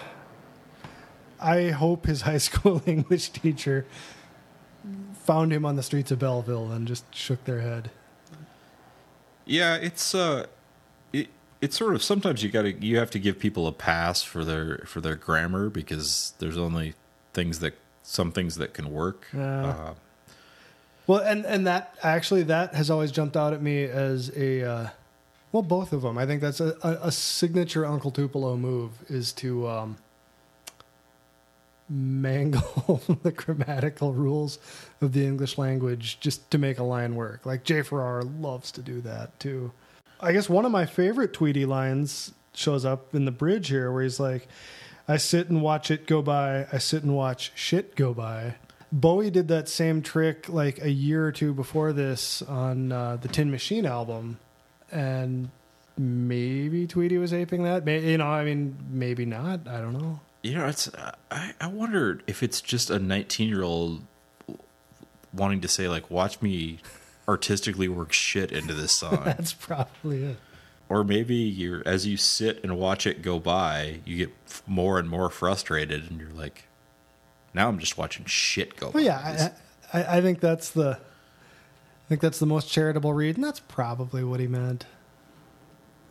I 1.43 1.69
hope 1.71 2.05
his 2.05 2.21
high 2.29 2.37
school 2.37 2.81
English 2.87 3.29
teacher 3.29 3.85
found 5.13 5.53
him 5.53 5.65
on 5.65 5.75
the 5.75 5.83
streets 5.83 6.11
of 6.11 6.19
Belleville 6.19 6.71
and 6.71 6.87
just 6.87 7.03
shook 7.15 7.43
their 7.45 7.61
head. 7.61 7.91
Yeah, 9.45 9.75
it's 9.75 10.15
uh, 10.15 10.47
it 11.11 11.27
it's 11.61 11.77
sort 11.77 11.95
of 11.95 12.03
sometimes 12.03 12.43
you 12.43 12.49
got 12.49 12.63
to 12.63 12.73
you 12.73 12.97
have 12.97 13.11
to 13.11 13.19
give 13.19 13.39
people 13.39 13.67
a 13.67 13.71
pass 13.71 14.23
for 14.23 14.45
their 14.45 14.79
for 14.85 15.01
their 15.01 15.15
grammar 15.15 15.69
because 15.69 16.33
there's 16.39 16.57
only 16.57 16.93
things 17.33 17.59
that 17.59 17.73
some 18.03 18.31
things 18.31 18.55
that 18.55 18.73
can 18.73 18.91
work. 18.91 19.27
Yeah. 19.33 19.67
Uh, 19.67 19.93
Well, 21.07 21.19
and 21.19 21.45
and 21.45 21.67
that 21.67 21.95
actually 22.01 22.43
that 22.43 22.73
has 22.75 22.89
always 22.89 23.11
jumped 23.11 23.35
out 23.35 23.53
at 23.53 23.61
me 23.61 23.83
as 23.83 24.31
a 24.37 24.63
uh, 24.63 24.87
well, 25.51 25.63
both 25.63 25.93
of 25.93 26.01
them. 26.01 26.17
I 26.17 26.25
think 26.25 26.41
that's 26.41 26.59
a, 26.59 26.75
a, 26.81 27.07
a 27.07 27.11
signature 27.11 27.85
Uncle 27.85 28.11
Tupelo 28.11 28.55
move 28.57 28.91
is 29.09 29.31
to 29.33 29.67
um, 29.67 29.97
mangle 31.93 33.01
the 33.23 33.31
grammatical 33.31 34.13
rules 34.13 34.57
of 35.01 35.13
the 35.13 35.25
English 35.25 35.57
language 35.57 36.19
just 36.19 36.49
to 36.51 36.57
make 36.57 36.79
a 36.79 36.83
line 36.83 37.15
work. 37.15 37.45
Like 37.45 37.63
Jay 37.63 37.81
Farrar 37.81 38.23
loves 38.23 38.71
to 38.71 38.81
do 38.81 39.01
that 39.01 39.39
too. 39.39 39.71
I 40.19 40.31
guess 40.31 40.49
one 40.49 40.65
of 40.65 40.71
my 40.71 40.85
favorite 40.85 41.33
Tweedy 41.33 41.65
lines 41.65 42.33
shows 42.53 42.85
up 42.85 43.13
in 43.13 43.25
the 43.25 43.31
bridge 43.31 43.67
here, 43.67 43.91
where 43.91 44.03
he's 44.03 44.19
like, 44.19 44.47
"I 45.07 45.17
sit 45.17 45.49
and 45.49 45.61
watch 45.61 45.91
it 45.91 46.07
go 46.07 46.21
by. 46.21 46.67
I 46.71 46.77
sit 46.77 47.03
and 47.03 47.15
watch 47.15 47.51
shit 47.55 47.95
go 47.95 48.13
by." 48.13 48.55
Bowie 48.91 49.31
did 49.31 49.47
that 49.47 49.67
same 49.67 50.01
trick 50.01 50.47
like 50.49 50.81
a 50.81 50.89
year 50.89 51.25
or 51.25 51.31
two 51.31 51.53
before 51.53 51.93
this 51.93 52.41
on 52.43 52.91
uh, 52.91 53.17
the 53.17 53.27
Tin 53.27 53.51
Machine 53.51 53.85
album, 53.85 54.39
and 54.91 55.49
maybe 55.97 56.87
Tweedy 56.87 57.17
was 57.17 57.33
aping 57.33 57.63
that. 57.63 57.85
You 57.87 58.17
know, 58.17 58.27
I 58.27 58.45
mean, 58.45 58.77
maybe 58.89 59.25
not. 59.25 59.67
I 59.67 59.81
don't 59.81 59.93
know. 59.93 60.19
You 60.43 60.53
know, 60.55 60.67
it's 60.67 60.89
I 61.31 61.53
I 61.59 61.67
wonder 61.67 62.19
if 62.27 62.43
it's 62.43 62.61
just 62.61 62.89
a 62.89 62.99
19 62.99 63.49
year 63.49 63.63
old 63.63 64.03
wanting 65.33 65.61
to 65.61 65.67
say 65.67 65.87
like, 65.87 66.11
watch 66.11 66.41
me 66.41 66.79
artistically 67.27 67.87
work 67.87 68.11
shit 68.13 68.51
into 68.51 68.73
this 68.73 68.91
song. 68.91 69.21
That's 69.25 69.53
probably 69.53 70.23
it. 70.25 70.37
or 70.89 71.03
maybe 71.03 71.35
you're 71.35 71.81
as 71.87 72.05
you 72.05 72.17
sit 72.17 72.61
and 72.63 72.77
watch 72.77 73.07
it 73.07 73.21
go 73.21 73.39
by, 73.39 74.01
you 74.05 74.17
get 74.17 74.33
f- 74.45 74.61
more 74.67 74.99
and 74.99 75.09
more 75.09 75.29
frustrated, 75.29 76.09
and 76.11 76.19
you're 76.19 76.29
like, 76.33 76.65
now 77.53 77.69
I'm 77.69 77.79
just 77.79 77.97
watching 77.97 78.25
shit 78.25 78.75
go. 78.75 78.87
Well, 78.87 78.93
by. 78.93 78.99
yeah, 79.01 79.51
I, 79.93 79.99
I, 79.99 80.17
I 80.17 80.21
think 80.21 80.39
that's 80.41 80.69
the, 80.71 80.97
I 80.99 82.09
think 82.09 82.19
that's 82.19 82.39
the 82.39 82.45
most 82.45 82.69
charitable 82.69 83.13
read, 83.13 83.35
and 83.35 83.43
that's 83.43 83.61
probably 83.61 84.23
what 84.23 84.39
he 84.41 84.47
meant. 84.47 84.85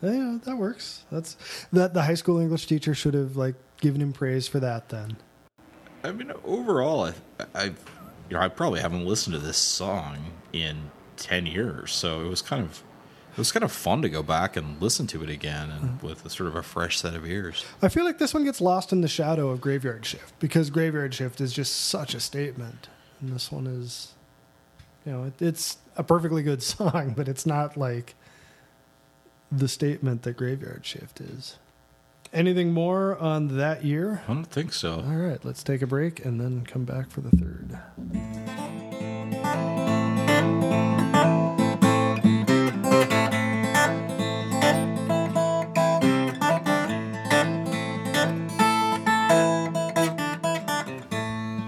Yeah, 0.01 0.39
that 0.43 0.57
works. 0.57 1.05
That's 1.11 1.37
that. 1.71 1.93
The 1.93 2.01
high 2.01 2.15
school 2.15 2.39
English 2.39 2.65
teacher 2.65 2.93
should 2.93 3.13
have 3.13 3.37
like 3.37 3.55
given 3.83 4.01
him 4.01 4.13
praise 4.13 4.47
for 4.47 4.59
that. 4.61 4.89
Then 4.89 5.17
I 6.03 6.11
mean, 6.11 6.31
overall, 6.43 7.05
I, 7.05 7.13
I, 7.53 7.63
you 7.65 7.73
know, 8.31 8.39
I 8.39 8.47
probably 8.47 8.79
haven't 8.81 9.05
listened 9.05 9.35
to 9.35 9.39
this 9.39 9.57
song 9.57 10.31
in 10.51 10.91
ten 11.17 11.45
years, 11.45 11.91
so 11.91 12.21
it 12.21 12.27
was 12.27 12.41
kind 12.41 12.63
of, 12.63 12.81
it 13.33 13.37
was 13.37 13.51
kind 13.51 13.63
of 13.63 13.71
fun 13.71 14.01
to 14.01 14.09
go 14.09 14.23
back 14.23 14.57
and 14.57 14.81
listen 14.81 15.05
to 15.07 15.21
it 15.21 15.29
again, 15.29 15.69
and 15.69 15.81
mm-hmm. 15.81 16.07
with 16.07 16.25
a 16.25 16.29
sort 16.29 16.47
of 16.47 16.55
a 16.55 16.63
fresh 16.63 16.99
set 16.99 17.13
of 17.13 17.25
ears. 17.25 17.63
I 17.81 17.89
feel 17.89 18.03
like 18.03 18.17
this 18.17 18.33
one 18.33 18.43
gets 18.43 18.59
lost 18.59 18.91
in 18.91 19.01
the 19.01 19.07
shadow 19.07 19.49
of 19.49 19.61
Graveyard 19.61 20.05
Shift 20.05 20.37
because 20.39 20.69
Graveyard 20.69 21.13
Shift 21.13 21.39
is 21.39 21.53
just 21.53 21.73
such 21.73 22.13
a 22.13 22.19
statement, 22.19 22.89
and 23.21 23.33
this 23.33 23.51
one 23.51 23.67
is, 23.67 24.13
you 25.05 25.11
know, 25.11 25.25
it, 25.25 25.41
it's 25.41 25.77
a 25.95 26.03
perfectly 26.03 26.43
good 26.43 26.63
song, 26.63 27.13
but 27.15 27.27
it's 27.27 27.45
not 27.45 27.77
like 27.77 28.15
the 29.51 29.67
statement 29.67 30.23
that 30.23 30.35
Graveyard 30.35 30.85
Shift 30.85 31.21
is. 31.21 31.57
Anything 32.33 32.73
more 32.73 33.15
on 33.19 33.57
that 33.57 33.85
year? 33.85 34.23
I 34.27 34.33
don't 34.33 34.45
think 34.45 34.73
so. 34.73 34.95
All 34.95 35.15
right, 35.15 35.43
let's 35.45 35.61
take 35.61 35.83
a 35.83 35.87
break 35.87 36.25
and 36.25 36.41
then 36.41 36.65
come 36.65 36.83
back 36.83 37.11
for 37.11 37.21
the 37.21 37.29
third. 37.29 37.77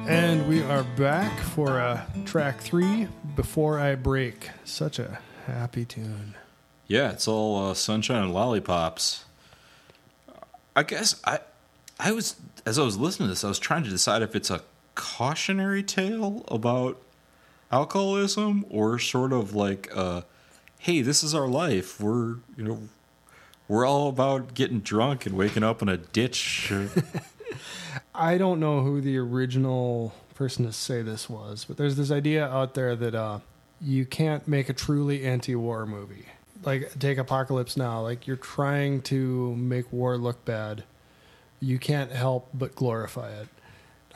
And 0.07 0.47
we 0.49 0.63
are 0.63 0.83
back 0.97 1.39
for 1.41 1.79
uh, 1.79 2.01
track 2.25 2.59
three, 2.59 3.07
Before 3.35 3.79
I 3.79 3.93
Break. 3.93 4.49
Such 4.63 4.97
a 4.97 5.19
happy 5.45 5.85
tune. 5.85 6.33
Yeah, 6.87 7.11
it's 7.11 7.27
all 7.27 7.69
uh, 7.69 7.75
sunshine 7.75 8.23
and 8.23 8.33
lollipops. 8.33 9.24
I 10.75 10.83
guess 10.83 11.19
I, 11.23 11.39
I 11.99 12.11
was 12.11 12.35
as 12.65 12.77
I 12.77 12.83
was 12.83 12.97
listening 12.97 13.27
to 13.27 13.31
this, 13.31 13.43
I 13.43 13.47
was 13.47 13.59
trying 13.59 13.83
to 13.83 13.89
decide 13.89 14.21
if 14.21 14.35
it's 14.35 14.49
a 14.49 14.61
cautionary 14.95 15.83
tale 15.83 16.43
about 16.47 17.01
alcoholism 17.71 18.65
or 18.69 18.99
sort 18.99 19.33
of 19.33 19.53
like, 19.53 19.89
uh, 19.95 20.21
hey, 20.79 21.01
this 21.01 21.23
is 21.23 21.33
our 21.33 21.47
life. 21.47 21.99
We're 21.99 22.35
you 22.57 22.63
know, 22.63 22.79
we're 23.67 23.85
all 23.85 24.09
about 24.09 24.53
getting 24.53 24.79
drunk 24.81 25.25
and 25.25 25.35
waking 25.35 25.63
up 25.63 25.81
in 25.81 25.89
a 25.89 25.97
ditch. 25.97 26.71
I 28.15 28.37
don't 28.37 28.59
know 28.59 28.81
who 28.81 29.01
the 29.01 29.17
original 29.17 30.13
person 30.35 30.65
to 30.65 30.73
say 30.73 31.01
this 31.01 31.29
was, 31.29 31.65
but 31.65 31.77
there's 31.77 31.95
this 31.95 32.11
idea 32.11 32.45
out 32.45 32.73
there 32.73 32.95
that 32.95 33.15
uh, 33.15 33.39
you 33.79 34.05
can't 34.05 34.47
make 34.47 34.69
a 34.69 34.73
truly 34.73 35.25
anti-war 35.25 35.85
movie. 35.85 36.25
Like 36.65 36.97
take 36.99 37.17
Apocalypse 37.17 37.77
Now, 37.77 38.01
like 38.01 38.27
you're 38.27 38.37
trying 38.37 39.01
to 39.03 39.55
make 39.55 39.91
war 39.93 40.17
look 40.17 40.43
bad. 40.45 40.83
You 41.59 41.79
can't 41.79 42.11
help 42.11 42.49
but 42.53 42.75
glorify 42.75 43.29
it. 43.29 43.47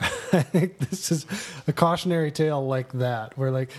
I 0.32 0.42
think 0.42 0.78
this 0.78 1.10
is 1.12 1.26
a 1.66 1.72
cautionary 1.72 2.30
tale 2.30 2.66
like 2.66 2.92
that, 2.92 3.36
where 3.36 3.50
like 3.50 3.70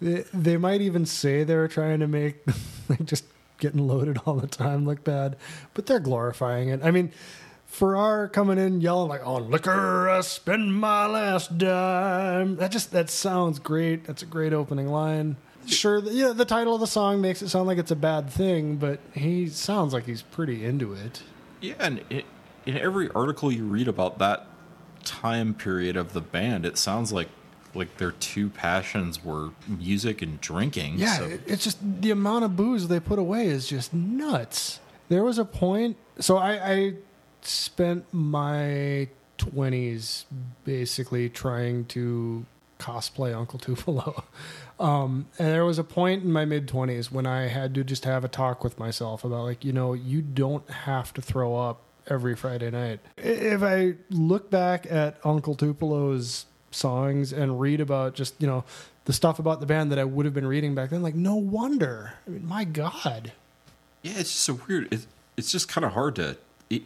they, 0.00 0.24
they 0.32 0.56
might 0.56 0.80
even 0.80 1.06
say 1.06 1.44
they're 1.44 1.68
trying 1.68 2.00
to 2.00 2.06
make 2.06 2.38
like 2.88 3.04
just 3.04 3.24
getting 3.58 3.86
loaded 3.86 4.18
all 4.26 4.34
the 4.34 4.46
time 4.46 4.86
look 4.86 5.04
bad, 5.04 5.36
but 5.74 5.86
they're 5.86 6.00
glorifying 6.00 6.68
it. 6.68 6.80
I 6.82 6.90
mean, 6.90 7.12
Farrar 7.66 8.28
coming 8.28 8.58
in 8.58 8.80
yelling 8.80 9.08
like 9.08 9.24
on 9.24 9.48
liquor 9.48 10.08
I 10.08 10.22
spend 10.22 10.74
my 10.74 11.06
last 11.06 11.56
dime. 11.56 12.56
That 12.56 12.72
just 12.72 12.90
that 12.92 13.10
sounds 13.10 13.58
great. 13.58 14.04
That's 14.04 14.22
a 14.22 14.26
great 14.26 14.52
opening 14.52 14.88
line. 14.88 15.36
Sure, 15.66 16.00
the, 16.00 16.10
yeah, 16.12 16.32
the 16.32 16.44
title 16.44 16.74
of 16.74 16.80
the 16.80 16.86
song 16.86 17.20
makes 17.20 17.42
it 17.42 17.48
sound 17.48 17.66
like 17.66 17.78
it's 17.78 17.90
a 17.90 17.96
bad 17.96 18.30
thing, 18.30 18.76
but 18.76 18.98
he 19.14 19.46
sounds 19.48 19.92
like 19.92 20.06
he's 20.06 20.22
pretty 20.22 20.64
into 20.64 20.92
it. 20.94 21.22
yeah, 21.60 21.74
and 21.78 22.02
it, 22.10 22.24
in 22.66 22.76
every 22.78 23.10
article 23.10 23.52
you 23.52 23.64
read 23.64 23.86
about 23.88 24.18
that 24.18 24.46
time 25.04 25.54
period 25.54 25.96
of 25.96 26.12
the 26.12 26.20
band, 26.20 26.64
it 26.66 26.76
sounds 26.78 27.12
like 27.12 27.28
like 27.72 27.98
their 27.98 28.10
two 28.12 28.48
passions 28.48 29.22
were 29.24 29.50
music 29.68 30.22
and 30.22 30.40
drinking. 30.40 30.94
Yeah, 30.98 31.18
so- 31.18 31.24
it- 31.24 31.42
it's 31.46 31.62
just 31.64 31.78
the 32.02 32.10
amount 32.10 32.44
of 32.44 32.56
booze 32.56 32.88
they 32.88 32.98
put 33.00 33.18
away 33.18 33.46
is 33.46 33.68
just 33.68 33.94
nuts. 33.94 34.80
There 35.08 35.22
was 35.22 35.38
a 35.38 35.44
point, 35.44 35.96
so 36.18 36.36
I, 36.36 36.72
I 36.72 36.94
spent 37.42 38.04
my 38.12 39.08
twenties 39.38 40.26
basically 40.64 41.28
trying 41.28 41.84
to 41.86 42.44
cosplay 42.80 43.34
Uncle 43.34 43.58
Tupelo. 43.66 44.24
Um, 44.78 45.26
and 45.38 45.48
there 45.48 45.64
was 45.64 45.78
a 45.78 45.84
point 45.84 46.24
in 46.24 46.32
my 46.32 46.44
mid 46.44 46.66
twenties 46.66 47.12
when 47.12 47.26
I 47.26 47.48
had 47.48 47.74
to 47.74 47.84
just 47.84 48.04
have 48.04 48.24
a 48.24 48.28
talk 48.28 48.64
with 48.64 48.78
myself 48.78 49.24
about 49.24 49.44
like, 49.44 49.64
you 49.64 49.72
know, 49.72 49.92
you 49.92 50.22
don't 50.22 50.68
have 50.70 51.12
to 51.14 51.22
throw 51.22 51.56
up 51.56 51.82
every 52.08 52.34
Friday 52.34 52.70
night. 52.70 53.00
If 53.18 53.62
I 53.62 53.94
look 54.10 54.50
back 54.50 54.90
at 54.90 55.18
Uncle 55.24 55.54
Tupelo's 55.54 56.46
songs 56.70 57.32
and 57.32 57.60
read 57.60 57.80
about 57.80 58.14
just, 58.14 58.34
you 58.40 58.46
know, 58.46 58.64
the 59.04 59.12
stuff 59.12 59.38
about 59.38 59.60
the 59.60 59.66
band 59.66 59.90
that 59.92 59.98
I 59.98 60.04
would 60.04 60.24
have 60.24 60.34
been 60.34 60.46
reading 60.46 60.74
back 60.74 60.90
then, 60.90 61.02
like 61.02 61.14
no 61.14 61.36
wonder. 61.36 62.14
I 62.26 62.30
mean, 62.30 62.46
my 62.46 62.64
God. 62.64 63.32
Yeah, 64.02 64.12
it's 64.16 64.30
just 64.32 64.40
so 64.40 64.60
weird. 64.68 64.92
It, 64.92 65.06
it's 65.36 65.52
just 65.52 65.68
kind 65.68 65.84
of 65.84 65.92
hard 65.92 66.16
to, 66.16 66.36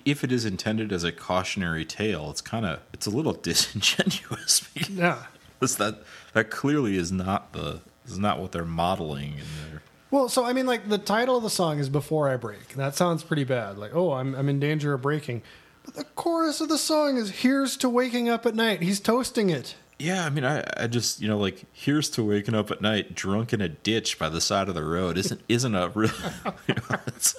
if 0.04 0.24
it 0.24 0.32
is 0.32 0.44
intended 0.44 0.92
as 0.92 1.04
a 1.04 1.12
cautionary 1.12 1.84
tale, 1.84 2.30
it's 2.30 2.40
kind 2.40 2.64
of, 2.66 2.80
it's 2.92 3.06
a 3.06 3.10
little 3.10 3.32
disingenuous 3.42 4.68
Yeah. 4.88 5.26
Because 5.58 5.76
that 5.76 6.02
that 6.32 6.50
clearly 6.50 6.96
is 6.96 7.10
not 7.12 7.52
the 7.52 7.80
is 8.06 8.18
not 8.18 8.38
what 8.40 8.52
they're 8.52 8.64
modeling 8.64 9.32
in 9.34 9.70
there. 9.70 9.82
Well, 10.10 10.28
so 10.28 10.44
I 10.44 10.52
mean, 10.52 10.66
like 10.66 10.88
the 10.88 10.98
title 10.98 11.36
of 11.36 11.42
the 11.42 11.50
song 11.50 11.78
is 11.78 11.88
"Before 11.88 12.28
I 12.28 12.36
Break." 12.36 12.74
That 12.74 12.94
sounds 12.94 13.22
pretty 13.24 13.44
bad. 13.44 13.78
Like, 13.78 13.94
oh, 13.94 14.12
I'm 14.12 14.34
I'm 14.34 14.48
in 14.48 14.60
danger 14.60 14.92
of 14.94 15.02
breaking. 15.02 15.42
But 15.84 15.94
the 15.94 16.04
chorus 16.04 16.60
of 16.60 16.68
the 16.68 16.78
song 16.78 17.16
is 17.16 17.30
"Here's 17.30 17.76
to 17.78 17.88
waking 17.88 18.28
up 18.28 18.46
at 18.46 18.54
night." 18.54 18.80
He's 18.82 19.00
toasting 19.00 19.50
it. 19.50 19.74
Yeah, 19.98 20.24
I 20.26 20.30
mean, 20.30 20.44
I, 20.44 20.64
I 20.76 20.86
just 20.88 21.20
you 21.20 21.28
know 21.28 21.38
like 21.38 21.64
here's 21.72 22.10
to 22.10 22.22
waking 22.24 22.54
up 22.54 22.70
at 22.70 22.80
night 22.80 23.14
drunk 23.14 23.52
in 23.52 23.60
a 23.60 23.68
ditch 23.68 24.18
by 24.18 24.28
the 24.28 24.40
side 24.40 24.68
of 24.68 24.74
the 24.74 24.84
road 24.84 25.16
isn't 25.18 25.40
isn't 25.48 25.74
a 25.74 25.88
real. 25.94 26.10
You 26.68 26.74
know, 26.74 26.98
it's, 27.06 27.34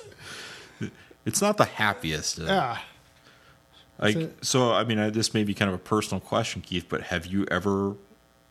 it's 1.25 1.41
not 1.41 1.57
the 1.57 1.65
happiest. 1.65 2.39
uh, 2.39 2.43
Yeah. 2.45 2.77
Like 3.99 4.13
So- 4.15 4.29
so, 4.41 4.73
I 4.73 4.83
mean, 4.83 4.99
I, 4.99 5.09
this 5.09 5.33
may 5.33 5.43
be 5.43 5.53
kind 5.53 5.69
of 5.69 5.75
a 5.75 5.79
personal 5.83 6.19
question, 6.19 6.61
Keith, 6.61 6.85
but 6.89 7.03
have 7.03 7.25
you 7.25 7.45
ever 7.49 7.95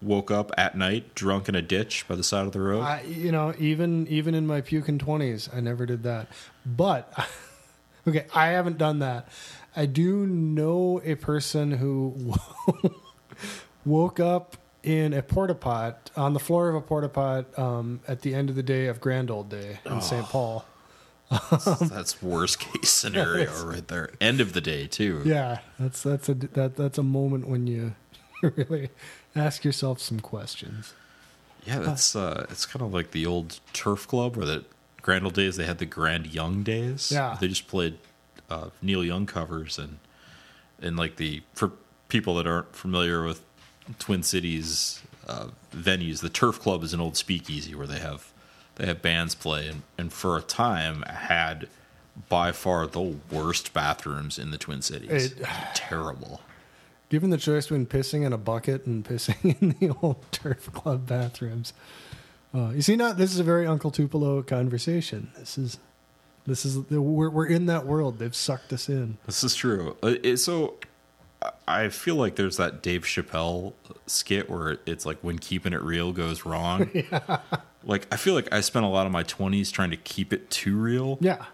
woke 0.03 0.30
up 0.30 0.51
at 0.59 0.76
night 0.76 1.14
drunk 1.14 1.49
in 1.49 1.55
a 1.55 1.62
ditch 1.62 2.07
by 2.09 2.14
the 2.14 2.22
side 2.24 2.47
of 2.47 2.53
the 2.53 2.61
road? 2.61 2.82
I, 2.82 3.03
you 3.03 3.32
know, 3.32 3.55
even 3.59 4.07
even 4.09 4.34
in 4.34 4.47
my 4.47 4.61
puking 4.61 4.99
twenties, 4.99 5.49
I 5.53 5.61
never 5.61 5.86
did 5.86 6.03
that. 6.05 6.28
But 6.66 7.12
okay, 8.09 8.26
I 8.34 8.49
haven't 8.49 8.78
done 8.78 8.99
that. 9.01 9.28
I 9.76 9.86
do 9.86 10.26
know 10.26 11.01
a 11.05 11.14
person 11.16 11.72
who 11.72 12.34
woke 13.84 14.20
up 14.20 14.57
in 14.82 15.12
a 15.14 15.22
porta 15.22 15.55
pot 15.55 16.11
on 16.16 16.32
the 16.34 16.38
floor 16.40 16.68
of 16.68 16.74
a 16.74 16.80
porta 16.80 17.09
pot 17.09 17.59
um, 17.59 18.01
at 18.07 18.20
the 18.20 18.34
end 18.34 18.51
of 18.51 18.57
the 18.57 18.62
day 18.62 18.86
of 18.86 19.01
Grand 19.01 19.30
Old 19.30 19.49
Day 19.49 19.78
in 19.86 20.01
St. 20.01 20.24
Paul. 20.26 20.64
That's 21.80 22.22
worst 22.22 22.61
case 22.61 22.91
scenario 22.91 23.51
right 23.64 23.87
there. 23.87 24.11
End 24.20 24.41
of 24.41 24.53
the 24.53 24.61
day 24.61 24.87
too. 24.87 25.22
Yeah, 25.24 25.59
that's 25.78 26.03
that's 26.03 26.28
a 26.28 26.35
that 26.35 26.76
that's 26.76 26.99
a 26.99 27.03
moment 27.03 27.49
when 27.49 27.66
you 27.66 27.95
really 28.43 28.91
ask 29.35 29.64
yourself 29.64 30.01
some 30.01 30.20
questions. 30.20 30.95
Yeah, 31.64 31.78
that's 31.78 32.14
uh, 32.14 32.47
it's 32.51 32.66
kind 32.66 32.82
of 32.82 32.93
like 32.93 33.12
the 33.12 33.26
old 33.26 33.61
turf 33.72 34.07
club 34.07 34.37
where 34.37 34.47
the 34.47 34.64
Grand 35.03 35.24
Old 35.24 35.35
Days 35.35 35.57
they 35.57 35.64
had 35.64 35.78
the 35.78 35.87
Grand 35.87 36.26
Young 36.26 36.62
Days. 36.62 37.11
Yeah. 37.11 37.37
they 37.41 37.49
just 37.49 37.68
played 37.68 37.99
uh, 38.51 38.68
Neil 38.82 39.05
Young 39.05 39.26
covers 39.26 39.78
and 39.78 39.99
and 40.80 40.97
like 40.97 41.16
the 41.16 41.43
for 41.55 41.72
people 42.09 42.35
that 42.37 42.47
aren't 42.47 42.74
familiar 42.76 43.24
with 43.24 43.43
Twin 43.99 44.22
Cities 44.22 45.03
uh, 45.26 45.49
venues, 45.74 46.20
the 46.20 46.28
turf 46.28 46.61
club 46.61 46.82
is 46.82 46.93
an 46.93 47.01
old 47.01 47.16
speakeasy 47.16 47.74
where 47.74 47.87
they 47.87 47.99
have 47.99 48.32
they 48.77 48.87
have 48.87 49.03
bands 49.03 49.35
play 49.35 49.68
and, 49.68 49.83
and 49.99 50.12
for 50.12 50.37
a 50.37 50.43
time 50.43 51.03
had 51.03 51.68
by 52.29 52.53
far 52.53 52.87
the 52.87 53.16
worst 53.31 53.72
bathrooms 53.72 54.39
in 54.39 54.51
the 54.51 54.59
Twin 54.59 54.83
Cities. 54.83 55.33
It- 55.33 55.43
Terrible. 55.75 56.41
Given 57.11 57.31
the 57.31 57.37
choice 57.39 57.66
between 57.66 57.87
pissing 57.87 58.25
in 58.25 58.33
a 58.33 58.39
bucket 58.39 58.87
and 58.87 59.05
pissing 59.05 59.61
in 59.62 59.77
the 59.81 59.95
old 60.03 60.25
turf 60.33 60.72
club 60.72 61.07
bathrooms, 61.07 61.72
uh, 62.55 62.70
you 62.75 62.83
see, 62.83 62.97
not 62.97 63.16
this 63.16 63.33
is 63.33 63.39
a 63.39 63.45
very 63.45 63.66
Uncle 63.66 63.91
Tupelo 63.91 64.43
conversation. 64.43 65.31
This 65.39 65.59
is 65.59 65.79
this 66.47 66.64
is 66.64 66.79
we're 66.91 67.31
we're 67.31 67.47
in 67.47 67.66
that 67.66 67.87
world. 67.87 68.18
They've 68.18 68.35
sucked 68.35 68.72
us 68.72 68.89
in. 68.89 69.18
This 69.27 69.45
is 69.45 69.55
true. 69.55 69.97
Uh, 70.03 70.37
so 70.37 70.75
I- 71.43 71.51
I 71.68 71.89
feel 71.91 72.14
like 72.16 72.37
there's 72.37 72.57
that 72.57 72.83
Dave 72.83 73.03
Chappelle 73.03 73.75
skit 74.07 74.49
where 74.51 74.79
it's 74.87 75.05
like 75.05 75.18
when 75.20 75.39
keeping 75.39 75.72
it 75.72 75.83
real 75.83 76.12
goes 76.12 76.45
wrong. 76.47 76.91
Like 77.85 78.07
I 78.12 78.16
feel 78.16 78.35
like 78.35 78.53
I 78.53 78.61
spent 78.61 78.85
a 78.85 78.89
lot 78.89 79.07
of 79.07 79.12
my 79.12 79.22
20s 79.24 79.70
trying 79.72 79.91
to 79.91 79.97
keep 79.97 80.32
it 80.32 80.51
too 80.51 80.76
real 80.76 81.18
Yeah, 81.20 81.45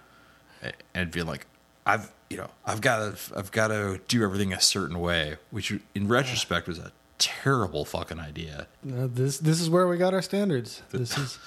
and 0.95 1.13
feel 1.13 1.27
like 1.27 1.47
I've 1.87 2.13
you 2.29 2.37
know 2.37 2.51
I've 2.65 2.81
got 2.81 3.17
to 3.17 3.39
I've 3.39 3.51
got 3.51 3.69
to 3.69 4.01
do 4.09 4.23
everything 4.23 4.53
a 4.53 4.61
certain 4.61 5.01
way, 5.01 5.37
which 5.51 5.73
in 5.95 6.09
retrospect 6.09 6.69
was 6.69 6.79
a 6.79 6.93
terrible 7.19 7.85
fucking 7.85 8.19
idea. 8.19 8.67
uh, 8.87 9.07
this 9.13 9.39
this 9.39 9.61
is 9.61 9.69
where 9.69 9.87
we 9.87 9.97
got 9.97 10.15
our 10.15 10.23
standards. 10.23 10.83
This 10.91 11.17
is 11.19 11.39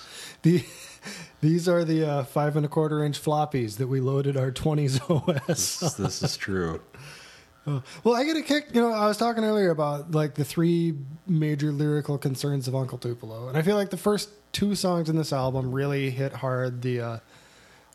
the. 0.41 0.63
These 1.41 1.67
are 1.67 1.84
the 1.84 2.05
uh, 2.05 2.23
five 2.23 2.55
and 2.55 2.65
a 2.65 2.69
quarter 2.69 3.03
inch 3.03 3.21
floppies 3.21 3.75
that 3.77 3.88
we 3.88 3.99
loaded 3.99 4.38
our 4.38 4.51
20s 4.51 5.01
OS. 5.49 5.79
This, 5.81 5.93
this 5.95 6.23
is 6.23 6.38
true. 6.38 6.79
Well, 7.65 8.13
I 8.13 8.25
get 8.25 8.36
a 8.36 8.41
kick. 8.41 8.67
You 8.73 8.81
know, 8.81 8.91
I 8.91 9.07
was 9.07 9.15
talking 9.15 9.43
earlier 9.45 9.69
about 9.69 10.11
like 10.11 10.36
the 10.36 10.43
three 10.43 10.95
major 11.27 11.71
lyrical 11.71 12.17
concerns 12.17 12.67
of 12.67 12.75
Uncle 12.75 12.97
Tupelo, 12.97 13.47
and 13.47 13.57
I 13.57 13.61
feel 13.61 13.77
like 13.77 13.89
the 13.89 13.95
first 13.97 14.29
two 14.53 14.75
songs 14.75 15.09
in 15.09 15.17
this 15.17 15.33
album 15.33 15.71
really 15.73 16.09
hit 16.11 16.31
hard. 16.31 16.81
The 16.81 17.01
uh, 17.01 17.17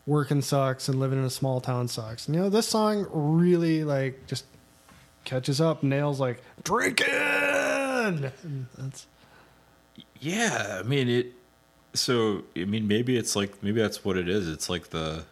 "Working 0.05 0.41
Sucks" 0.41 0.87
and 0.87 0.99
"Living 0.99 1.17
in 1.17 1.25
a 1.25 1.29
Small 1.29 1.59
Town 1.59 1.87
Sucks." 1.87 2.27
And 2.27 2.35
you 2.35 2.41
know, 2.41 2.49
this 2.49 2.67
song 2.67 3.07
really 3.11 3.83
like 3.83 4.27
just 4.27 4.45
catches 5.23 5.59
up, 5.59 5.81
nails 5.81 6.19
like 6.19 6.43
drinking. 6.63 7.07
And 7.09 8.31
that's 8.77 9.07
Yeah, 10.19 10.79
I 10.79 10.83
mean 10.83 11.09
it. 11.09 11.33
So 11.93 12.43
I 12.55 12.65
mean, 12.65 12.87
maybe 12.87 13.17
it's 13.17 13.35
like 13.35 13.63
maybe 13.63 13.81
that's 13.81 14.05
what 14.05 14.17
it 14.17 14.29
is. 14.29 14.47
It's 14.47 14.69
like 14.69 14.89
the, 14.89 15.23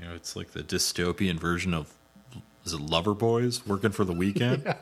you 0.00 0.06
know, 0.06 0.14
it's 0.14 0.34
like 0.34 0.50
the 0.50 0.62
dystopian 0.62 1.38
version 1.38 1.72
of 1.72 1.92
is 2.64 2.72
it 2.72 2.80
Loverboy's 2.80 3.64
working 3.66 3.92
for 3.92 4.04
the 4.04 4.12
weekend? 4.12 4.74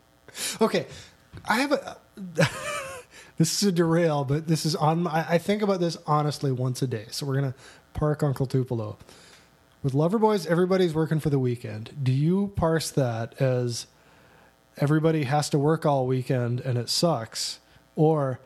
okay. 0.60 0.86
I 1.48 1.60
have 1.60 1.72
a. 1.72 1.96
this 3.38 3.62
is 3.62 3.68
a 3.68 3.72
derail, 3.72 4.24
but 4.24 4.48
this 4.48 4.66
is 4.66 4.76
on. 4.76 5.04
My, 5.04 5.24
I 5.28 5.38
think 5.38 5.62
about 5.62 5.80
this 5.80 5.96
honestly 6.06 6.52
once 6.52 6.82
a 6.82 6.86
day. 6.86 7.06
So 7.10 7.24
we're 7.24 7.36
gonna 7.36 7.54
park 7.94 8.22
Uncle 8.22 8.46
Tupelo. 8.46 8.98
With 9.82 9.92
Loverboy's, 9.92 10.44
everybody's 10.46 10.92
working 10.92 11.20
for 11.20 11.30
the 11.30 11.38
weekend. 11.38 11.92
Do 12.02 12.12
you 12.12 12.52
parse 12.56 12.90
that 12.90 13.40
as 13.40 13.86
everybody 14.76 15.24
has 15.24 15.48
to 15.50 15.58
work 15.58 15.86
all 15.86 16.06
weekend 16.06 16.60
and 16.60 16.76
it 16.76 16.88
sucks, 16.88 17.60
or 17.94 18.40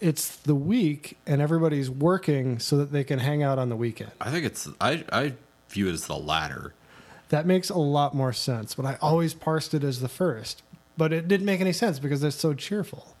it's 0.00 0.34
the 0.36 0.54
week 0.54 1.18
and 1.26 1.42
everybody's 1.42 1.90
working 1.90 2.58
so 2.58 2.78
that 2.78 2.90
they 2.90 3.04
can 3.04 3.18
hang 3.18 3.42
out 3.42 3.58
on 3.58 3.68
the 3.68 3.76
weekend? 3.76 4.12
I 4.18 4.30
think 4.30 4.46
it's 4.46 4.66
I 4.80 5.04
I 5.12 5.34
view 5.68 5.88
it 5.88 5.92
as 5.92 6.06
the 6.06 6.16
latter. 6.16 6.72
That 7.28 7.46
makes 7.46 7.68
a 7.68 7.78
lot 7.78 8.14
more 8.14 8.32
sense. 8.32 8.74
But 8.74 8.86
I 8.86 8.96
always 9.02 9.34
parsed 9.34 9.74
it 9.74 9.84
as 9.84 10.00
the 10.00 10.08
first. 10.08 10.62
But 10.96 11.12
it 11.12 11.28
didn't 11.28 11.46
make 11.46 11.60
any 11.60 11.72
sense 11.72 11.98
because 11.98 12.22
they're 12.22 12.30
so 12.30 12.54
cheerful. 12.54 13.14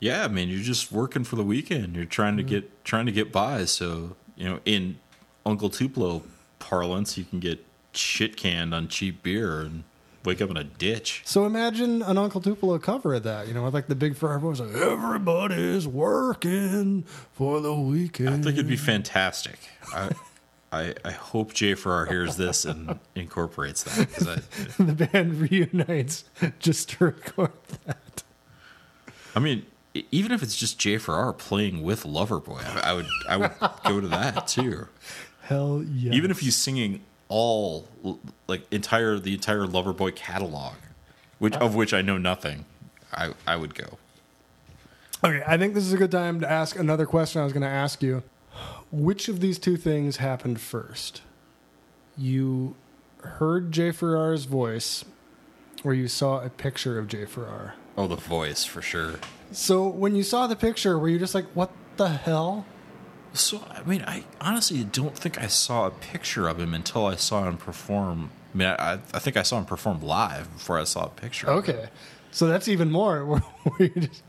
Yeah, 0.00 0.24
I 0.24 0.28
mean, 0.28 0.48
you're 0.48 0.62
just 0.62 0.90
working 0.90 1.24
for 1.24 1.36
the 1.36 1.44
weekend. 1.44 1.94
You're 1.94 2.06
trying 2.06 2.38
to 2.38 2.42
mm. 2.42 2.48
get 2.48 2.84
trying 2.84 3.06
to 3.06 3.12
get 3.12 3.30
by. 3.30 3.66
So 3.66 4.16
you 4.36 4.48
know, 4.48 4.60
in 4.64 4.98
Uncle 5.44 5.70
Tupelo 5.70 6.22
parlance, 6.58 7.18
you 7.18 7.24
can 7.24 7.38
get 7.38 7.64
shit 7.92 8.36
canned 8.36 8.74
on 8.74 8.88
cheap 8.88 9.22
beer 9.22 9.60
and 9.60 9.84
wake 10.24 10.40
up 10.40 10.50
in 10.50 10.56
a 10.56 10.64
ditch. 10.64 11.22
So 11.24 11.44
imagine 11.44 12.02
an 12.02 12.18
Uncle 12.18 12.40
Tupelo 12.40 12.78
cover 12.78 13.14
of 13.14 13.22
that, 13.24 13.48
you 13.48 13.54
know, 13.54 13.66
like 13.68 13.86
the 13.86 13.94
big 13.94 14.16
Ferrari 14.16 14.40
voice, 14.40 14.60
like 14.60 14.74
everybody's 14.74 15.86
working 15.86 17.02
for 17.32 17.60
the 17.60 17.74
weekend. 17.74 18.28
I 18.28 18.32
think 18.32 18.54
it'd 18.54 18.68
be 18.68 18.76
fantastic. 18.76 19.58
I, 19.94 20.10
I, 20.72 20.94
I 21.04 21.10
hope 21.10 21.52
Jay 21.52 21.74
Farrar 21.74 22.06
hears 22.06 22.36
this 22.36 22.64
and 22.64 22.98
incorporates 23.14 23.82
that. 23.82 24.42
the 24.78 25.06
band 25.06 25.40
reunites 25.40 26.24
just 26.60 26.90
to 26.90 27.06
record 27.06 27.52
that. 27.86 28.22
I 29.34 29.40
mean, 29.40 29.66
even 29.94 30.32
if 30.32 30.42
it's 30.42 30.56
just 30.56 30.78
Jay 30.78 30.98
Farrar 30.98 31.32
playing 31.32 31.82
with 31.82 32.04
Loverboy, 32.04 32.64
I, 32.64 32.90
I 32.90 32.92
would 32.94 33.06
I 33.28 33.36
would 33.36 33.52
go 33.84 34.00
to 34.00 34.08
that 34.08 34.46
too. 34.46 34.88
Hell 35.42 35.84
yeah. 35.84 36.12
Even 36.12 36.30
if 36.30 36.40
he's 36.40 36.56
singing 36.56 37.00
all 37.28 37.88
like 38.46 38.66
entire 38.72 39.18
the 39.18 39.34
entire 39.34 39.66
Loverboy 39.66 40.14
catalog, 40.14 40.74
which 41.38 41.56
of 41.56 41.74
which 41.74 41.92
I 41.92 42.02
know 42.02 42.18
nothing, 42.18 42.66
I 43.12 43.32
I 43.46 43.56
would 43.56 43.74
go. 43.74 43.98
Okay, 45.22 45.42
I 45.46 45.58
think 45.58 45.74
this 45.74 45.84
is 45.84 45.92
a 45.92 45.98
good 45.98 46.10
time 46.10 46.40
to 46.40 46.50
ask 46.50 46.78
another 46.78 47.04
question 47.04 47.42
I 47.42 47.44
was 47.44 47.52
going 47.52 47.62
to 47.62 47.68
ask 47.68 48.02
you. 48.02 48.22
Which 48.90 49.28
of 49.28 49.40
these 49.40 49.58
two 49.58 49.76
things 49.76 50.16
happened 50.16 50.60
first? 50.60 51.20
You 52.16 52.74
heard 53.22 53.70
Jay 53.70 53.92
Farrar's 53.92 54.46
voice, 54.46 55.04
or 55.84 55.92
you 55.92 56.08
saw 56.08 56.40
a 56.40 56.48
picture 56.48 56.98
of 56.98 57.06
Jay 57.06 57.26
Farrar? 57.26 57.74
Oh, 57.96 58.06
the 58.06 58.16
voice 58.16 58.64
for 58.64 58.82
sure. 58.82 59.14
So 59.52 59.86
when 59.88 60.14
you 60.14 60.22
saw 60.22 60.46
the 60.46 60.56
picture, 60.56 60.98
were 60.98 61.08
you 61.08 61.18
just 61.18 61.34
like, 61.34 61.46
what 61.54 61.70
the 61.96 62.08
hell? 62.08 62.64
So 63.32 63.62
I 63.70 63.82
mean, 63.84 64.02
I 64.06 64.24
honestly 64.40 64.82
don't 64.84 65.16
think 65.16 65.40
I 65.40 65.46
saw 65.46 65.86
a 65.86 65.90
picture 65.90 66.48
of 66.48 66.58
him 66.58 66.74
until 66.74 67.06
I 67.06 67.16
saw 67.16 67.46
him 67.48 67.56
perform. 67.56 68.30
I 68.54 68.56
mean, 68.56 68.68
I, 68.68 68.92
I 69.14 69.18
think 69.20 69.36
I 69.36 69.42
saw 69.42 69.58
him 69.58 69.64
perform 69.66 70.00
live 70.02 70.52
before 70.52 70.78
I 70.80 70.84
saw 70.84 71.06
a 71.06 71.08
picture. 71.10 71.46
of 71.48 71.68
him. 71.68 71.74
Okay, 71.76 71.88
so 72.32 72.46
that's 72.48 72.66
even 72.68 72.90
more. 72.90 73.24
Were 73.26 73.42
you 73.78 73.88
just- 73.90 74.22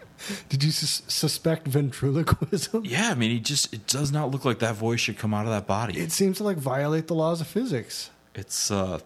did 0.49 0.63
you 0.63 0.69
sus- 0.69 1.01
suspect 1.07 1.67
ventriloquism? 1.67 2.85
Yeah, 2.85 3.09
I 3.09 3.15
mean, 3.15 3.31
he 3.31 3.39
just 3.39 3.73
it 3.73 3.87
does 3.87 4.11
not 4.11 4.29
look 4.29 4.45
like 4.45 4.59
that 4.59 4.75
voice 4.75 4.99
should 4.99 5.17
come 5.17 5.33
out 5.33 5.45
of 5.45 5.51
that 5.51 5.65
body. 5.65 5.97
It 5.99 6.11
seems 6.11 6.37
to 6.37 6.43
like 6.43 6.57
violate 6.57 7.07
the 7.07 7.15
laws 7.15 7.41
of 7.41 7.47
physics. 7.47 8.11
It's 8.35 8.69
uh, 8.69 8.99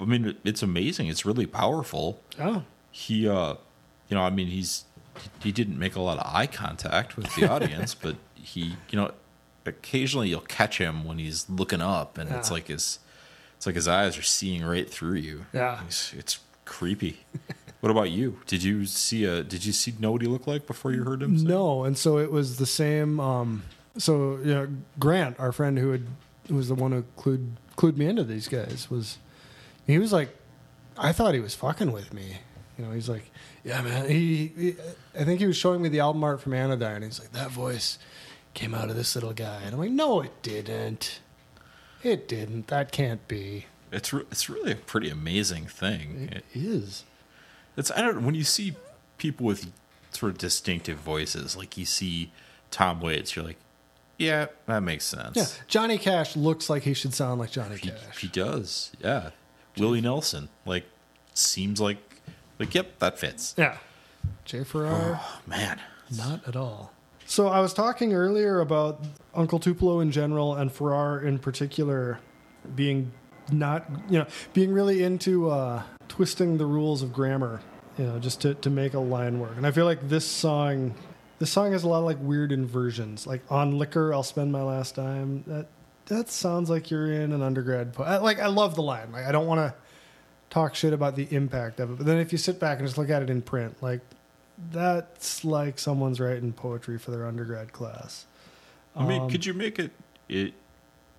I 0.00 0.04
mean, 0.04 0.36
it's 0.44 0.62
amazing. 0.62 1.08
It's 1.08 1.26
really 1.26 1.46
powerful. 1.46 2.20
Oh, 2.38 2.62
He 2.92 3.28
uh, 3.28 3.54
you 4.08 4.16
know, 4.16 4.22
I 4.22 4.30
mean, 4.30 4.48
he's 4.48 4.84
he 5.40 5.52
didn't 5.52 5.78
make 5.78 5.96
a 5.96 6.00
lot 6.00 6.18
of 6.18 6.26
eye 6.34 6.46
contact 6.46 7.16
with 7.16 7.34
the 7.36 7.48
audience, 7.50 7.94
but 7.94 8.16
he, 8.34 8.76
you 8.90 8.98
know, 8.98 9.12
occasionally 9.66 10.28
you'll 10.28 10.40
catch 10.40 10.78
him 10.78 11.04
when 11.04 11.18
he's 11.18 11.48
looking 11.48 11.80
up, 11.80 12.18
and 12.18 12.30
it's 12.30 12.50
like 12.50 12.68
his 12.68 12.98
it's 13.56 13.66
like 13.66 13.76
his 13.76 13.88
eyes 13.88 14.18
are 14.18 14.22
seeing 14.22 14.64
right 14.64 14.90
through 14.90 15.14
you. 15.14 15.46
Yeah. 15.52 15.80
it's, 15.86 16.12
it's 16.12 16.38
creepy. 16.64 17.20
what 17.80 17.90
about 17.90 18.10
you? 18.10 18.40
Did 18.46 18.62
you 18.62 18.86
see 18.86 19.24
a? 19.24 19.42
Did 19.42 19.64
you 19.64 19.72
see 19.72 19.94
know 19.98 20.12
what 20.12 20.22
he 20.22 20.28
looked 20.28 20.46
like 20.46 20.66
before 20.66 20.92
you 20.92 21.04
heard 21.04 21.22
him? 21.22 21.38
sing? 21.38 21.48
no, 21.48 21.84
and 21.84 21.96
so 21.96 22.18
it 22.18 22.30
was 22.30 22.58
the 22.58 22.66
same. 22.66 23.20
Um, 23.20 23.62
so 23.96 24.38
you 24.44 24.54
know, 24.54 24.68
Grant, 24.98 25.38
our 25.40 25.52
friend 25.52 25.78
who 25.78 25.92
had 25.92 26.06
who 26.48 26.56
was 26.56 26.68
the 26.68 26.74
one 26.74 26.92
who 26.92 27.04
clued 27.16 27.52
clued 27.76 27.96
me 27.96 28.06
into 28.06 28.24
these 28.24 28.48
guys, 28.48 28.88
was 28.90 29.18
he 29.86 29.98
was 29.98 30.12
like, 30.12 30.36
I 30.98 31.12
thought 31.12 31.34
he 31.34 31.40
was 31.40 31.54
fucking 31.54 31.92
with 31.92 32.12
me. 32.12 32.38
You 32.78 32.84
know, 32.84 32.92
he's 32.92 33.08
like, 33.08 33.30
yeah, 33.64 33.82
man. 33.82 34.08
He, 34.08 34.52
he, 34.56 34.76
I 35.18 35.24
think 35.24 35.40
he 35.40 35.46
was 35.46 35.56
showing 35.56 35.82
me 35.82 35.88
the 35.88 36.00
album 36.00 36.22
art 36.22 36.40
from 36.40 36.54
Anodyne. 36.54 37.02
He's 37.02 37.18
like, 37.18 37.32
that 37.32 37.50
voice 37.50 37.98
came 38.52 38.74
out 38.74 38.90
of 38.90 38.96
this 38.96 39.14
little 39.14 39.32
guy, 39.32 39.62
and 39.64 39.74
I'm 39.74 39.80
like, 39.80 39.90
no, 39.90 40.20
it 40.20 40.42
didn't. 40.42 41.20
It 42.02 42.28
didn't. 42.28 42.68
That 42.68 42.92
can't 42.92 43.26
be. 43.26 43.66
It's 43.90 44.12
re- 44.12 44.24
it's 44.30 44.48
really 44.50 44.72
a 44.72 44.76
pretty 44.76 45.08
amazing 45.08 45.66
thing. 45.66 46.28
It 46.32 46.44
is. 46.54 47.04
It's 47.76 47.90
I 47.90 48.02
don't 48.02 48.24
when 48.24 48.34
you 48.34 48.44
see 48.44 48.76
people 49.18 49.46
with 49.46 49.72
sort 50.10 50.32
of 50.32 50.38
distinctive 50.38 50.98
voices, 50.98 51.56
like 51.56 51.76
you 51.76 51.84
see 51.84 52.30
Tom 52.70 53.00
Waits, 53.00 53.34
you're 53.34 53.44
like, 53.44 53.56
yeah, 54.18 54.46
that 54.66 54.82
makes 54.82 55.04
sense. 55.04 55.36
Yeah, 55.36 55.46
Johnny 55.66 55.98
Cash 55.98 56.36
looks 56.36 56.68
like 56.68 56.82
he 56.82 56.94
should 56.94 57.14
sound 57.14 57.40
like 57.40 57.50
Johnny 57.50 57.76
he, 57.76 57.90
Cash. 57.90 58.18
he 58.20 58.28
does. 58.28 58.92
Yeah, 59.00 59.30
Willie 59.78 60.00
Nelson, 60.00 60.48
like, 60.66 60.84
seems 61.34 61.80
like, 61.80 61.98
like, 62.58 62.74
yep, 62.74 62.98
that 62.98 63.18
fits. 63.18 63.54
yeah, 63.56 63.78
Jay 64.44 64.64
Farrar. 64.64 65.20
Oh 65.22 65.40
man, 65.46 65.80
Not 66.16 66.46
at 66.46 66.56
all. 66.56 66.92
So 67.26 67.48
I 67.48 67.60
was 67.60 67.72
talking 67.72 68.12
earlier 68.12 68.60
about 68.60 69.02
Uncle 69.34 69.58
Tupelo 69.58 70.00
in 70.00 70.10
general 70.10 70.54
and 70.54 70.70
Farrar 70.70 71.20
in 71.20 71.38
particular 71.38 72.18
being 72.76 73.12
not, 73.50 73.86
you 74.10 74.18
know, 74.18 74.26
being 74.52 74.72
really 74.72 75.02
into 75.02 75.48
uh, 75.50 75.82
twisting 76.08 76.58
the 76.58 76.66
rules 76.66 77.02
of 77.02 77.12
grammar, 77.14 77.60
you 77.98 78.04
know, 78.04 78.18
just 78.18 78.42
to, 78.42 78.54
to 78.56 78.68
make 78.70 78.92
a 78.94 78.98
line 79.00 79.40
work. 79.40 79.56
And 79.56 79.66
I 79.66 79.70
feel 79.70 79.86
like 79.86 80.06
this 80.08 80.26
song, 80.26 80.94
this 81.38 81.50
song 81.50 81.72
has 81.72 81.82
a 81.84 81.88
lot 81.88 82.00
of 82.00 82.04
like 82.04 82.18
weird 82.20 82.52
inversions. 82.52 83.26
Like 83.26 83.40
on 83.50 83.78
liquor, 83.78 84.12
I'll 84.12 84.22
spend 84.22 84.52
my 84.52 84.62
last 84.62 84.96
dime. 84.96 85.44
That 85.46 85.66
that 86.06 86.28
sounds 86.30 86.68
like 86.68 86.90
you're 86.90 87.10
in 87.10 87.32
an 87.32 87.40
undergrad. 87.42 87.94
Po- 87.94 88.04
I, 88.04 88.18
like 88.18 88.38
I 88.38 88.48
love 88.48 88.74
the 88.74 88.82
line. 88.82 89.12
Like 89.12 89.24
I 89.24 89.32
don't 89.32 89.46
want 89.46 89.60
to 89.60 89.74
talk 90.54 90.74
shit 90.76 90.92
about 90.92 91.16
the 91.16 91.26
impact 91.34 91.80
of 91.80 91.90
it, 91.90 91.96
but 91.98 92.06
then 92.06 92.18
if 92.18 92.30
you 92.30 92.38
sit 92.38 92.60
back 92.60 92.78
and 92.78 92.86
just 92.86 92.96
look 92.96 93.10
at 93.10 93.22
it 93.22 93.28
in 93.28 93.42
print, 93.42 93.82
like 93.82 94.00
that's 94.70 95.44
like 95.44 95.78
someone's 95.80 96.20
writing 96.20 96.52
poetry 96.52 96.96
for 96.96 97.10
their 97.10 97.26
undergrad 97.26 97.72
class. 97.72 98.24
I 98.94 99.04
mean, 99.04 99.22
Um, 99.22 99.30
could 99.30 99.44
you 99.44 99.52
make 99.52 99.80
it? 99.80 99.90
It 100.28 100.54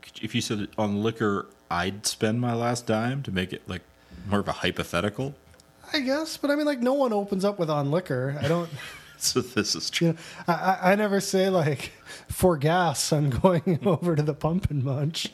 could, 0.02 0.24
if 0.24 0.34
you 0.34 0.40
said 0.42 0.70
on 0.78 1.04
liquor, 1.04 1.48
I'd 1.70 2.06
spend 2.06 2.40
my 2.40 2.54
last 2.54 2.86
dime 2.88 3.24
to 3.24 3.32
make 3.32 3.52
it 3.52 3.68
like 3.68 3.82
more 4.30 4.40
of 4.40 4.48
a 4.48 4.54
hypothetical. 4.54 5.36
I 5.92 6.00
guess, 6.00 6.38
but 6.38 6.50
I 6.50 6.56
mean, 6.56 6.66
like, 6.66 6.80
no 6.80 6.94
one 6.94 7.12
opens 7.14 7.44
up 7.46 7.60
with 7.60 7.70
on 7.70 7.92
liquor. 7.92 8.40
I 8.42 8.48
don't, 8.48 8.70
So 9.18 9.42
this 9.42 9.76
is 9.76 9.90
true. 9.90 10.08
you 10.08 10.14
know, 10.14 10.20
I, 10.48 10.54
I, 10.54 10.92
I 10.92 10.96
never 10.96 11.20
say 11.20 11.50
like, 11.50 11.92
for 12.30 12.58
gas, 12.58 13.12
I'm 13.12 13.30
going 13.30 13.80
over 13.86 14.16
to 14.16 14.24
the 14.24 14.34
pump 14.34 14.70
and 14.72 14.84
munch. 14.84 15.30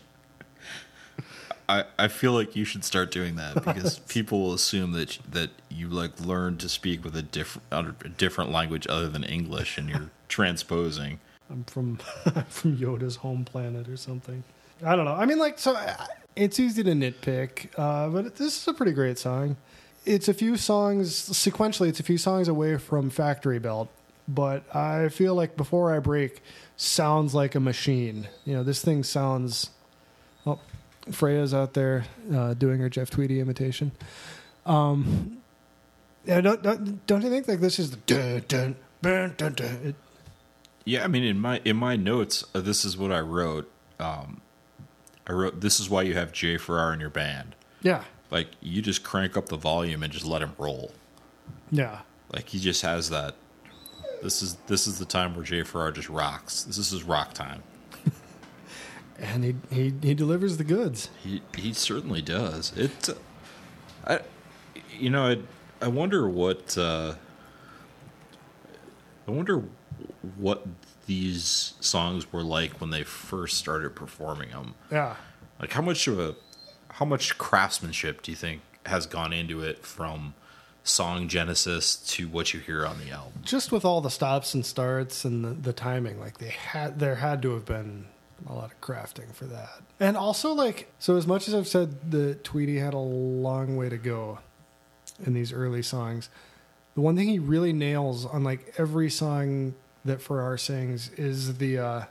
I, 1.72 1.86
I 1.97 2.07
feel 2.09 2.34
like 2.34 2.55
you 2.55 2.65
should 2.65 2.84
start 2.84 3.11
doing 3.11 3.36
that 3.38 3.55
because 3.65 3.99
people 3.99 4.41
will 4.41 4.53
assume 4.53 4.91
that 4.93 5.17
that 5.32 5.49
you 5.69 5.88
like 5.88 6.19
learned 6.19 6.59
to 6.61 6.69
speak 6.69 7.03
with 7.03 7.15
a 7.15 7.22
different 7.22 7.95
a 8.05 8.09
different 8.09 8.51
language 8.51 8.86
other 8.89 9.07
than 9.09 9.24
English 9.24 9.78
and 9.78 9.89
you're 9.89 10.09
transposing. 10.28 11.19
I'm 11.49 11.63
from 11.65 11.95
from 12.49 12.78
Yoda's 12.78 13.17
home 13.17 13.45
planet 13.45 13.88
or 13.88 13.97
something. 13.97 14.43
I 14.84 14.95
don't 14.95 15.05
know. 15.05 15.13
I 15.13 15.26
mean, 15.26 15.38
like, 15.39 15.59
so 15.59 15.76
I- 15.76 16.07
it's 16.36 16.59
easy 16.59 16.82
to 16.84 16.91
nitpick, 16.91 17.67
uh, 17.78 18.07
but 18.09 18.36
this 18.38 18.61
is 18.61 18.67
a 18.67 18.74
pretty 18.74 18.93
great 18.93 19.17
song. 19.19 19.57
It's 20.05 20.28
a 20.28 20.34
few 20.34 20.57
songs 20.57 21.11
sequentially. 21.13 21.89
It's 21.89 21.99
a 21.99 22.03
few 22.03 22.17
songs 22.17 22.47
away 22.47 22.78
from 22.78 23.09
Factory 23.09 23.59
Belt, 23.59 23.89
but 24.28 24.63
I 24.76 25.09
feel 25.09 25.36
like 25.36 25.55
Before 25.57 25.93
I 25.93 25.99
Break 25.99 26.41
sounds 26.78 27.36
like 27.36 27.53
a 27.53 27.59
machine. 27.59 28.28
You 28.45 28.55
know, 28.55 28.63
this 28.63 28.82
thing 28.82 29.03
sounds. 29.03 29.69
Freya's 31.12 31.54
out 31.54 31.74
there 31.74 32.06
uh, 32.34 32.54
doing 32.54 32.80
her 32.80 32.89
Jeff 32.89 33.10
Tweedy 33.10 33.39
imitation. 33.39 33.91
Um, 34.66 35.38
yeah, 36.26 36.41
don't, 36.41 36.62
don't 36.62 37.06
don't 37.08 37.22
you 37.24 37.30
think 37.30 37.47
like 37.47 37.60
this 37.60 37.80
is 37.80 37.91
the 37.91 37.97
dun 37.97 38.43
dun 38.47 38.76
dun 39.02 39.34
dun 39.38 39.54
dun? 39.54 39.80
It, 39.84 39.95
Yeah, 40.86 41.04
I 41.04 41.08
mean 41.08 41.24
in 41.24 41.39
my 41.39 41.62
in 41.66 41.78
my 41.78 41.95
notes, 41.95 42.43
uh, 42.54 42.62
this 42.62 42.86
is 42.86 42.95
what 42.97 43.12
I 43.12 43.20
wrote. 43.22 43.70
Um, 43.99 44.41
I 45.26 45.34
wrote 45.34 45.62
this 45.62 45.80
is 45.80 45.89
why 45.89 46.04
you 46.04 46.14
have 46.14 46.32
Jay 46.32 46.58
Farrar 46.58 46.93
in 46.93 46.99
your 46.99 47.10
band. 47.10 47.56
yeah, 47.82 48.04
Like 48.30 48.49
you 48.62 48.82
just 48.84 49.04
crank 49.04 49.36
up 49.36 49.49
the 49.49 49.58
volume 49.58 50.04
and 50.04 50.12
just 50.14 50.26
let 50.26 50.41
him 50.41 50.54
roll. 50.58 50.91
yeah. 51.72 52.02
Like 52.34 52.49
he 52.49 52.60
just 52.60 52.82
has 52.84 53.10
that. 53.10 53.36
This 54.22 54.41
is 54.43 54.56
this 54.68 54.86
is 54.88 54.99
the 54.99 55.06
time 55.06 55.36
where 55.36 55.43
Jay 55.43 55.64
Farrar 55.64 55.91
just 55.91 56.08
rocks. 56.10 56.64
This 56.64 56.78
is 56.78 56.91
his 56.91 57.04
rock 57.04 57.34
time. 57.34 57.64
And 59.20 59.43
he 59.43 59.55
he 59.72 59.93
he 60.01 60.14
delivers 60.14 60.57
the 60.57 60.64
goods. 60.64 61.09
He 61.24 61.41
he 61.57 61.74
certainly 61.74 62.22
does. 62.22 62.72
It, 62.78 63.09
uh, 63.09 63.14
I, 64.07 64.20
you 64.97 65.09
know, 65.09 65.28
I 65.28 65.86
I 65.86 65.88
wonder 65.88 66.28
what 66.28 66.78
uh, 66.78 67.16
I 69.28 69.32
wonder 69.32 69.64
what 70.38 70.66
these 71.07 71.74
songs 71.80 72.32
were 72.32 72.43
like 72.43 72.80
when 72.80 72.89
they 72.89 73.03
first 73.03 73.57
started 73.57 73.95
performing 73.95 74.49
them. 74.49 74.76
Yeah, 74.91 75.16
Like 75.59 75.72
how 75.74 75.82
much 75.82 76.07
of 76.07 76.20
a 76.20 76.36
how 76.89 77.05
much 77.05 77.38
craftsmanship 77.38 78.22
do 78.22 78.32
you 78.32 78.38
think 78.38 78.62
has 78.86 79.05
gone 79.05 79.34
into 79.34 79.62
it 79.62 79.86
from 79.86 80.34
song 80.84 81.28
genesis 81.28 81.95
to 81.95 82.28
what 82.28 82.53
you 82.53 82.59
hear 82.59 82.86
on 82.86 82.99
the 82.99 83.12
album? 83.12 83.34
just 83.43 83.72
with 83.72 83.86
all 83.86 84.01
the 84.01 84.09
stops 84.09 84.53
and 84.53 84.66
starts 84.66 85.24
and 85.26 85.43
the, 85.45 85.49
the 85.49 85.74
timing, 85.74 86.20
like 86.20 86.38
they 86.39 86.49
had 86.49 86.99
there 86.99 87.16
had 87.16 87.41
to 87.41 87.53
have 87.53 87.66
been 87.66 88.05
a 88.49 88.53
lot 88.53 88.71
of 88.71 88.81
crafting 88.81 89.33
for 89.33 89.45
that. 89.45 89.81
And 89.99 90.17
also, 90.17 90.51
like, 90.53 90.91
so 90.99 91.15
as 91.17 91.27
much 91.27 91.47
as 91.47 91.53
I've 91.55 91.67
said 91.67 92.11
that 92.11 92.43
Tweedy 92.43 92.77
had 92.79 92.93
a 92.93 92.97
long 92.99 93.75
way 93.77 93.89
to 93.89 93.97
go 93.97 94.39
in 95.25 95.33
these 95.33 95.51
early 95.53 95.81
songs, 95.83 96.29
the 96.95 97.01
one 97.01 97.15
thing 97.15 97.27
he 97.29 97.39
really 97.39 97.73
nails 97.73 98.25
on 98.25 98.43
like 98.43 98.73
every 98.77 99.09
song 99.09 99.75
that 100.03 100.21
Farrar 100.21 100.57
sings 100.57 101.09
is 101.11 101.57
the 101.59 101.77
uh 101.77 102.03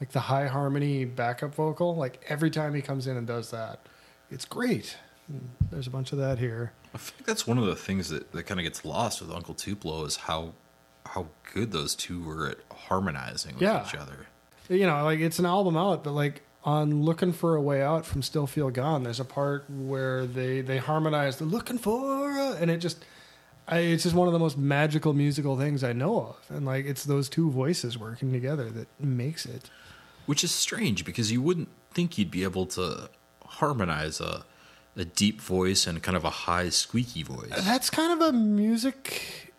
like 0.00 0.10
the 0.10 0.20
high 0.20 0.46
harmony 0.48 1.04
backup 1.04 1.54
vocal. 1.54 1.94
Like 1.94 2.22
every 2.28 2.50
time 2.50 2.74
he 2.74 2.82
comes 2.82 3.06
in 3.06 3.16
and 3.16 3.26
does 3.26 3.50
that, 3.50 3.80
it's 4.30 4.44
great. 4.44 4.96
And 5.28 5.50
there's 5.70 5.86
a 5.86 5.90
bunch 5.90 6.12
of 6.12 6.18
that 6.18 6.38
here. 6.38 6.72
I 6.94 6.98
think 6.98 7.24
that's 7.26 7.46
one 7.46 7.56
of 7.58 7.66
the 7.66 7.76
things 7.76 8.08
that, 8.08 8.32
that 8.32 8.42
kind 8.44 8.58
of 8.58 8.64
gets 8.64 8.84
lost 8.84 9.20
with 9.22 9.30
Uncle 9.30 9.54
Tupelo 9.54 10.04
is 10.04 10.16
how 10.16 10.52
how 11.06 11.28
good 11.54 11.70
those 11.72 11.94
two 11.94 12.22
were 12.22 12.48
at 12.48 12.58
harmonizing 12.88 13.54
with 13.54 13.62
Yeah. 13.62 13.86
each 13.86 13.94
other. 13.94 14.26
You 14.70 14.86
know, 14.86 15.04
like 15.04 15.20
it's 15.20 15.38
an 15.38 15.46
album 15.46 15.76
out, 15.76 16.04
but 16.04 16.12
like 16.12 16.42
on 16.64 17.02
"Looking 17.02 17.32
for 17.32 17.56
a 17.56 17.60
Way 17.60 17.82
Out" 17.82 18.06
from 18.06 18.22
"Still 18.22 18.46
Feel 18.46 18.70
Gone," 18.70 19.02
there's 19.02 19.20
a 19.20 19.24
part 19.24 19.68
where 19.68 20.26
they 20.26 20.60
they 20.60 20.78
harmonize 20.78 21.36
the 21.36 21.44
"Looking 21.44 21.78
for," 21.78 22.30
a-" 22.30 22.56
and 22.60 22.70
it 22.70 22.78
just, 22.78 23.04
I, 23.66 23.78
it's 23.78 24.04
just 24.04 24.14
one 24.14 24.28
of 24.28 24.32
the 24.32 24.38
most 24.38 24.56
magical 24.56 25.12
musical 25.12 25.58
things 25.58 25.82
I 25.82 25.92
know 25.92 26.20
of, 26.20 26.56
and 26.56 26.64
like 26.64 26.86
it's 26.86 27.04
those 27.04 27.28
two 27.28 27.50
voices 27.50 27.98
working 27.98 28.32
together 28.32 28.70
that 28.70 28.88
makes 29.00 29.44
it. 29.46 29.70
Which 30.26 30.44
is 30.44 30.52
strange 30.52 31.04
because 31.04 31.32
you 31.32 31.42
wouldn't 31.42 31.68
think 31.92 32.16
you'd 32.16 32.30
be 32.30 32.44
able 32.44 32.66
to 32.66 33.10
harmonize 33.44 34.20
a 34.20 34.44
a 34.96 35.04
deep 35.04 35.40
voice 35.40 35.86
and 35.86 36.02
kind 36.02 36.16
of 36.16 36.24
a 36.24 36.30
high 36.30 36.68
squeaky 36.68 37.22
voice. 37.22 37.52
That's 37.64 37.90
kind 37.90 38.12
of 38.12 38.28
a 38.28 38.32
music. 38.32 39.52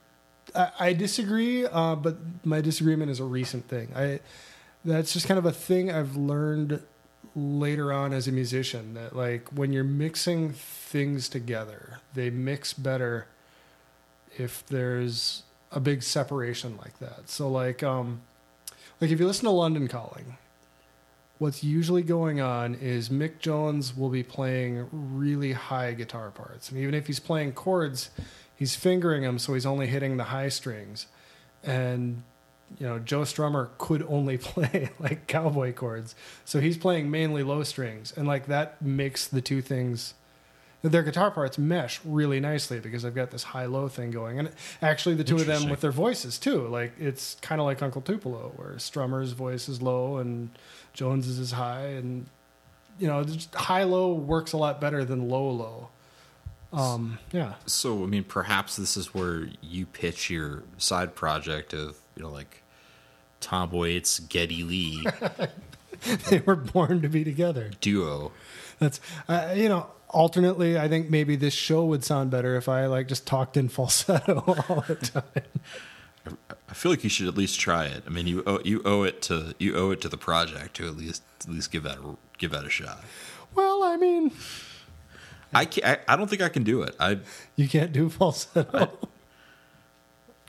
I, 0.54 0.72
I 0.80 0.94
disagree, 0.94 1.66
uh, 1.66 1.96
but 1.96 2.18
my 2.44 2.62
disagreement 2.62 3.12
is 3.12 3.20
a 3.20 3.24
recent 3.24 3.68
thing. 3.68 3.90
I 3.96 4.20
that's 4.84 5.14
just 5.14 5.28
kind 5.28 5.38
of 5.38 5.46
a 5.46 5.52
thing 5.52 5.92
I've 5.92 6.16
learned 6.16 6.82
later 7.36 7.94
on 7.94 8.14
as 8.14 8.28
a 8.28 8.32
musician 8.32 8.94
that 8.96 9.16
like 9.16 9.48
when 9.50 9.72
you're 9.72 9.84
mixing 9.84 10.52
things 10.52 11.30
together, 11.30 12.00
they 12.14 12.30
mix 12.30 12.74
better 12.74 13.28
if 14.38 14.66
there's 14.68 15.44
a 15.72 15.80
big 15.80 16.04
separation 16.04 16.78
like 16.78 17.00
that. 17.00 17.30
So 17.30 17.50
like 17.50 17.84
um 17.84 18.22
like 19.00 19.12
if 19.12 19.20
you 19.20 19.28
listen 19.28 19.46
to 19.46 19.52
London 19.52 19.88
Calling, 19.88 20.38
what's 21.38 21.64
usually 21.64 22.04
going 22.04 22.42
on 22.42 22.76
is 22.76 23.10
Mick 23.10 23.40
Jones 23.40 23.96
will 23.96 24.10
be 24.10 24.24
playing 24.24 24.88
really 24.92 25.54
high 25.54 25.94
guitar 25.94 26.32
parts. 26.32 26.70
And 26.70 26.80
even 26.80 26.94
if 26.94 27.08
he's 27.08 27.20
playing 27.20 27.54
chords, 27.54 28.10
he's 28.56 28.76
fingering 28.76 29.24
them 29.24 29.40
so 29.40 29.54
he's 29.54 29.66
only 29.66 29.88
hitting 29.88 30.18
the 30.18 30.26
high 30.26 30.50
strings. 30.50 31.08
And 31.64 32.24
you 32.80 32.88
know, 32.88 33.00
Joe 33.00 33.22
Strummer 33.22 33.70
could 33.78 34.06
only 34.08 34.38
play 34.40 34.90
like 35.00 35.28
cowboy 35.28 35.74
chords. 35.74 36.16
So 36.46 36.60
he's 36.60 36.78
playing 36.78 37.12
mainly 37.12 37.44
low 37.44 37.64
strings 37.64 38.14
and 38.16 38.28
like 38.28 38.48
that 38.48 38.82
makes 38.82 39.28
the 39.28 39.42
two 39.42 39.62
things 39.62 40.14
their 40.84 41.04
guitar 41.04 41.30
parts 41.30 41.58
mesh 41.60 42.00
really 42.04 42.40
nicely 42.40 42.80
because 42.80 43.04
they've 43.04 43.14
got 43.14 43.30
this 43.30 43.44
high 43.44 43.66
low 43.66 43.88
thing 43.88 44.10
going. 44.10 44.40
And 44.40 44.50
actually 44.82 45.16
the 45.16 45.24
two 45.24 45.36
of 45.36 45.46
them 45.46 45.70
with 45.70 45.82
their 45.82 45.92
voices 45.92 46.40
too. 46.40 46.68
Like 46.68 46.94
it's 47.00 47.36
kind 47.42 47.62
of 47.62 47.66
like 47.66 47.82
Uncle 47.82 48.02
Tupelo 48.02 48.52
where 48.56 48.72
Strummer's 48.74 49.34
voice 49.34 49.70
is 49.70 49.82
low 49.82 50.18
and 50.18 50.50
Jones's 50.94 51.38
is 51.38 51.52
high 51.52 51.86
and 51.86 52.26
you 53.00 53.08
know, 53.08 53.26
high 53.54 53.84
low 53.84 54.14
works 54.14 54.54
a 54.54 54.58
lot 54.58 54.82
better 54.82 55.06
than 55.06 55.30
low 55.30 55.50
low. 55.50 55.90
Um, 56.74 57.20
yeah. 57.32 57.56
So 57.66 58.04
I 58.04 58.08
mean, 58.08 58.24
perhaps 58.24 58.76
this 58.76 58.96
is 58.96 59.14
where 59.14 59.50
you 59.62 59.86
pitch 59.86 60.30
your 60.30 60.64
side 60.78 61.16
project 61.16 61.74
of 61.74 61.98
you 62.16 62.24
know 62.24 62.30
like 62.30 62.64
Tom 63.40 63.72
Waits, 63.72 64.20
Geddy 64.20 64.64
Lee 64.64 65.06
they 66.30 66.40
were 66.40 66.56
born 66.56 67.02
to 67.02 67.10
be 67.10 67.24
together. 67.24 67.72
duo. 67.82 68.32
That's 68.80 69.00
uh, 69.28 69.54
you 69.56 69.70
know 69.70 69.88
alternately, 70.10 70.78
I 70.78 70.88
think 70.88 71.10
maybe 71.10 71.36
this 71.36 71.54
show 71.54 71.86
would 71.86 72.04
sound 72.04 72.32
better 72.32 72.56
if 72.56 72.70
I 72.70 72.86
like 72.86 73.08
just 73.08 73.26
talked 73.26 73.58
in 73.58 73.70
falsetto 73.70 74.40
all 74.70 74.84
the 74.88 74.96
time. 74.96 76.38
I 76.70 76.74
feel 76.74 76.92
like 76.92 77.04
you 77.04 77.10
should 77.10 77.28
at 77.28 77.36
least 77.36 77.60
try 77.60 77.86
it. 77.86 78.04
I 78.06 78.10
mean, 78.10 78.28
you 78.28 78.44
owe, 78.46 78.60
you 78.64 78.82
owe 78.86 79.04
it 79.04 79.22
to 79.24 79.56
you 79.58 79.76
owe 79.76 79.92
it 79.92 80.02
to 80.02 80.10
the 80.10 80.18
project 80.18 80.76
to 80.76 80.88
at 80.88 80.96
least 80.96 81.24
at 81.42 81.50
least 81.50 81.72
give 81.72 81.84
that 81.84 81.98
a, 81.98 82.16
give 82.38 82.52
that 82.52 82.66
a 82.66 82.70
shot. 82.70 83.04
Well, 83.56 83.84
I 83.84 83.98
mean, 83.98 84.32
I 85.54 85.66
can't, 85.66 85.86
I, 85.86 86.14
I 86.14 86.16
don't 86.16 86.30
think 86.30 86.42
I 86.42 86.50
can 86.50 86.64
do 86.64 86.82
it. 86.84 86.96
I 87.00 87.20
you 87.56 87.68
can't 87.68 87.92
do 87.92 88.10
falsetto. 88.10 88.98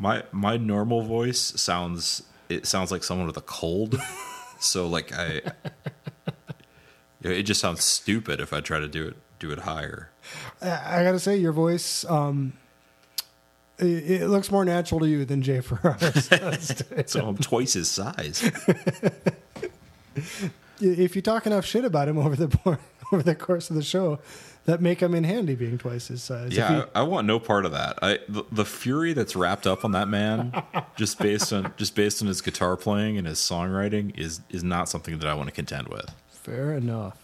my 0.01 0.23
my 0.33 0.57
normal 0.57 1.03
voice 1.03 1.41
sounds 1.61 2.23
it 2.49 2.67
sounds 2.67 2.91
like 2.91 3.05
someone 3.05 3.27
with 3.27 3.37
a 3.37 3.43
cold. 3.43 4.01
so 4.61 4.87
like 4.87 5.13
I 5.13 5.43
it 7.23 7.43
just 7.45 7.61
sounds 7.61 7.83
stupid 7.83 8.41
if 8.41 8.53
I 8.53 8.61
try 8.61 8.79
to 8.79 8.89
do 8.89 9.09
it 9.09 9.17
do 9.39 9.51
it 9.51 9.61
higher. 9.61 10.11
I, 10.61 11.01
I 11.01 11.05
gotta 11.05 11.19
say, 11.19 11.37
your 11.37 11.53
voice. 11.53 12.05
Um, 12.05 12.55
it, 13.79 14.23
it 14.23 14.29
looks 14.29 14.51
more 14.51 14.65
natural 14.65 15.01
to 15.01 15.09
you 15.09 15.25
than 15.25 15.43
Jay 15.43 15.61
Farrar's. 15.61 16.31
So 17.11 17.27
I'm 17.27 17.37
twice 17.37 17.73
his 17.73 17.91
size. 17.91 18.43
if 20.81 21.17
you 21.17 21.23
talk 21.23 21.47
enough 21.47 21.65
shit 21.67 21.85
about 21.85 22.09
him 22.09 22.19
over 22.19 22.37
the 22.37 22.49
board, 22.49 22.79
over 23.13 23.23
the 23.23 23.35
course 23.35 23.71
of 23.71 23.77
the 23.77 23.83
show, 23.83 24.21
that 24.65 24.81
make 24.81 25.01
him 25.01 25.15
in 25.15 25.25
handy 25.25 25.55
being 25.55 25.77
twice 25.79 26.09
his 26.09 26.23
size. 26.23 26.57
Yeah, 26.57 26.69
he- 26.69 26.83
I, 26.95 27.01
I 27.01 27.03
want 27.03 27.27
no 27.27 27.39
part 27.41 27.65
of 27.65 27.73
that. 27.73 27.99
I 28.03 28.19
the, 28.29 28.45
the 28.53 28.65
fury 28.65 29.13
that's 29.13 29.35
wrapped 29.35 29.67
up 29.67 29.85
on 29.85 29.93
that 29.93 30.09
man, 30.09 30.63
just 30.97 31.19
based 31.19 31.53
on 31.53 31.73
just 31.77 31.95
based 31.95 32.23
on 32.23 32.29
his 32.29 32.41
guitar 32.41 32.77
playing 32.77 33.19
and 33.19 33.27
his 33.27 33.39
songwriting, 33.39 34.17
is 34.19 34.41
is 34.51 34.63
not 34.65 34.89
something 34.89 35.19
that 35.19 35.29
I 35.29 35.35
want 35.35 35.49
to 35.49 35.55
contend 35.55 35.89
with. 35.89 36.11
fair 36.29 36.75
enough. 36.77 37.19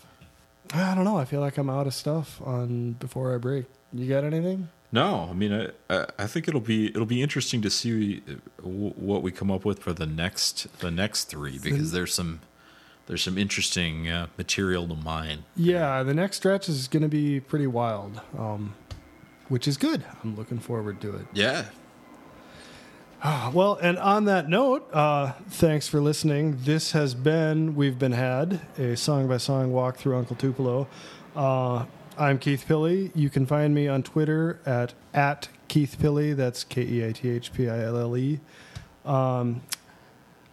I 0.74 0.94
don't 0.94 1.04
know. 1.04 1.16
I 1.16 1.24
feel 1.24 1.40
like 1.40 1.56
I'm 1.56 1.70
out 1.70 1.86
of 1.86 1.94
stuff 1.94 2.42
on 2.42 2.92
before 2.92 3.34
I 3.34 3.38
break. 3.38 3.64
You 3.92 4.06
got 4.08 4.22
anything? 4.22 4.68
No, 4.92 5.28
I 5.30 5.34
mean, 5.34 5.70
I, 5.90 6.06
I 6.18 6.26
think 6.26 6.48
it'll 6.48 6.60
be 6.60 6.88
it'll 6.88 7.06
be 7.06 7.22
interesting 7.22 7.62
to 7.62 7.70
see 7.70 8.22
uh, 8.28 8.32
what 8.66 9.22
we 9.22 9.30
come 9.30 9.50
up 9.50 9.64
with 9.64 9.78
for 9.80 9.92
the 9.92 10.06
next 10.06 10.66
the 10.80 10.90
next 10.90 11.24
three 11.24 11.58
because 11.58 11.92
there's 11.92 12.12
some 12.14 12.40
there's 13.08 13.22
some 13.22 13.36
interesting 13.36 14.08
uh, 14.08 14.28
material 14.36 14.86
to 14.86 14.94
mine. 14.94 15.44
Yeah, 15.56 16.02
the 16.04 16.14
next 16.14 16.36
stretch 16.36 16.68
is 16.68 16.86
going 16.86 17.02
to 17.02 17.08
be 17.08 17.40
pretty 17.40 17.66
wild, 17.66 18.20
um, 18.38 18.74
which 19.48 19.66
is 19.66 19.76
good. 19.76 20.04
I'm 20.22 20.36
looking 20.36 20.58
forward 20.60 21.00
to 21.00 21.16
it. 21.16 21.26
Yeah, 21.32 21.64
Well, 23.52 23.78
and 23.80 23.98
on 23.98 24.26
that 24.26 24.48
note, 24.48 24.88
uh, 24.92 25.32
thanks 25.48 25.88
for 25.88 26.00
listening. 26.00 26.58
This 26.62 26.92
has 26.92 27.14
been 27.14 27.74
We've 27.74 27.98
Been 27.98 28.12
Had, 28.12 28.60
a 28.78 28.96
song 28.96 29.26
by 29.28 29.38
song 29.38 29.72
walk 29.72 29.96
through 29.96 30.16
Uncle 30.16 30.36
Tupelo. 30.36 30.86
Uh, 31.34 31.86
I'm 32.16 32.38
Keith 32.38 32.64
Pille. 32.66 32.88
You 33.14 33.30
can 33.30 33.46
find 33.46 33.74
me 33.74 33.88
on 33.88 34.02
Twitter 34.02 34.60
at, 34.66 34.94
at 35.14 35.48
Keith 35.68 35.96
Pille. 35.98 36.34
That's 36.34 36.64
K 36.64 36.82
E 36.82 37.06
I 37.06 37.12
T 37.12 37.28
H 37.30 37.52
P 37.52 37.68
I 37.68 37.84
L 37.84 37.96
L 37.96 38.16
E. 38.16 38.40
Um, 39.04 39.62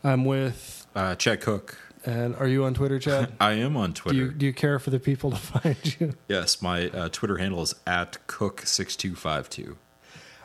I'm 0.04 0.26
with, 0.26 0.88
uh, 0.96 1.16
Chad 1.16 1.42
Cook. 1.42 1.85
And 2.06 2.36
are 2.36 2.48
you 2.48 2.64
on 2.66 2.74
Twitter, 2.74 3.00
Chad? 3.00 3.34
I 3.40 3.54
am 3.54 3.76
on 3.76 3.92
do, 3.92 4.02
Twitter. 4.02 4.18
you, 4.18 4.32
do 4.32 4.46
you 4.46 4.54
care 4.54 4.80
for 4.80 4.90
the 4.90 5.00
people 5.00 5.32
to 5.32 5.38
find 5.38 5.96
you? 6.00 6.14
yes, 6.28 6.62
my 6.62 6.90
uh, 6.90 7.10
Twitter 7.10 7.38
handle 7.38 7.62
is 7.62 7.74
at 7.88 8.18
Cook 8.28 8.62
six 8.66 8.96
two 8.96 9.16
five 9.16 9.50
two. 9.50 9.78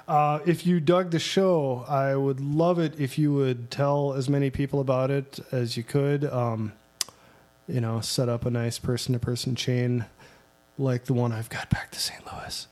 Uh, 0.08 0.40
if 0.44 0.66
you 0.66 0.80
dug 0.80 1.10
the 1.12 1.20
show, 1.20 1.84
I 1.88 2.16
would 2.16 2.40
love 2.40 2.80
it 2.80 2.98
if 2.98 3.16
you 3.16 3.32
would 3.32 3.70
tell 3.70 4.14
as 4.14 4.28
many 4.28 4.50
people 4.50 4.80
about 4.80 5.10
it 5.12 5.38
as 5.52 5.76
you 5.76 5.84
could. 5.84 6.24
Um, 6.24 6.72
you 7.68 7.80
know, 7.80 8.00
set 8.00 8.28
up 8.28 8.44
a 8.44 8.50
nice 8.50 8.78
person 8.80 9.12
to 9.12 9.20
person 9.20 9.54
chain 9.54 10.06
like 10.78 11.04
the 11.04 11.12
one 11.12 11.30
I've 11.30 11.48
got 11.48 11.70
back 11.70 11.92
to 11.92 12.00
St. 12.00 12.20
Louis. 12.26 12.66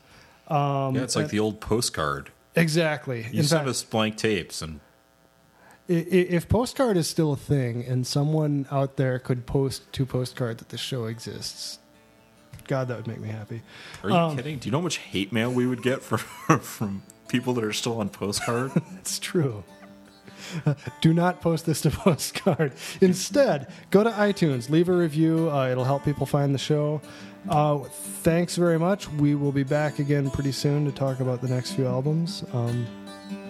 Um, 0.49 0.95
Yeah, 0.95 1.03
it's 1.03 1.15
like 1.15 1.23
and- 1.25 1.31
the 1.31 1.39
old 1.39 1.61
postcard. 1.61 2.31
exactly. 2.55 3.21
You 3.31 3.39
In 3.39 3.43
send 3.45 3.59
fact, 3.61 3.69
us 3.69 3.83
blank 3.83 4.17
tapes, 4.17 4.61
and 4.61 4.81
if 5.89 6.47
postcard 6.47 6.97
is 6.97 7.07
still 7.07 7.33
a 7.33 7.37
thing, 7.37 7.83
and 7.83 8.05
someone 8.05 8.67
out 8.71 8.95
there 8.97 9.17
could 9.19 9.45
post 9.45 9.91
to 9.93 10.05
postcard 10.05 10.59
that 10.59 10.69
the 10.69 10.77
show 10.77 11.05
exists, 11.05 11.79
God, 12.67 12.87
that 12.89 12.97
would 12.97 13.07
make 13.07 13.19
me 13.19 13.29
happy. 13.29 13.61
are 14.03 14.09
you 14.09 14.15
Um, 14.15 14.35
kidding? 14.37 14.59
Do 14.59 14.67
you 14.67 14.71
know 14.71 14.77
how 14.79 14.83
much 14.83 14.97
hate 14.97 15.33
mail 15.33 15.51
we 15.51 15.65
would 15.65 15.81
get 15.81 16.03
from 16.09 16.19
from 16.59 17.01
people 17.27 17.53
that 17.55 17.63
are 17.63 17.73
still 17.73 17.99
on 17.99 18.09
postcard? 18.09 18.71
It's 18.99 19.17
true. 19.19 19.63
Do 21.01 21.13
not 21.13 21.41
post 21.41 21.65
this 21.65 21.81
to 21.81 21.89
postcard. 21.91 22.73
Instead, 23.01 23.67
go 23.91 24.03
to 24.03 24.09
iTunes, 24.11 24.69
leave 24.69 24.87
a 24.89 24.93
review. 24.93 25.49
Uh, 25.51 25.69
it'll 25.69 25.83
help 25.83 26.03
people 26.05 26.25
find 26.25 26.53
the 26.53 26.59
show. 26.59 27.01
Uh, 27.47 27.79
thanks 28.23 28.55
very 28.55 28.77
much. 28.79 29.09
We 29.13 29.35
will 29.35 29.51
be 29.51 29.63
back 29.63 29.99
again 29.99 30.29
pretty 30.29 30.51
soon 30.51 30.85
to 30.85 30.91
talk 30.91 31.19
about 31.19 31.41
the 31.41 31.47
next 31.49 31.71
few 31.73 31.87
albums. 31.87 32.43
Um, 32.53 32.85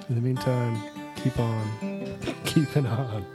in 0.09 0.15
the 0.15 0.21
meantime, 0.21 0.81
keep 1.23 1.39
on 1.39 1.65
keeping 2.45 2.87
on. 2.87 3.25